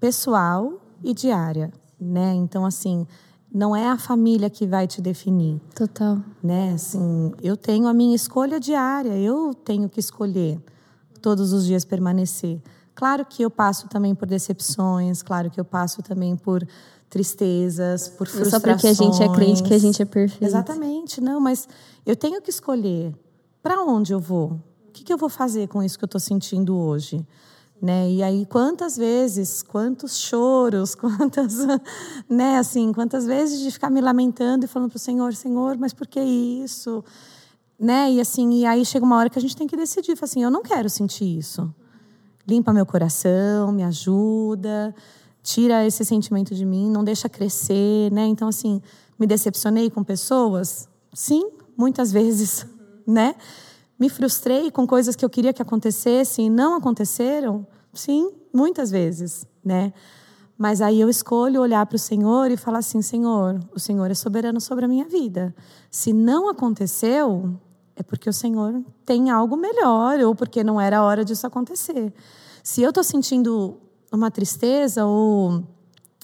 pessoal 0.00 0.80
e 1.04 1.12
diária, 1.12 1.70
né? 2.00 2.32
Então 2.32 2.64
assim, 2.64 3.06
não 3.52 3.74
é 3.74 3.88
a 3.88 3.98
família 3.98 4.50
que 4.50 4.66
vai 4.66 4.86
te 4.86 5.00
definir. 5.00 5.60
Total. 5.74 6.18
Né? 6.42 6.72
Assim, 6.74 7.32
eu 7.42 7.56
tenho 7.56 7.86
a 7.86 7.94
minha 7.94 8.14
escolha 8.14 8.60
diária, 8.60 9.16
eu 9.16 9.54
tenho 9.54 9.88
que 9.88 10.00
escolher 10.00 10.60
todos 11.20 11.52
os 11.52 11.66
dias 11.66 11.84
permanecer. 11.84 12.60
Claro 12.94 13.24
que 13.24 13.42
eu 13.42 13.50
passo 13.50 13.88
também 13.88 14.14
por 14.14 14.26
decepções, 14.26 15.22
claro 15.22 15.50
que 15.50 15.60
eu 15.60 15.64
passo 15.64 16.02
também 16.02 16.36
por 16.36 16.66
tristezas, 17.10 18.08
por 18.08 18.26
frustrações. 18.26 18.50
Só 18.50 18.60
porque 18.60 18.86
a 18.86 18.92
gente 18.92 19.22
é 19.22 19.28
crente 19.32 19.62
que 19.62 19.74
a 19.74 19.78
gente 19.78 20.00
é 20.00 20.04
perfeito. 20.04 20.44
Exatamente, 20.44 21.20
não, 21.20 21.40
mas 21.40 21.68
eu 22.04 22.16
tenho 22.16 22.40
que 22.40 22.50
escolher 22.50 23.14
para 23.62 23.82
onde 23.82 24.12
eu 24.12 24.20
vou. 24.20 24.60
O 24.88 24.92
que, 24.92 25.04
que 25.04 25.12
eu 25.12 25.18
vou 25.18 25.28
fazer 25.28 25.68
com 25.68 25.82
isso 25.82 25.98
que 25.98 26.04
eu 26.04 26.06
estou 26.06 26.20
sentindo 26.20 26.76
hoje? 26.76 27.26
Né? 27.80 28.10
E 28.10 28.22
aí 28.22 28.46
quantas 28.46 28.96
vezes, 28.96 29.62
quantos 29.62 30.18
choros, 30.18 30.94
quantas, 30.96 31.58
né, 32.28 32.58
assim, 32.58 32.92
quantas 32.92 33.26
vezes 33.26 33.60
de 33.60 33.70
ficar 33.70 33.90
me 33.90 34.00
lamentando 34.00 34.64
e 34.64 34.68
falando 34.68 34.90
para 34.90 34.96
o 34.96 35.00
Senhor, 35.00 35.34
Senhor, 35.34 35.76
mas 35.78 35.92
por 35.92 36.06
que 36.06 36.20
isso? 36.20 37.04
Né? 37.78 38.12
E 38.12 38.20
assim, 38.20 38.60
e 38.60 38.66
aí 38.66 38.84
chega 38.84 39.04
uma 39.04 39.16
hora 39.16 39.28
que 39.28 39.38
a 39.38 39.42
gente 39.42 39.56
tem 39.56 39.66
que 39.66 39.76
decidir, 39.76 40.16
assim, 40.20 40.42
eu 40.42 40.50
não 40.50 40.62
quero 40.62 40.88
sentir 40.88 41.38
isso. 41.38 41.72
Limpa 42.48 42.72
meu 42.72 42.86
coração, 42.86 43.72
me 43.72 43.82
ajuda, 43.82 44.94
tira 45.42 45.84
esse 45.86 46.04
sentimento 46.04 46.54
de 46.54 46.64
mim, 46.64 46.90
não 46.90 47.04
deixa 47.04 47.28
crescer, 47.28 48.10
né? 48.10 48.24
Então 48.26 48.48
assim, 48.48 48.80
me 49.18 49.26
decepcionei 49.26 49.90
com 49.90 50.02
pessoas? 50.02 50.88
Sim, 51.12 51.50
muitas 51.76 52.10
vezes, 52.10 52.66
né? 53.06 53.34
Me 53.98 54.10
frustrei 54.10 54.70
com 54.70 54.86
coisas 54.86 55.16
que 55.16 55.24
eu 55.24 55.30
queria 55.30 55.52
que 55.52 55.62
acontecessem 55.62 56.46
e 56.46 56.50
não 56.50 56.76
aconteceram? 56.76 57.66
Sim, 57.92 58.30
muitas 58.52 58.90
vezes, 58.90 59.46
né? 59.64 59.92
Mas 60.58 60.80
aí 60.80 61.00
eu 61.00 61.08
escolho 61.08 61.60
olhar 61.60 61.84
para 61.86 61.96
o 61.96 61.98
Senhor 61.98 62.50
e 62.50 62.56
falar 62.56 62.78
assim: 62.78 63.02
Senhor, 63.02 63.60
o 63.74 63.80
Senhor 63.80 64.10
é 64.10 64.14
soberano 64.14 64.60
sobre 64.60 64.84
a 64.84 64.88
minha 64.88 65.06
vida. 65.06 65.54
Se 65.90 66.12
não 66.12 66.48
aconteceu, 66.48 67.58
é 67.94 68.02
porque 68.02 68.28
o 68.28 68.32
Senhor 68.32 68.82
tem 69.04 69.30
algo 69.30 69.56
melhor 69.56 70.18
ou 70.20 70.34
porque 70.34 70.64
não 70.64 70.80
era 70.80 71.02
hora 71.02 71.24
disso 71.24 71.46
acontecer. 71.46 72.12
Se 72.62 72.82
eu 72.82 72.90
estou 72.90 73.04
sentindo 73.04 73.78
uma 74.12 74.30
tristeza 74.30 75.04
ou 75.04 75.62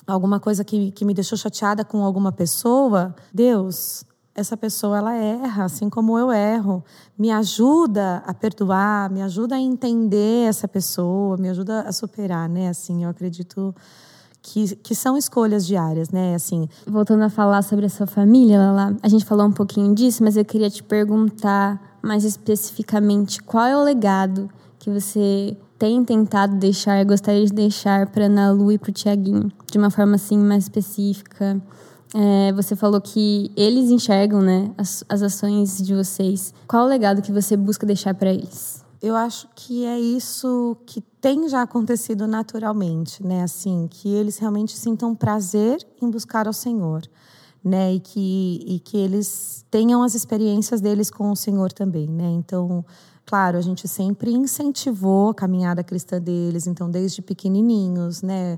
alguma 0.06 0.40
coisa 0.40 0.64
que, 0.64 0.90
que 0.92 1.04
me 1.04 1.14
deixou 1.14 1.36
chateada 1.38 1.84
com 1.84 2.04
alguma 2.04 2.32
pessoa, 2.32 3.14
Deus, 3.32 4.04
essa 4.34 4.56
pessoa 4.56 4.98
ela 4.98 5.14
erra, 5.14 5.64
assim 5.64 5.90
como 5.90 6.18
eu 6.18 6.32
erro. 6.32 6.82
Me 7.18 7.30
ajuda 7.30 8.22
a 8.26 8.32
perdoar, 8.32 9.10
me 9.10 9.22
ajuda 9.22 9.56
a 9.56 9.60
entender 9.60 10.48
essa 10.48 10.66
pessoa, 10.66 11.36
me 11.36 11.48
ajuda 11.48 11.82
a 11.82 11.92
superar, 11.92 12.48
né? 12.48 12.68
Assim, 12.68 13.04
eu 13.04 13.10
acredito 13.10 13.74
que, 14.40 14.74
que 14.76 14.94
são 14.94 15.16
escolhas 15.16 15.66
diárias, 15.66 16.10
né? 16.10 16.34
Assim. 16.34 16.68
Voltando 16.86 17.22
a 17.22 17.30
falar 17.30 17.62
sobre 17.62 17.86
a 17.86 17.90
sua 17.90 18.06
família, 18.06 18.58
Lala, 18.58 18.96
a 19.02 19.08
gente 19.08 19.24
falou 19.24 19.46
um 19.46 19.52
pouquinho 19.52 19.94
disso, 19.94 20.24
mas 20.24 20.36
eu 20.36 20.44
queria 20.44 20.70
te 20.70 20.82
perguntar 20.82 21.98
mais 22.02 22.24
especificamente 22.24 23.40
qual 23.42 23.66
é 23.66 23.76
o 23.76 23.84
legado 23.84 24.50
que 24.78 24.90
você 24.90 25.56
tem 25.78 26.04
tentado 26.04 26.56
deixar, 26.56 27.04
gostaria 27.04 27.44
de 27.44 27.52
deixar 27.52 28.08
para 28.08 28.26
Ana 28.26 28.50
Lu 28.50 28.72
e 28.72 28.78
para 28.78 28.90
o 28.90 28.92
Tiaguinho, 28.92 29.50
de 29.70 29.78
uma 29.78 29.90
forma 29.90 30.16
assim 30.16 30.38
mais 30.38 30.64
específica. 30.64 31.60
É, 32.14 32.52
você 32.52 32.76
falou 32.76 33.00
que 33.00 33.50
eles 33.56 33.90
enxergam, 33.90 34.42
né, 34.42 34.70
as, 34.76 35.02
as 35.08 35.22
ações 35.22 35.78
de 35.78 35.94
vocês. 35.94 36.52
Qual 36.68 36.84
o 36.84 36.88
legado 36.88 37.22
que 37.22 37.32
você 37.32 37.56
busca 37.56 37.86
deixar 37.86 38.14
para 38.14 38.30
eles? 38.30 38.82
eu 39.02 39.16
acho 39.16 39.48
que 39.56 39.84
é 39.84 39.98
isso 39.98 40.76
que 40.86 41.00
tem 41.20 41.48
já 41.48 41.62
acontecido 41.62 42.28
naturalmente, 42.28 43.26
né? 43.26 43.42
Assim, 43.42 43.88
que 43.90 44.08
eles 44.08 44.38
realmente 44.38 44.76
sintam 44.76 45.12
prazer 45.12 45.84
em 46.00 46.08
buscar 46.08 46.46
ao 46.46 46.52
Senhor, 46.52 47.02
né? 47.64 47.94
E 47.94 48.00
que, 48.00 48.64
e 48.64 48.78
que 48.78 48.96
eles 48.96 49.66
tenham 49.68 50.04
as 50.04 50.14
experiências 50.14 50.80
deles 50.80 51.10
com 51.10 51.32
o 51.32 51.36
Senhor 51.36 51.72
também, 51.72 52.06
né? 52.06 52.30
Então, 52.30 52.84
claro, 53.26 53.58
a 53.58 53.60
gente 53.60 53.88
sempre 53.88 54.30
incentivou 54.30 55.30
a 55.30 55.34
caminhada 55.34 55.82
cristã 55.82 56.20
deles, 56.20 56.68
então, 56.68 56.88
desde 56.88 57.20
pequenininhos, 57.20 58.22
né? 58.22 58.56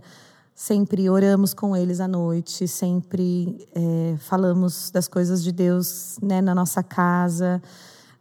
Sempre 0.55 1.11
oramos 1.11 1.52
com 1.52 1.76
eles 1.76 1.98
à 2.00 2.07
noite, 2.07 2.68
sempre 2.68 3.66
é, 3.74 4.16
falamos 4.18 4.90
das 4.90 5.09
coisas 5.09 5.42
de 5.42 5.50
Deus 5.50 6.16
né, 6.22 6.40
na 6.40 6.55
nossa 6.55 6.82
casa 6.82 7.61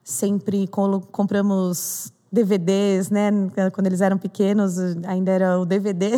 sempre 0.04 0.68
compramos 1.12 2.12
DVDs, 2.32 3.10
né? 3.10 3.32
Quando 3.74 3.88
eles 3.88 4.02
eram 4.02 4.18
pequenos, 4.18 4.78
ainda 5.06 5.32
era 5.32 5.60
o 5.60 5.66
DVD. 5.66 6.12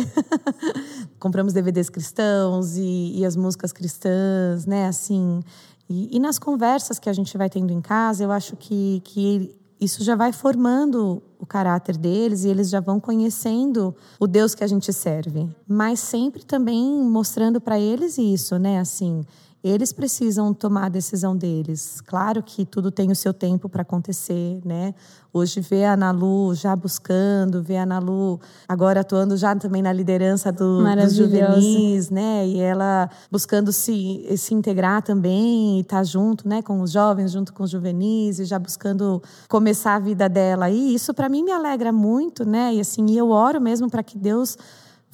compramos 1.20 1.52
DVDs 1.52 1.88
cristãos 1.88 2.76
e, 2.76 3.18
e, 3.18 3.24
as 3.24 3.36
músicas 3.36 3.72
cristãs, 3.72 4.66
né? 4.66 4.86
Assim, 4.86 5.42
e, 5.88 6.16
e, 6.16 6.18
nas 6.18 6.38
conversas 6.38 6.98
que 6.98 7.08
a 7.08 7.12
gente 7.12 7.36
vai 7.36 7.48
tendo 7.48 7.72
em 7.72 7.80
casa, 7.80 8.24
eu 8.24 8.32
acho 8.32 8.56
que, 8.56 9.00
que 9.04 9.54
isso 9.80 10.02
já 10.02 10.14
vai 10.14 10.32
formando 10.32 11.22
o 11.38 11.44
caráter 11.44 11.96
deles 11.96 12.44
e 12.44 12.48
eles 12.48 12.70
já 12.70 12.80
vão 12.80 12.98
conhecendo 12.98 13.94
o 14.18 14.26
Deus 14.26 14.54
que 14.54 14.64
a 14.64 14.66
gente 14.66 14.92
serve. 14.92 15.48
Mas 15.68 16.00
sempre 16.00 16.44
também 16.44 17.02
mostrando 17.02 17.60
para 17.60 17.78
eles 17.78 18.16
isso, 18.16 18.58
né? 18.58 18.78
Assim, 18.78 19.24
eles 19.68 19.92
precisam 19.92 20.52
tomar 20.54 20.86
a 20.86 20.88
decisão 20.88 21.36
deles. 21.36 22.00
Claro 22.00 22.42
que 22.42 22.64
tudo 22.64 22.90
tem 22.90 23.10
o 23.10 23.16
seu 23.16 23.32
tempo 23.32 23.68
para 23.68 23.82
acontecer, 23.82 24.60
né? 24.64 24.94
Hoje 25.32 25.60
ver 25.60 25.84
a 25.84 25.96
Nalu 25.96 26.54
já 26.54 26.74
buscando, 26.74 27.62
ver 27.62 27.76
a 27.76 27.84
Nalu 27.84 28.40
agora 28.66 29.00
atuando 29.00 29.36
já 29.36 29.54
também 29.54 29.82
na 29.82 29.92
liderança 29.92 30.50
do, 30.50 30.82
dos 30.94 31.14
juvenis, 31.14 32.08
né? 32.08 32.46
E 32.46 32.58
ela 32.58 33.10
buscando 33.30 33.72
se, 33.72 34.26
se 34.38 34.54
integrar 34.54 35.02
também 35.02 35.78
e 35.78 35.80
estar 35.80 35.98
tá 35.98 36.04
junto, 36.04 36.48
né? 36.48 36.62
Com 36.62 36.80
os 36.80 36.90
jovens, 36.90 37.32
junto 37.32 37.52
com 37.52 37.64
os 37.64 37.70
juvenis 37.70 38.38
e 38.38 38.44
já 38.44 38.58
buscando 38.58 39.22
começar 39.48 39.96
a 39.96 39.98
vida 39.98 40.28
dela. 40.28 40.70
E 40.70 40.94
isso 40.94 41.12
para 41.12 41.28
mim 41.28 41.42
me 41.42 41.52
alegra 41.52 41.92
muito, 41.92 42.44
né? 42.44 42.74
E 42.74 42.80
assim, 42.80 43.14
eu 43.14 43.28
oro 43.28 43.60
mesmo 43.60 43.90
para 43.90 44.02
que 44.02 44.16
Deus 44.16 44.56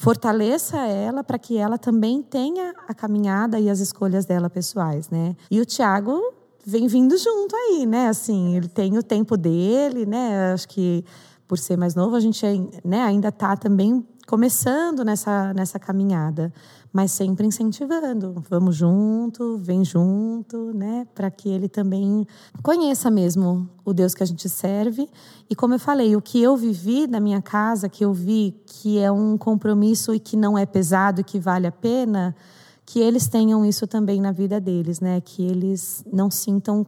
fortaleça 0.03 0.79
ela 0.79 1.23
para 1.23 1.39
que 1.39 1.57
ela 1.57 1.79
também 1.79 2.23
tenha 2.23 2.75
a 2.89 2.93
caminhada 2.93 3.61
e 3.61 3.71
as 3.71 3.79
escolhas 3.79 4.25
dela 4.25 4.51
pessoais, 4.51 5.09
né? 5.09 5.37
E 5.49 5.61
o 5.61 5.65
Tiago 5.65 6.21
vem 6.67 6.89
vindo 6.89 7.17
junto 7.17 7.55
aí, 7.55 7.87
né? 7.87 8.09
Assim, 8.09 8.57
ele 8.57 8.67
tem 8.67 8.99
o 8.99 9.03
tempo 9.03 9.37
dele, 9.37 10.05
né? 10.05 10.53
Acho 10.53 10.69
que 10.69 11.05
por 11.47 11.57
ser 11.57 11.77
mais 11.77 11.95
novo, 11.95 12.17
a 12.17 12.21
gente 12.21 12.45
né, 12.85 13.03
ainda 13.03 13.29
está 13.29 13.57
também 13.57 14.05
começando 14.33 15.05
nessa, 15.05 15.53
nessa 15.53 15.79
caminhada 15.79 16.51
mas 16.91 17.11
sempre 17.11 17.47
incentivando. 17.47 18.43
Vamos 18.51 18.77
junto, 18.77 19.57
vem 19.57 19.85
junto, 19.85 20.73
né? 20.75 21.07
Para 21.15 21.31
que 21.31 21.49
ele 21.49 21.69
também 21.69 22.27
conheça 22.63 23.11
mesmo 23.11 23.69
o 23.85 23.95
Deus 23.95 24.15
que 24.15 24.23
a 24.23 24.27
gente 24.27 24.49
serve. 24.49 25.09
E 25.49 25.57
como 25.57 25.75
eu 25.75 25.79
falei, 25.79 26.15
o 26.15 26.21
que 26.21 26.43
eu 26.43 26.55
vivi 26.57 27.07
na 27.07 27.19
minha 27.19 27.41
casa, 27.41 27.89
que 27.89 28.05
eu 28.05 28.13
vi 28.13 28.55
que 28.67 28.99
é 28.99 29.11
um 29.11 29.39
compromisso 29.39 30.15
e 30.15 30.21
que 30.21 30.37
não 30.37 30.59
é 30.59 30.67
pesado 30.67 31.23
e 31.23 31.25
que 31.25 31.39
vale 31.39 31.67
a 31.67 31.73
pena, 31.73 32.37
que 32.85 33.01
eles 33.01 33.27
tenham 33.29 33.65
isso 33.65 33.87
também 33.87 34.21
na 34.21 34.33
vida 34.33 34.61
deles, 34.61 35.01
né? 35.01 35.21
Que 35.23 35.43
eles 35.43 36.05
não 36.13 36.31
sintam 36.31 36.87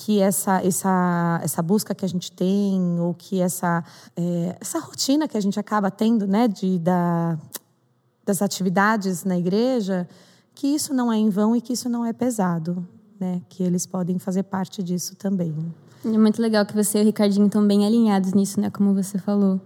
que 0.00 0.20
essa, 0.20 0.64
essa, 0.64 1.40
essa 1.42 1.60
busca 1.60 1.92
que 1.92 2.04
a 2.04 2.08
gente 2.08 2.30
tem, 2.30 3.00
ou 3.00 3.12
que 3.14 3.40
essa, 3.40 3.82
é, 4.16 4.56
essa 4.60 4.78
rotina 4.78 5.26
que 5.26 5.36
a 5.36 5.40
gente 5.40 5.58
acaba 5.58 5.90
tendo, 5.90 6.24
né, 6.24 6.46
de, 6.46 6.78
da, 6.78 7.36
das 8.24 8.40
atividades 8.40 9.24
na 9.24 9.36
igreja, 9.36 10.08
que 10.54 10.68
isso 10.68 10.94
não 10.94 11.12
é 11.12 11.16
em 11.16 11.28
vão 11.28 11.56
e 11.56 11.60
que 11.60 11.72
isso 11.72 11.88
não 11.88 12.06
é 12.06 12.12
pesado, 12.12 12.86
né? 13.18 13.42
Que 13.48 13.62
eles 13.62 13.86
podem 13.86 14.18
fazer 14.18 14.44
parte 14.44 14.82
disso 14.82 15.16
também. 15.16 15.54
É 16.04 16.18
muito 16.18 16.40
legal 16.40 16.64
que 16.64 16.74
você 16.74 16.98
e 16.98 17.02
o 17.02 17.04
Ricardinho 17.04 17.46
estão 17.46 17.66
bem 17.66 17.84
alinhados 17.84 18.32
nisso, 18.32 18.60
né? 18.60 18.70
Como 18.70 18.94
você 18.94 19.18
falou. 19.18 19.60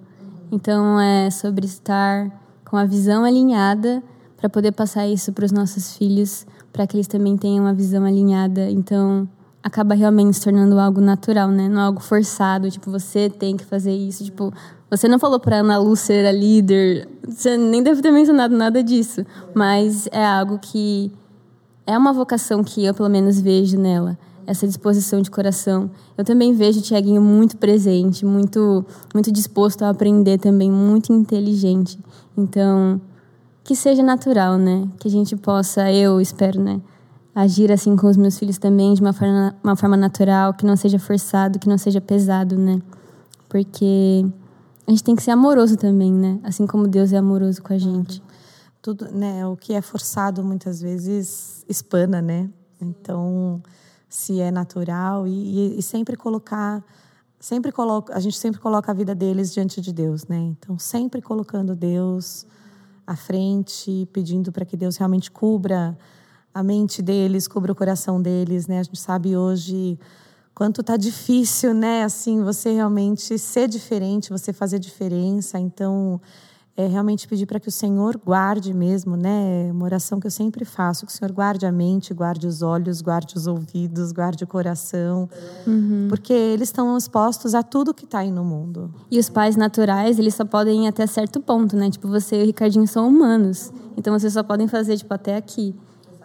Então 0.51 0.99
é 0.99 1.31
sobre 1.31 1.67
estar 1.67 2.31
com 2.65 2.77
a 2.77 2.85
visão 2.85 3.25
alinhada 3.25 4.03
para 4.37 4.49
poder 4.49 4.73
passar 4.73 5.07
isso 5.07 5.33
para 5.33 5.45
os 5.45 5.53
nossos 5.53 5.97
filhos, 5.97 6.47
para 6.73 6.87
que 6.87 6.97
eles 6.97 7.07
também 7.07 7.37
tenham 7.37 7.65
uma 7.65 7.75
visão 7.75 8.05
alinhada. 8.05 8.71
Então 8.71 9.29
acaba 9.63 9.95
realmente 9.95 10.35
se 10.37 10.43
tornando 10.43 10.79
algo 10.79 11.01
natural, 11.01 11.49
né? 11.49 11.69
Não 11.69 11.81
algo 11.81 12.01
forçado, 12.01 12.71
tipo, 12.71 12.91
você 12.91 13.31
tem 13.31 13.57
que 13.57 13.65
fazer 13.65 13.93
isso. 13.93 14.25
Tipo, 14.25 14.53
você 14.91 15.07
não 15.09 15.19
falou 15.19 15.39
para 15.39 15.61
Ana 15.61 15.79
Lu 15.79 15.95
ser 15.95 16.27
a 16.27 16.33
líder, 16.33 17.09
você 17.27 17.57
nem 17.57 17.83
deve 17.83 18.03
ter 18.03 18.11
mencionado 18.11 18.57
nada 18.57 18.83
disso, 18.83 19.25
mas 19.55 20.09
é 20.11 20.25
algo 20.25 20.59
que 20.59 21.13
é 21.87 21.97
uma 21.97 22.13
vocação 22.13 22.63
que 22.63 22.85
eu, 22.85 22.93
pelo 22.93 23.09
menos, 23.09 23.41
vejo 23.41 23.79
nela. 23.79 24.19
Essa 24.45 24.67
disposição 24.67 25.23
de 25.23 25.31
coração. 25.31 25.89
Eu 26.19 26.25
também 26.25 26.53
vejo 26.53 26.81
o 26.81 26.83
Tiaguinho 26.83 27.23
muito 27.23 27.57
presente, 27.57 28.27
muito, 28.27 28.85
muito 29.15 29.31
disposto 29.31 29.83
a 29.85 29.89
aprender 29.89 30.39
também, 30.39 30.71
muito 30.71 31.13
inteligente. 31.13 31.97
Então, 32.37 33.01
que 33.63 33.77
seja 33.77 34.03
natural, 34.03 34.59
né? 34.59 34.89
Que 34.99 35.07
a 35.07 35.11
gente 35.11 35.37
possa, 35.37 35.93
eu 35.93 36.21
espero, 36.21 36.61
né? 36.61 36.81
Agir 37.35 37.73
assim 37.73 37.97
com 37.97 38.07
os 38.07 38.17
meus 38.17 38.39
filhos 38.39 38.59
também 38.59 38.95
de 38.95 39.01
uma 39.01 39.13
forma, 39.13 39.57
uma 39.63 39.77
forma 39.77 39.97
natural, 39.97 40.53
que 40.55 40.67
não 40.67 40.77
seja 40.77 40.99
forçado, 40.99 41.59
que 41.59 41.69
não 41.69 41.79
seja 41.79 42.01
pesado, 42.01 42.57
né? 42.57 42.81
Porque 43.49 44.25
a 44.87 44.91
gente 44.91 45.05
tem 45.05 45.17
que 45.17 45.23
ser 45.23 45.31
amoroso 45.31 45.77
também, 45.77 46.13
né? 46.13 46.39
Assim 46.43 46.67
como 46.67 46.87
Deus 46.87 47.13
é 47.13 47.17
amoroso 47.17 47.63
com 47.63 47.73
a 47.73 47.79
gente. 47.79 48.23
Tudo, 48.81 49.11
né? 49.13 49.47
O 49.47 49.57
que 49.57 49.73
é 49.73 49.81
forçado 49.81 50.43
muitas 50.45 50.81
vezes 50.81 51.65
espana, 51.69 52.21
né? 52.21 52.51
Então, 52.81 53.63
se 54.09 54.41
é 54.41 54.51
natural 54.51 55.27
e, 55.27 55.79
e 55.79 55.83
sempre 55.83 56.17
colocar 56.17 56.85
sempre 57.41 57.73
coloca 57.73 58.15
a 58.15 58.21
gente 58.21 58.39
sempre 58.39 58.61
coloca 58.61 58.93
a 58.93 58.95
vida 58.95 59.15
deles 59.15 59.53
diante 59.53 59.81
de 59.81 59.93
Deus, 59.93 60.27
né? 60.27 60.37
Então, 60.39 60.79
sempre 60.79 61.23
colocando 61.23 61.75
Deus 61.75 62.47
à 63.07 63.17
frente, 63.17 64.09
pedindo 64.13 64.53
para 64.53 64.65
que 64.65 64.77
Deus 64.77 64.97
realmente 64.97 65.31
cubra 65.31 65.97
a 66.55 66.63
mente 66.63 67.01
deles, 67.03 67.49
cubra 67.49 67.73
o 67.73 67.75
coração 67.75 68.21
deles, 68.21 68.67
né? 68.67 68.81
A 68.81 68.83
gente 68.83 68.99
sabe 68.99 69.37
hoje 69.37 69.99
quanto 70.55 70.83
tá 70.83 70.97
difícil, 70.97 71.73
né? 71.75 72.03
Assim, 72.05 72.43
você 72.43 72.73
realmente 72.73 73.39
ser 73.39 73.69
diferente, 73.69 74.31
você 74.31 74.53
fazer 74.53 74.79
diferença. 74.79 75.59
Então, 75.59 76.21
é 76.77 76.87
realmente 76.87 77.29
pedir 77.29 77.45
para 77.45 77.61
que 77.61 77.69
o 77.69 77.73
Senhor 77.73 78.19
guarde 78.25 78.73
mesmo, 78.73 79.15
né? 79.17 79.71
Uma 79.71 79.85
oração 79.85 80.19
que 80.19 80.27
eu 80.27 80.31
sempre 80.31 80.65
faço, 80.65 81.05
que 81.05 81.13
o 81.13 81.15
Senhor 81.15 81.31
guarde 81.31 81.67
a 81.67 81.73
mente, 81.73 82.15
guarde 82.15 82.47
os 82.47 82.63
olhos, 82.63 83.03
guarde 83.03 83.37
os 83.37 83.47
ouvidos, 83.47 84.11
guarde 84.11 84.45
o 84.45 84.47
coração, 84.47 85.29
uhum. 85.67 86.07
porque 86.09 86.33
eles 86.33 86.69
estão 86.69 86.97
expostos 86.97 87.55
a 87.55 87.63
tudo 87.63 87.93
que 87.93 88.05
está 88.05 88.21
aí 88.21 88.31
no 88.31 88.43
mundo. 88.43 88.93
E 89.11 89.19
os 89.19 89.29
pais 89.29 89.55
naturais, 89.55 90.19
eles 90.19 90.35
só 90.35 90.47
podem 90.47 90.87
ir 90.87 90.89
até 90.89 91.07
certo 91.07 91.41
ponto, 91.41 91.77
né? 91.77 91.91
Tipo, 91.91 92.09
você 92.09 92.41
e 92.41 92.43
o 92.43 92.47
Ricardinho 92.47 92.89
são 92.89 93.07
humanos, 93.07 93.71
então 93.97 94.19
vocês 94.19 94.33
só 94.33 94.43
podem 94.43 94.67
fazer 94.67 94.97
tipo 94.97 95.13
até 95.13 95.37
aqui. 95.37 95.75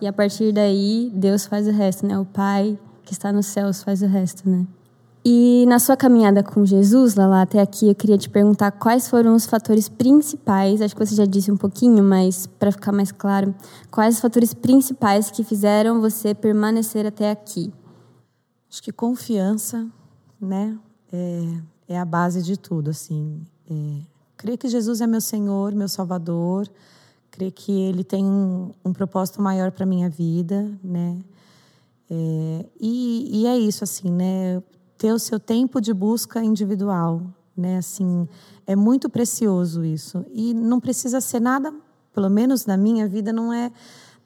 E 0.02 0.08
a 0.08 0.14
partir 0.14 0.52
daí, 0.52 1.12
Deus 1.14 1.46
faz 1.46 1.68
o 1.68 1.72
resto, 1.72 2.06
né? 2.06 2.18
O 2.20 2.26
Pai 2.26 2.78
que 3.08 3.14
está 3.14 3.32
nos 3.32 3.46
céus 3.46 3.82
faz 3.82 4.02
o 4.02 4.06
resto, 4.06 4.50
né? 4.50 4.68
E 5.24 5.66
na 5.68 5.80
sua 5.80 5.98
caminhada 5.98 6.44
com 6.44 6.66
Jesus, 6.66 7.16
Lala, 7.16 7.42
até 7.42 7.60
aqui 7.60 7.88
eu 7.90 7.96
queria 7.96 8.18
te 8.18 8.30
perguntar 8.30 8.72
quais 8.72 9.10
foram 9.10 9.36
os 9.36 9.46
fatores 9.46 9.90
principais, 9.90 10.82
acho 10.82 10.96
que 10.96 11.06
você 11.06 11.16
já 11.16 11.26
disse 11.26 11.52
um 11.52 11.58
pouquinho, 11.58 12.04
mas 12.04 12.48
para 12.48 12.72
ficar 12.72 12.92
mais 12.92 13.12
claro, 13.12 13.54
quais 13.92 14.16
os 14.16 14.22
fatores 14.22 14.54
principais 14.54 15.32
que 15.32 15.44
fizeram 15.44 16.00
você 16.00 16.34
permanecer 16.34 17.06
até 17.06 17.32
aqui? 17.32 17.74
Acho 18.70 18.82
que 18.82 18.92
confiança, 18.92 19.86
né, 20.40 20.78
é, 21.12 21.60
é 21.90 22.00
a 22.00 22.06
base 22.06 22.42
de 22.42 22.56
tudo, 22.58 22.92
assim. 22.92 23.42
É, 23.70 24.00
crer 24.38 24.58
que 24.58 24.70
Jesus 24.70 25.02
é 25.02 25.08
meu 25.08 25.22
Senhor, 25.22 25.74
meu 25.74 25.90
Salvador, 25.90 26.70
crer 27.38 27.52
que 27.52 27.72
Ele 27.72 28.04
tem 28.04 28.26
um, 28.26 28.72
um 28.84 28.92
propósito 28.92 29.42
maior 29.42 29.72
para 29.72 29.86
minha 29.86 30.10
vida, 30.10 30.72
né, 30.84 31.20
é, 32.10 32.66
e, 32.80 33.42
e 33.42 33.48
é 33.48 33.58
isso, 33.58 33.84
assim, 33.84 34.10
né, 34.10 34.62
ter 34.98 35.14
o 35.14 35.20
seu 35.20 35.40
tempo 35.40 35.80
de 35.80 35.94
busca 35.94 36.44
individual, 36.44 37.22
né? 37.56 37.78
Assim, 37.78 38.28
é 38.66 38.76
muito 38.76 39.10
precioso 39.10 39.84
isso. 39.84 40.26
E 40.32 40.54
não 40.54 40.80
precisa 40.80 41.22
ser 41.22 41.40
nada, 41.40 41.74
pelo 42.14 42.30
menos 42.30 42.66
na 42.66 42.78
minha 42.78 43.08
vida, 43.08 43.32
não 43.32 43.54
é 43.54 43.72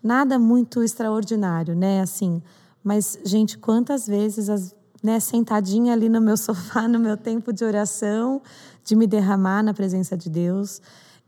nada 0.02 0.40
muito 0.40 0.82
extraordinário, 0.84 1.76
né? 1.76 2.02
Assim, 2.02 2.42
mas 2.84 3.20
gente, 3.26 3.58
quantas 3.58 4.08
vezes 4.08 4.50
as, 4.50 4.76
né, 5.04 5.20
sentadinha 5.20 5.94
ali 5.94 6.08
no 6.08 6.22
meu 6.22 6.38
sofá, 6.38 6.88
no 6.88 7.00
meu 7.00 7.18
tempo 7.18 7.52
de 7.52 7.66
oração, 7.66 8.42
de 8.84 8.96
me 8.96 9.08
derramar 9.08 9.64
na 9.64 9.74
presença 9.74 10.16
de 10.16 10.30
Deus. 10.30 10.82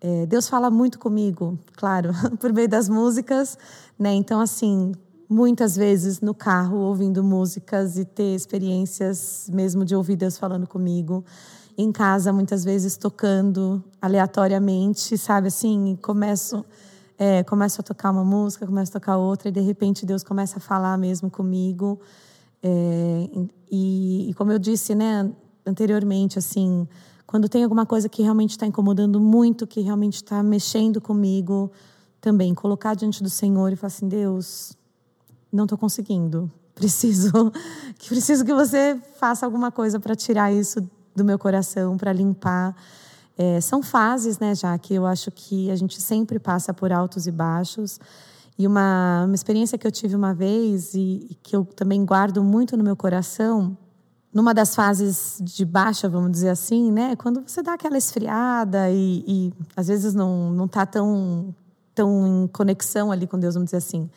É, 0.05 0.25
Deus 0.25 0.49
fala 0.49 0.69
muito 0.69 0.99
comigo, 0.99 1.57
claro, 1.77 2.09
por 2.37 2.51
meio 2.51 2.67
das 2.67 2.89
músicas, 2.89 3.57
né? 3.97 4.13
Então, 4.13 4.41
assim, 4.41 4.91
muitas 5.29 5.77
vezes 5.77 6.19
no 6.19 6.33
carro 6.33 6.77
ouvindo 6.77 7.23
músicas 7.23 7.97
e 7.97 8.03
ter 8.03 8.35
experiências 8.35 9.49
mesmo 9.53 9.85
de 9.85 9.95
ouvir 9.95 10.17
Deus 10.17 10.37
falando 10.37 10.67
comigo. 10.67 11.23
Em 11.77 11.89
casa, 11.89 12.33
muitas 12.33 12.65
vezes 12.65 12.97
tocando 12.97 13.81
aleatoriamente, 14.01 15.17
sabe 15.17 15.47
assim, 15.47 15.97
começo 16.01 16.65
é, 17.17 17.41
começo 17.43 17.79
a 17.79 17.83
tocar 17.83 18.11
uma 18.11 18.25
música, 18.25 18.65
começo 18.65 18.91
a 18.91 18.99
tocar 18.99 19.15
outra 19.15 19.47
e 19.47 19.51
de 19.53 19.61
repente 19.61 20.05
Deus 20.05 20.21
começa 20.21 20.57
a 20.57 20.59
falar 20.59 20.97
mesmo 20.97 21.31
comigo. 21.31 21.97
É, 22.61 23.29
e, 23.71 24.29
e 24.29 24.33
como 24.33 24.51
eu 24.51 24.59
disse, 24.59 24.93
né, 24.93 25.31
anteriormente, 25.65 26.37
assim, 26.37 26.85
quando 27.33 27.49
tem 27.49 27.63
alguma 27.63 27.83
coisa 27.83 28.07
que 28.07 28.21
realmente 28.21 28.51
está 28.51 28.67
incomodando 28.67 29.19
muito, 29.19 29.65
que 29.65 29.81
realmente 29.81 30.17
está 30.17 30.43
mexendo 30.43 31.01
comigo, 31.01 31.71
também 32.21 32.53
colocar 32.53 32.93
diante 32.93 33.23
do 33.23 33.29
Senhor 33.29 33.73
e 33.73 33.75
falar 33.75 33.87
assim, 33.87 34.07
Deus, 34.07 34.77
não 35.51 35.63
estou 35.63 35.75
conseguindo. 35.75 36.47
Preciso 36.75 37.31
que 37.97 38.07
preciso 38.07 38.45
que 38.45 38.53
você 38.53 39.01
faça 39.19 39.47
alguma 39.47 39.71
coisa 39.71 39.99
para 39.99 40.15
tirar 40.15 40.53
isso 40.53 40.87
do 41.15 41.25
meu 41.25 41.39
coração, 41.39 41.97
para 41.97 42.13
limpar. 42.13 42.75
É, 43.35 43.59
são 43.59 43.81
fases, 43.81 44.37
né, 44.37 44.53
já 44.53 44.77
que 44.77 44.93
eu 44.93 45.07
acho 45.07 45.31
que 45.31 45.71
a 45.71 45.75
gente 45.75 45.99
sempre 45.99 46.37
passa 46.37 46.71
por 46.71 46.93
altos 46.93 47.25
e 47.25 47.31
baixos. 47.31 47.99
E 48.59 48.67
uma, 48.67 49.23
uma 49.25 49.33
experiência 49.33 49.75
que 49.75 49.87
eu 49.87 49.91
tive 49.91 50.15
uma 50.15 50.35
vez 50.35 50.93
e, 50.93 51.25
e 51.31 51.37
que 51.41 51.55
eu 51.55 51.65
também 51.65 52.05
guardo 52.05 52.43
muito 52.43 52.77
no 52.77 52.83
meu 52.83 52.95
coração, 52.95 53.75
numa 54.33 54.53
das 54.53 54.73
fases 54.75 55.37
de 55.41 55.63
baixa, 55.63 56.09
vamos 56.09 56.31
dizer 56.31 56.49
assim, 56.49 56.91
né, 56.91 57.15
quando 57.15 57.43
você 57.45 57.61
dá 57.61 57.73
aquela 57.73 57.97
esfriada 57.97 58.89
e, 58.89 59.23
e 59.27 59.53
às 59.75 59.87
vezes 59.87 60.13
não 60.13 60.51
não 60.51 60.65
está 60.65 60.85
tão 60.85 61.53
tão 61.93 62.43
em 62.43 62.47
conexão 62.47 63.11
ali 63.11 63.27
com 63.27 63.37
Deus, 63.37 63.53
vamos 63.53 63.67
dizer 63.67 63.77
assim. 63.77 64.09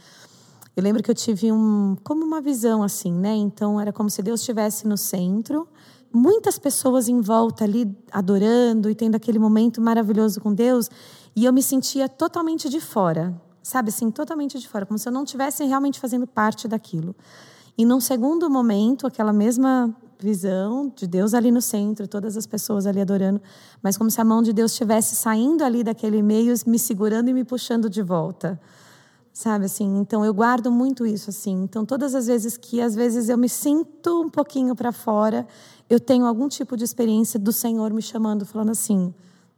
Eu 0.74 0.82
lembro 0.82 1.02
que 1.02 1.10
eu 1.10 1.14
tive 1.14 1.52
um, 1.52 1.96
como 2.02 2.24
uma 2.24 2.40
visão 2.40 2.82
assim, 2.82 3.12
né? 3.12 3.34
Então 3.34 3.80
era 3.80 3.92
como 3.92 4.10
se 4.10 4.22
Deus 4.22 4.40
estivesse 4.40 4.86
no 4.86 4.96
centro, 4.96 5.68
muitas 6.12 6.58
pessoas 6.58 7.08
em 7.08 7.20
volta 7.20 7.64
ali 7.64 7.94
adorando 8.10 8.90
e 8.90 8.94
tendo 8.94 9.14
aquele 9.14 9.38
momento 9.38 9.80
maravilhoso 9.80 10.40
com 10.40 10.52
Deus, 10.52 10.90
e 11.34 11.44
eu 11.44 11.52
me 11.52 11.62
sentia 11.62 12.08
totalmente 12.08 12.68
de 12.68 12.80
fora, 12.80 13.34
sabe 13.62 13.90
assim, 13.90 14.10
totalmente 14.10 14.58
de 14.58 14.66
fora, 14.66 14.86
como 14.86 14.98
se 14.98 15.08
eu 15.08 15.12
não 15.12 15.24
estivesse 15.24 15.64
realmente 15.64 16.00
fazendo 16.00 16.26
parte 16.26 16.66
daquilo. 16.66 17.14
E 17.76 17.84
num 17.84 18.00
segundo 18.00 18.48
momento, 18.48 19.06
aquela 19.06 19.32
mesma 19.32 19.94
visão 20.18 20.92
de 20.94 21.06
Deus 21.06 21.34
ali 21.34 21.50
no 21.50 21.60
centro, 21.60 22.06
todas 22.06 22.36
as 22.36 22.46
pessoas 22.46 22.86
ali 22.86 23.00
adorando, 23.00 23.40
mas 23.82 23.96
como 23.96 24.10
se 24.10 24.20
a 24.20 24.24
mão 24.24 24.42
de 24.42 24.52
Deus 24.52 24.72
estivesse 24.72 25.14
saindo 25.14 25.62
ali 25.62 25.82
daquele 25.84 26.22
meio, 26.22 26.54
me 26.66 26.78
segurando 26.78 27.28
e 27.28 27.34
me 27.34 27.44
puxando 27.44 27.88
de 27.88 28.02
volta 28.02 28.60
sabe 29.36 29.66
assim? 29.66 29.98
Então 29.98 30.24
eu 30.24 30.32
guardo 30.32 30.72
muito 30.72 31.04
isso 31.04 31.28
assim. 31.28 31.62
Então 31.62 31.84
todas 31.84 32.14
as 32.14 32.26
vezes 32.26 32.56
que 32.56 32.80
às 32.80 32.94
vezes 32.94 33.28
eu 33.28 33.36
me 33.36 33.50
sinto 33.50 34.22
um 34.22 34.30
pouquinho 34.30 34.74
para 34.74 34.90
fora 34.92 35.46
eu 35.90 36.00
tenho 36.00 36.24
algum 36.24 36.48
tipo 36.48 36.74
de 36.74 36.84
experiência 36.84 37.38
do 37.38 37.52
Senhor 37.52 37.92
me 37.92 38.00
chamando 38.00 38.46
falando 38.46 38.70
assim 38.70 39.12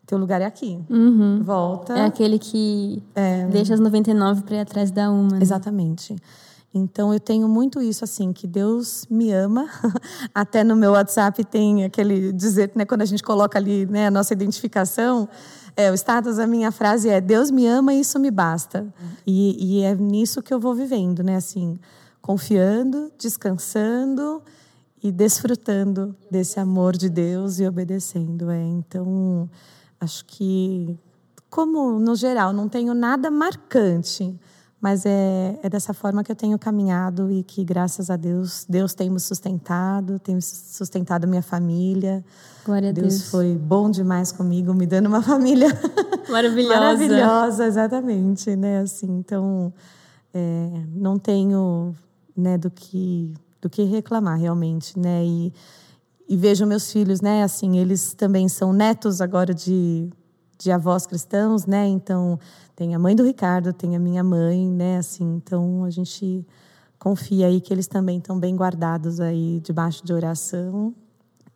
teu 0.05 0.19
lugar 0.19 0.41
é 0.41 0.47
aqui. 0.47 0.81
Uhum. 0.89 1.43
volta. 1.43 1.93
É 1.93 2.07
aquele 2.07 2.39
que 2.39 3.03
é... 3.15 3.47
deixa 3.47 3.75
as 3.75 3.81
99 3.81 4.43
para 4.43 4.57
ir 4.57 4.61
atrás 4.61 4.91
da 4.91 5.11
uma 5.11 5.35
né? 5.35 5.39
exatamente 5.43 6.17
então 6.73 7.13
eu 7.13 7.21
tenho 7.21 7.49
muito 7.49 7.81
isso 7.81 8.05
assim 8.05 8.33
que 8.33 8.47
Deus 8.47 9.07
me 9.11 9.33
ama 9.33 9.69
até 10.35 10.63
no 10.63 10.77
meu 10.77 10.93
WhatsApp 10.93 11.43
tem 11.45 11.85
aquele 11.85 12.33
dizer 12.33 12.71
né 12.75 12.85
quando 12.85 13.03
a 13.03 13.07
gente 13.07 13.23
coloca 13.23 13.59
ali 13.59 13.87
né 13.87 14.07
a 14.07 14.11
nossa 14.11 14.33
identificação 14.33 15.29
é, 15.79 15.93
o 15.93 15.95
status 15.95 16.39
da 16.39 16.47
minha 16.47 16.73
frase 16.73 17.09
é 17.09 17.21
Deus 17.21 17.53
me 17.53 17.65
ama 17.65 17.95
e 17.95 18.01
isso 18.01 18.19
me 18.19 18.33
basta. 18.33 18.93
E, 19.25 19.77
e 19.77 19.83
é 19.85 19.95
nisso 19.95 20.43
que 20.43 20.53
eu 20.53 20.59
vou 20.59 20.75
vivendo, 20.75 21.23
né? 21.23 21.37
Assim, 21.37 21.79
confiando, 22.21 23.13
descansando 23.17 24.43
e 25.01 25.13
desfrutando 25.13 26.17
desse 26.29 26.59
amor 26.59 26.97
de 26.97 27.09
Deus 27.09 27.61
e 27.61 27.69
obedecendo. 27.69 28.51
É. 28.51 28.61
Então, 28.61 29.49
acho 30.01 30.25
que, 30.25 30.99
como 31.49 32.01
no 32.01 32.17
geral, 32.17 32.53
não 32.53 32.69
tenho 32.69 32.93
nada 32.93 33.31
marcante 33.31 34.37
mas 34.81 35.05
é, 35.05 35.59
é 35.63 35.69
dessa 35.69 35.93
forma 35.93 36.23
que 36.23 36.31
eu 36.31 36.37
tenho 36.37 36.59
caminhado 36.59 37.31
e 37.31 37.43
que, 37.43 37.65
graças 37.65 38.11
a 38.11 38.17
Deus, 38.17 38.65
Deus 38.69 38.95
tem 38.95 39.11
me 39.11 39.19
sustentado, 39.19 40.19
tem 40.19 40.41
sustentado 40.41 41.27
minha 41.27 41.43
família. 41.43 42.25
Glória 42.65 42.91
a 42.91 42.93
Deus. 42.93 43.09
Deus 43.09 43.31
foi 43.31 43.55
bom 43.57 43.91
demais 43.91 44.31
comigo, 44.31 44.73
me 44.73 44.87
dando 44.87 45.07
uma 45.07 45.23
família 45.23 45.69
maravilhosa. 46.29 46.81
maravilhosa, 46.81 47.67
exatamente, 47.67 48.55
né? 48.55 48.81
Assim, 48.81 49.11
então, 49.19 49.73
é, 50.33 50.85
não 50.95 51.19
tenho, 51.19 51.95
né, 52.37 52.57
do 52.57 52.71
que 52.71 53.35
do 53.61 53.69
que 53.69 53.83
reclamar 53.83 54.39
realmente, 54.39 54.99
né? 54.99 55.25
E, 55.25 55.53
e 56.29 56.37
vejo 56.37 56.67
meus 56.67 56.93
filhos, 56.93 57.21
né? 57.21 57.43
Assim, 57.43 57.79
eles 57.79 58.15
também 58.15 58.49
são 58.49 58.73
netos 58.73 59.21
agora 59.21 59.53
de 59.53 60.09
de 60.59 60.71
avós 60.73 61.07
cristãos, 61.07 61.67
né? 61.67 61.87
Então, 61.87 62.39
tem 62.75 62.95
a 62.95 62.99
mãe 62.99 63.15
do 63.15 63.25
Ricardo, 63.25 63.73
tem 63.73 63.97
a 63.97 63.99
minha 63.99 64.25
mãe, 64.25 64.69
né? 64.71 64.99
Assim, 64.99 65.37
então 65.37 65.85
a 65.85 65.91
gente 65.91 66.45
confia 66.99 67.47
aí 67.47 67.61
que 67.61 67.73
eles 67.73 67.87
também 67.87 68.19
estão 68.19 68.39
bem 68.39 68.57
guardados 68.57 69.21
aí 69.21 69.61
debaixo 69.61 70.05
de 70.05 70.13
oração 70.13 70.93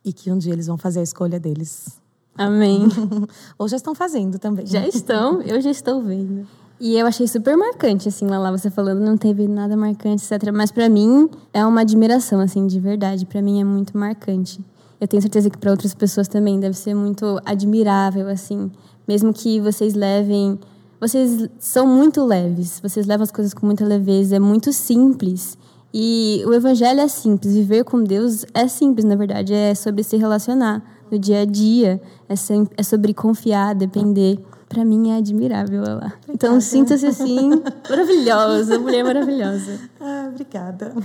e 0.03 0.13
que 0.13 0.31
um 0.31 0.37
dia 0.37 0.53
eles 0.53 0.67
vão 0.67 0.77
fazer 0.77 1.01
a 1.01 1.03
escolha 1.03 1.39
deles. 1.39 2.01
Amém. 2.35 2.87
Ou 3.59 3.67
já 3.67 3.75
estão 3.75 3.93
fazendo 3.93 4.39
também. 4.39 4.65
Já 4.65 4.87
estão, 4.87 5.41
eu 5.41 5.61
já 5.61 5.69
estou 5.69 6.01
vendo. 6.01 6.47
E 6.79 6.97
eu 6.97 7.05
achei 7.05 7.27
super 7.27 7.55
marcante, 7.55 8.09
assim, 8.09 8.25
lá, 8.25 8.37
lá 8.37 8.51
você 8.51 8.69
falando, 8.69 8.99
não 8.99 9.15
teve 9.15 9.47
nada 9.47 9.77
marcante, 9.77 10.23
etc. 10.23 10.51
Mas 10.51 10.71
para 10.71 10.89
mim 10.89 11.29
é 11.53 11.65
uma 11.65 11.81
admiração, 11.81 12.39
assim, 12.39 12.65
de 12.65 12.79
verdade. 12.79 13.25
Para 13.25 13.41
mim 13.41 13.61
é 13.61 13.63
muito 13.63 13.97
marcante. 13.97 14.59
Eu 14.99 15.07
tenho 15.07 15.21
certeza 15.21 15.49
que 15.49 15.57
para 15.57 15.71
outras 15.71 15.93
pessoas 15.93 16.27
também 16.27 16.59
deve 16.59 16.75
ser 16.75 16.93
muito 16.93 17.39
admirável, 17.45 18.27
assim. 18.27 18.71
Mesmo 19.07 19.33
que 19.33 19.59
vocês 19.59 19.93
levem. 19.93 20.59
Vocês 20.99 21.49
são 21.59 21.85
muito 21.85 22.23
leves, 22.23 22.79
vocês 22.81 23.05
levam 23.05 23.23
as 23.23 23.31
coisas 23.31 23.53
com 23.53 23.65
muita 23.65 23.83
leveza, 23.83 24.37
é 24.37 24.39
muito 24.39 24.71
simples. 24.71 25.57
E 25.93 26.41
o 26.47 26.53
evangelho 26.53 27.01
é 27.01 27.07
simples, 27.07 27.53
viver 27.53 27.83
com 27.83 28.03
Deus 28.03 28.45
é 28.53 28.67
simples, 28.67 29.05
na 29.05 29.15
verdade, 29.15 29.53
é 29.53 29.75
sobre 29.75 30.01
se 30.03 30.17
relacionar 30.17 30.81
no 31.11 31.19
dia 31.19 31.41
a 31.41 31.45
dia, 31.45 32.01
é, 32.27 32.35
sempre, 32.35 32.73
é 32.75 32.81
sobre 32.81 33.13
confiar, 33.13 33.75
depender. 33.75 34.39
Para 34.67 34.83
mim 34.83 35.11
é 35.11 35.17
admirável 35.17 35.83
lá. 35.83 36.13
Então 36.27 36.59
sinta-se 36.59 37.05
assim, 37.05 37.51
maravilhosa, 37.87 38.79
mulher 38.79 39.03
maravilhosa. 39.03 39.79
Ah, 40.01 40.29
obrigada. 40.31 40.95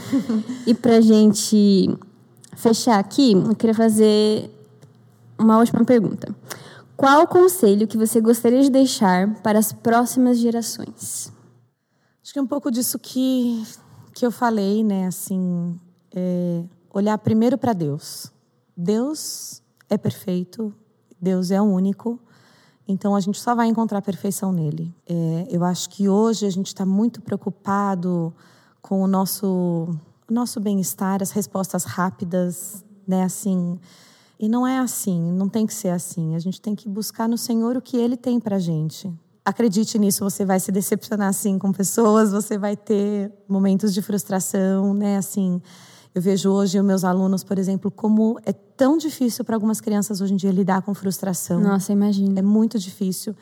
E 0.67 0.73
pra 0.73 1.03
gente 1.03 1.95
fechar 2.57 2.99
aqui, 2.99 3.33
eu 3.33 3.55
queria 3.55 3.75
fazer 3.75 4.51
uma 5.39 5.59
última 5.59 5.85
pergunta. 5.85 6.35
Qual 6.99 7.23
o 7.23 7.29
conselho 7.29 7.87
que 7.87 7.97
você 7.97 8.21
gostaria 8.21 8.61
de 8.61 8.69
deixar 8.69 9.33
para 9.41 9.57
as 9.57 9.73
próximas 9.73 10.37
gerações? 10.37 11.33
Acho 12.21 12.33
que 12.33 12.41
é 12.41 12.43
um 12.43 12.47
pouco 12.47 12.73
disso 12.73 12.99
que, 12.99 13.65
que 14.13 14.27
eu 14.27 14.33
falei, 14.33 14.83
né? 14.83 15.07
Assim, 15.07 15.79
é 16.13 16.65
olhar 16.93 17.17
primeiro 17.19 17.57
para 17.57 17.73
Deus. 17.73 18.33
Deus 18.77 19.63
é 19.89 19.97
perfeito, 19.97 20.75
Deus 21.21 21.53
é 21.53 21.63
único, 21.63 22.19
então 22.89 23.15
a 23.15 23.21
gente 23.21 23.41
só 23.41 23.55
vai 23.55 23.69
encontrar 23.69 24.03
perfeição 24.03 24.53
nele. 24.53 24.93
É, 25.09 25.47
eu 25.53 25.63
acho 25.63 25.89
que 25.91 26.09
hoje 26.09 26.47
a 26.47 26.51
gente 26.51 26.67
está 26.67 26.85
muito 26.85 27.23
preocupado 27.23 28.35
com 28.83 29.03
o 29.03 29.07
nosso, 29.07 29.89
o 30.29 30.35
nosso 30.35 30.59
bem-estar, 30.59 31.23
as 31.23 31.31
respostas 31.31 31.85
rápidas, 31.85 32.85
né? 33.07 33.23
Assim, 33.23 33.79
e 34.39 34.49
não 34.49 34.67
é 34.67 34.79
assim, 34.79 35.33
não 35.33 35.49
tem 35.49 35.67
que 35.67 35.75
ser 35.75 35.89
assim. 35.89 36.35
A 36.35 36.39
gente 36.39 36.61
tem 36.61 36.75
que 36.75 36.89
buscar 36.89 37.29
no 37.29 37.37
Senhor 37.37 37.77
o 37.77 37.83
que 37.83 37.97
Ele 37.97 38.17
tem 38.17 38.39
para 38.39 38.59
gente. 38.59 39.13
Acredite 39.45 39.99
nisso, 39.99 40.23
você 40.23 40.45
vai 40.45 40.61
se 40.61 40.71
decepcionar 40.71 41.29
assim 41.29 41.59
com 41.59 41.73
pessoas, 41.73 42.31
você 42.31 42.59
vai 42.59 42.77
ter 42.77 43.33
momentos 43.49 43.95
de 43.95 44.03
frustração, 44.03 44.93
né? 44.93 45.17
Assim, 45.17 45.61
eu 46.15 46.23
vejo 46.23 46.51
hoje 46.51 46.79
os 46.79 46.85
meus 46.85 47.03
alunos, 47.03 47.43
por 47.43 47.59
exemplo, 47.59 47.91
como 47.91 48.39
é 48.45 48.53
tão 48.53 48.99
difícil 48.99 49.45
para 49.45 49.57
algumas 49.57 49.81
crianças 49.81 50.21
hoje 50.21 50.35
em 50.35 50.37
dia 50.37 50.53
lidar 50.53 50.83
com 50.83 50.95
frustração. 50.95 51.61
Nossa, 51.61 51.93
imagina. 51.93 52.39
É 52.39 52.43
muito 52.43 52.79
difícil, 52.79 53.35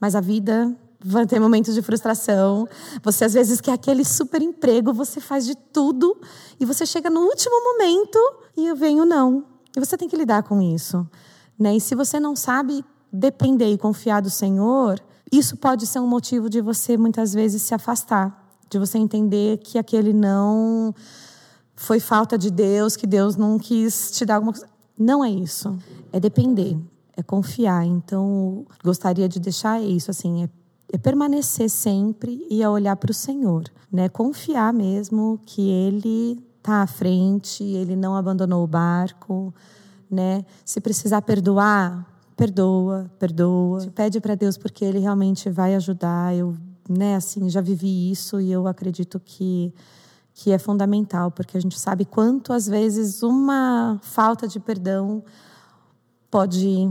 mas 0.00 0.14
a 0.14 0.20
vida 0.20 0.76
vai 1.04 1.26
ter 1.26 1.40
momentos 1.40 1.74
de 1.74 1.82
frustração. 1.82 2.68
Você 3.02 3.24
às 3.24 3.34
vezes 3.34 3.60
quer 3.60 3.72
aquele 3.72 4.04
super 4.04 4.42
emprego, 4.42 4.92
você 4.92 5.20
faz 5.20 5.46
de 5.46 5.54
tudo 5.54 6.20
e 6.58 6.64
você 6.64 6.84
chega 6.84 7.08
no 7.08 7.20
último 7.20 7.54
momento 7.62 8.18
e 8.56 8.66
eu 8.66 8.76
venho 8.76 9.04
não. 9.04 9.51
E 9.76 9.80
você 9.80 9.96
tem 9.96 10.08
que 10.08 10.16
lidar 10.16 10.42
com 10.42 10.60
isso. 10.60 11.06
Né? 11.58 11.76
E 11.76 11.80
se 11.80 11.94
você 11.94 12.18
não 12.18 12.36
sabe 12.36 12.84
depender 13.12 13.72
e 13.72 13.78
confiar 13.78 14.20
do 14.20 14.30
Senhor, 14.30 15.00
isso 15.30 15.56
pode 15.56 15.86
ser 15.86 16.00
um 16.00 16.06
motivo 16.06 16.48
de 16.48 16.60
você 16.60 16.96
muitas 16.96 17.32
vezes 17.32 17.62
se 17.62 17.74
afastar, 17.74 18.56
de 18.68 18.78
você 18.78 18.98
entender 18.98 19.58
que 19.58 19.78
aquele 19.78 20.12
não 20.12 20.94
foi 21.74 22.00
falta 22.00 22.36
de 22.36 22.50
Deus, 22.50 22.96
que 22.96 23.06
Deus 23.06 23.36
não 23.36 23.58
quis 23.58 24.10
te 24.10 24.24
dar 24.24 24.36
alguma 24.36 24.52
coisa. 24.52 24.68
Não 24.98 25.24
é 25.24 25.30
isso. 25.30 25.76
É 26.12 26.20
depender, 26.20 26.78
é 27.16 27.22
confiar. 27.22 27.84
Então, 27.84 28.66
gostaria 28.84 29.28
de 29.28 29.40
deixar 29.40 29.80
isso 29.80 30.10
assim, 30.10 30.44
é, 30.44 30.50
é 30.92 30.98
permanecer 30.98 31.70
sempre 31.70 32.46
e 32.50 32.62
a 32.62 32.70
olhar 32.70 32.96
para 32.96 33.10
o 33.10 33.14
Senhor, 33.14 33.64
né? 33.90 34.08
Confiar 34.08 34.72
mesmo 34.72 35.40
que 35.46 35.68
Ele 35.70 36.38
está 36.62 36.82
à 36.82 36.86
frente, 36.86 37.64
ele 37.64 37.96
não 37.96 38.14
abandonou 38.14 38.62
o 38.62 38.66
barco, 38.66 39.52
né? 40.08 40.44
Se 40.64 40.80
precisar 40.80 41.20
perdoar, 41.22 42.06
perdoa, 42.36 43.10
perdoa. 43.18 43.86
Pede 43.94 44.20
para 44.20 44.36
Deus 44.36 44.56
porque 44.56 44.84
ele 44.84 45.00
realmente 45.00 45.50
vai 45.50 45.74
ajudar. 45.74 46.34
Eu, 46.34 46.56
né, 46.88 47.16
assim, 47.16 47.50
já 47.50 47.60
vivi 47.60 48.10
isso 48.10 48.40
e 48.40 48.50
eu 48.50 48.66
acredito 48.66 49.20
que 49.20 49.74
que 50.34 50.50
é 50.50 50.58
fundamental, 50.58 51.30
porque 51.30 51.58
a 51.58 51.60
gente 51.60 51.78
sabe 51.78 52.06
quanto 52.06 52.54
às 52.54 52.66
vezes 52.66 53.22
uma 53.22 54.00
falta 54.02 54.48
de 54.48 54.58
perdão 54.58 55.22
pode 56.30 56.90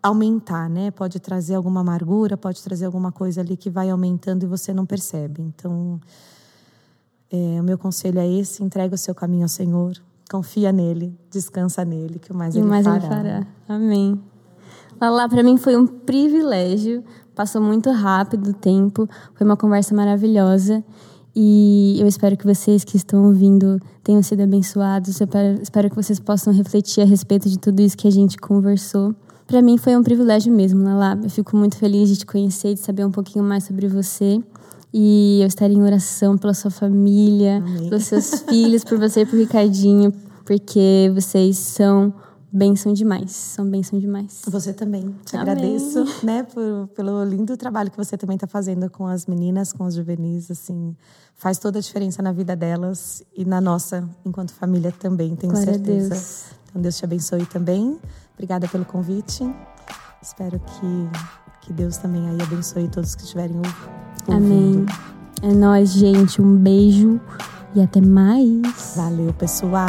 aumentar, 0.00 0.70
né? 0.70 0.92
Pode 0.92 1.18
trazer 1.18 1.56
alguma 1.56 1.80
amargura, 1.80 2.36
pode 2.36 2.62
trazer 2.62 2.86
alguma 2.86 3.10
coisa 3.10 3.40
ali 3.40 3.56
que 3.56 3.68
vai 3.68 3.90
aumentando 3.90 4.44
e 4.44 4.46
você 4.46 4.72
não 4.72 4.86
percebe. 4.86 5.42
Então, 5.42 6.00
é, 7.30 7.60
o 7.60 7.64
meu 7.64 7.78
conselho 7.78 8.18
é 8.18 8.26
esse: 8.28 8.62
entrega 8.62 8.94
o 8.94 8.98
seu 8.98 9.14
caminho 9.14 9.42
ao 9.44 9.48
Senhor, 9.48 9.94
confia 10.30 10.72
nele, 10.72 11.16
descansa 11.30 11.84
nele, 11.84 12.18
que 12.18 12.32
o 12.32 12.34
mais, 12.34 12.54
e 12.54 12.58
ele, 12.58 12.66
mais 12.66 12.84
fará. 12.84 12.96
ele 12.96 13.08
fará. 13.08 13.46
Amém. 13.68 14.20
Lá 15.00 15.28
para 15.28 15.42
mim 15.42 15.56
foi 15.56 15.76
um 15.76 15.86
privilégio. 15.86 17.04
Passou 17.34 17.60
muito 17.60 17.90
rápido 17.90 18.50
o 18.50 18.54
tempo. 18.54 19.08
Foi 19.34 19.46
uma 19.46 19.56
conversa 19.56 19.94
maravilhosa. 19.94 20.82
E 21.34 21.98
eu 22.00 22.06
espero 22.06 22.34
que 22.34 22.46
vocês 22.46 22.82
que 22.82 22.96
estão 22.96 23.26
ouvindo 23.26 23.78
tenham 24.02 24.22
sido 24.22 24.42
abençoados. 24.42 25.20
Eu 25.20 25.28
espero 25.60 25.90
que 25.90 25.96
vocês 25.96 26.18
possam 26.18 26.50
refletir 26.50 27.02
a 27.02 27.04
respeito 27.04 27.50
de 27.50 27.58
tudo 27.58 27.80
isso 27.82 27.94
que 27.94 28.08
a 28.08 28.10
gente 28.10 28.38
conversou. 28.38 29.14
Para 29.46 29.60
mim 29.60 29.76
foi 29.76 29.94
um 29.94 30.02
privilégio 30.02 30.50
mesmo, 30.50 30.82
Lala. 30.82 31.20
Eu 31.22 31.28
fico 31.28 31.54
muito 31.54 31.76
feliz 31.76 32.08
de 32.08 32.16
te 32.16 32.26
conhecer, 32.26 32.72
de 32.72 32.80
saber 32.80 33.04
um 33.04 33.10
pouquinho 33.10 33.44
mais 33.44 33.64
sobre 33.64 33.86
você. 33.86 34.42
E 34.98 35.42
eu 35.42 35.46
estarei 35.46 35.76
em 35.76 35.82
oração 35.82 36.38
pela 36.38 36.54
sua 36.54 36.70
família, 36.70 37.58
Amém. 37.58 37.90
pelos 37.90 38.04
seus 38.04 38.40
filhos, 38.48 38.82
por 38.82 38.98
você 38.98 39.20
e 39.20 39.26
por 39.26 39.38
Ricardinho, 39.38 40.10
porque 40.42 41.12
vocês 41.14 41.58
são 41.58 42.14
bênção 42.50 42.94
demais. 42.94 43.30
São 43.30 43.68
bênção 43.68 43.98
demais. 43.98 44.40
Você 44.46 44.72
também. 44.72 45.14
Te 45.26 45.36
Amém. 45.36 45.52
agradeço, 45.52 46.02
né, 46.24 46.44
por, 46.44 46.88
pelo 46.94 47.22
lindo 47.24 47.58
trabalho 47.58 47.90
que 47.90 47.96
você 47.98 48.16
também 48.16 48.36
está 48.36 48.46
fazendo 48.46 48.88
com 48.88 49.06
as 49.06 49.26
meninas, 49.26 49.70
com 49.70 49.84
os 49.84 49.94
juvenis, 49.96 50.50
assim, 50.50 50.96
faz 51.34 51.58
toda 51.58 51.78
a 51.78 51.82
diferença 51.82 52.22
na 52.22 52.32
vida 52.32 52.56
delas 52.56 53.22
e 53.36 53.44
na 53.44 53.60
nossa, 53.60 54.08
enquanto 54.24 54.54
família 54.54 54.90
também, 54.92 55.36
tenho 55.36 55.52
Glória 55.52 55.74
certeza. 55.74 56.08
Deus. 56.08 56.44
Então 56.70 56.80
Deus 56.80 56.96
te 56.96 57.04
abençoe 57.04 57.44
também. 57.44 57.98
Obrigada 58.32 58.66
pelo 58.66 58.86
convite. 58.86 59.44
Espero 60.22 60.58
que 60.58 61.46
que 61.66 61.72
Deus 61.72 61.96
também 61.96 62.28
aí 62.28 62.40
abençoe 62.40 62.88
todos 62.88 63.16
que 63.16 63.22
estiverem 63.22 63.56
ouvindo. 63.56 64.15
Amém. 64.28 64.86
É 65.42 65.52
nóis, 65.52 65.90
gente. 65.92 66.40
Um 66.40 66.56
beijo 66.56 67.20
e 67.74 67.80
até 67.82 68.00
mais. 68.00 68.94
Valeu, 68.96 69.32
pessoal. 69.34 69.88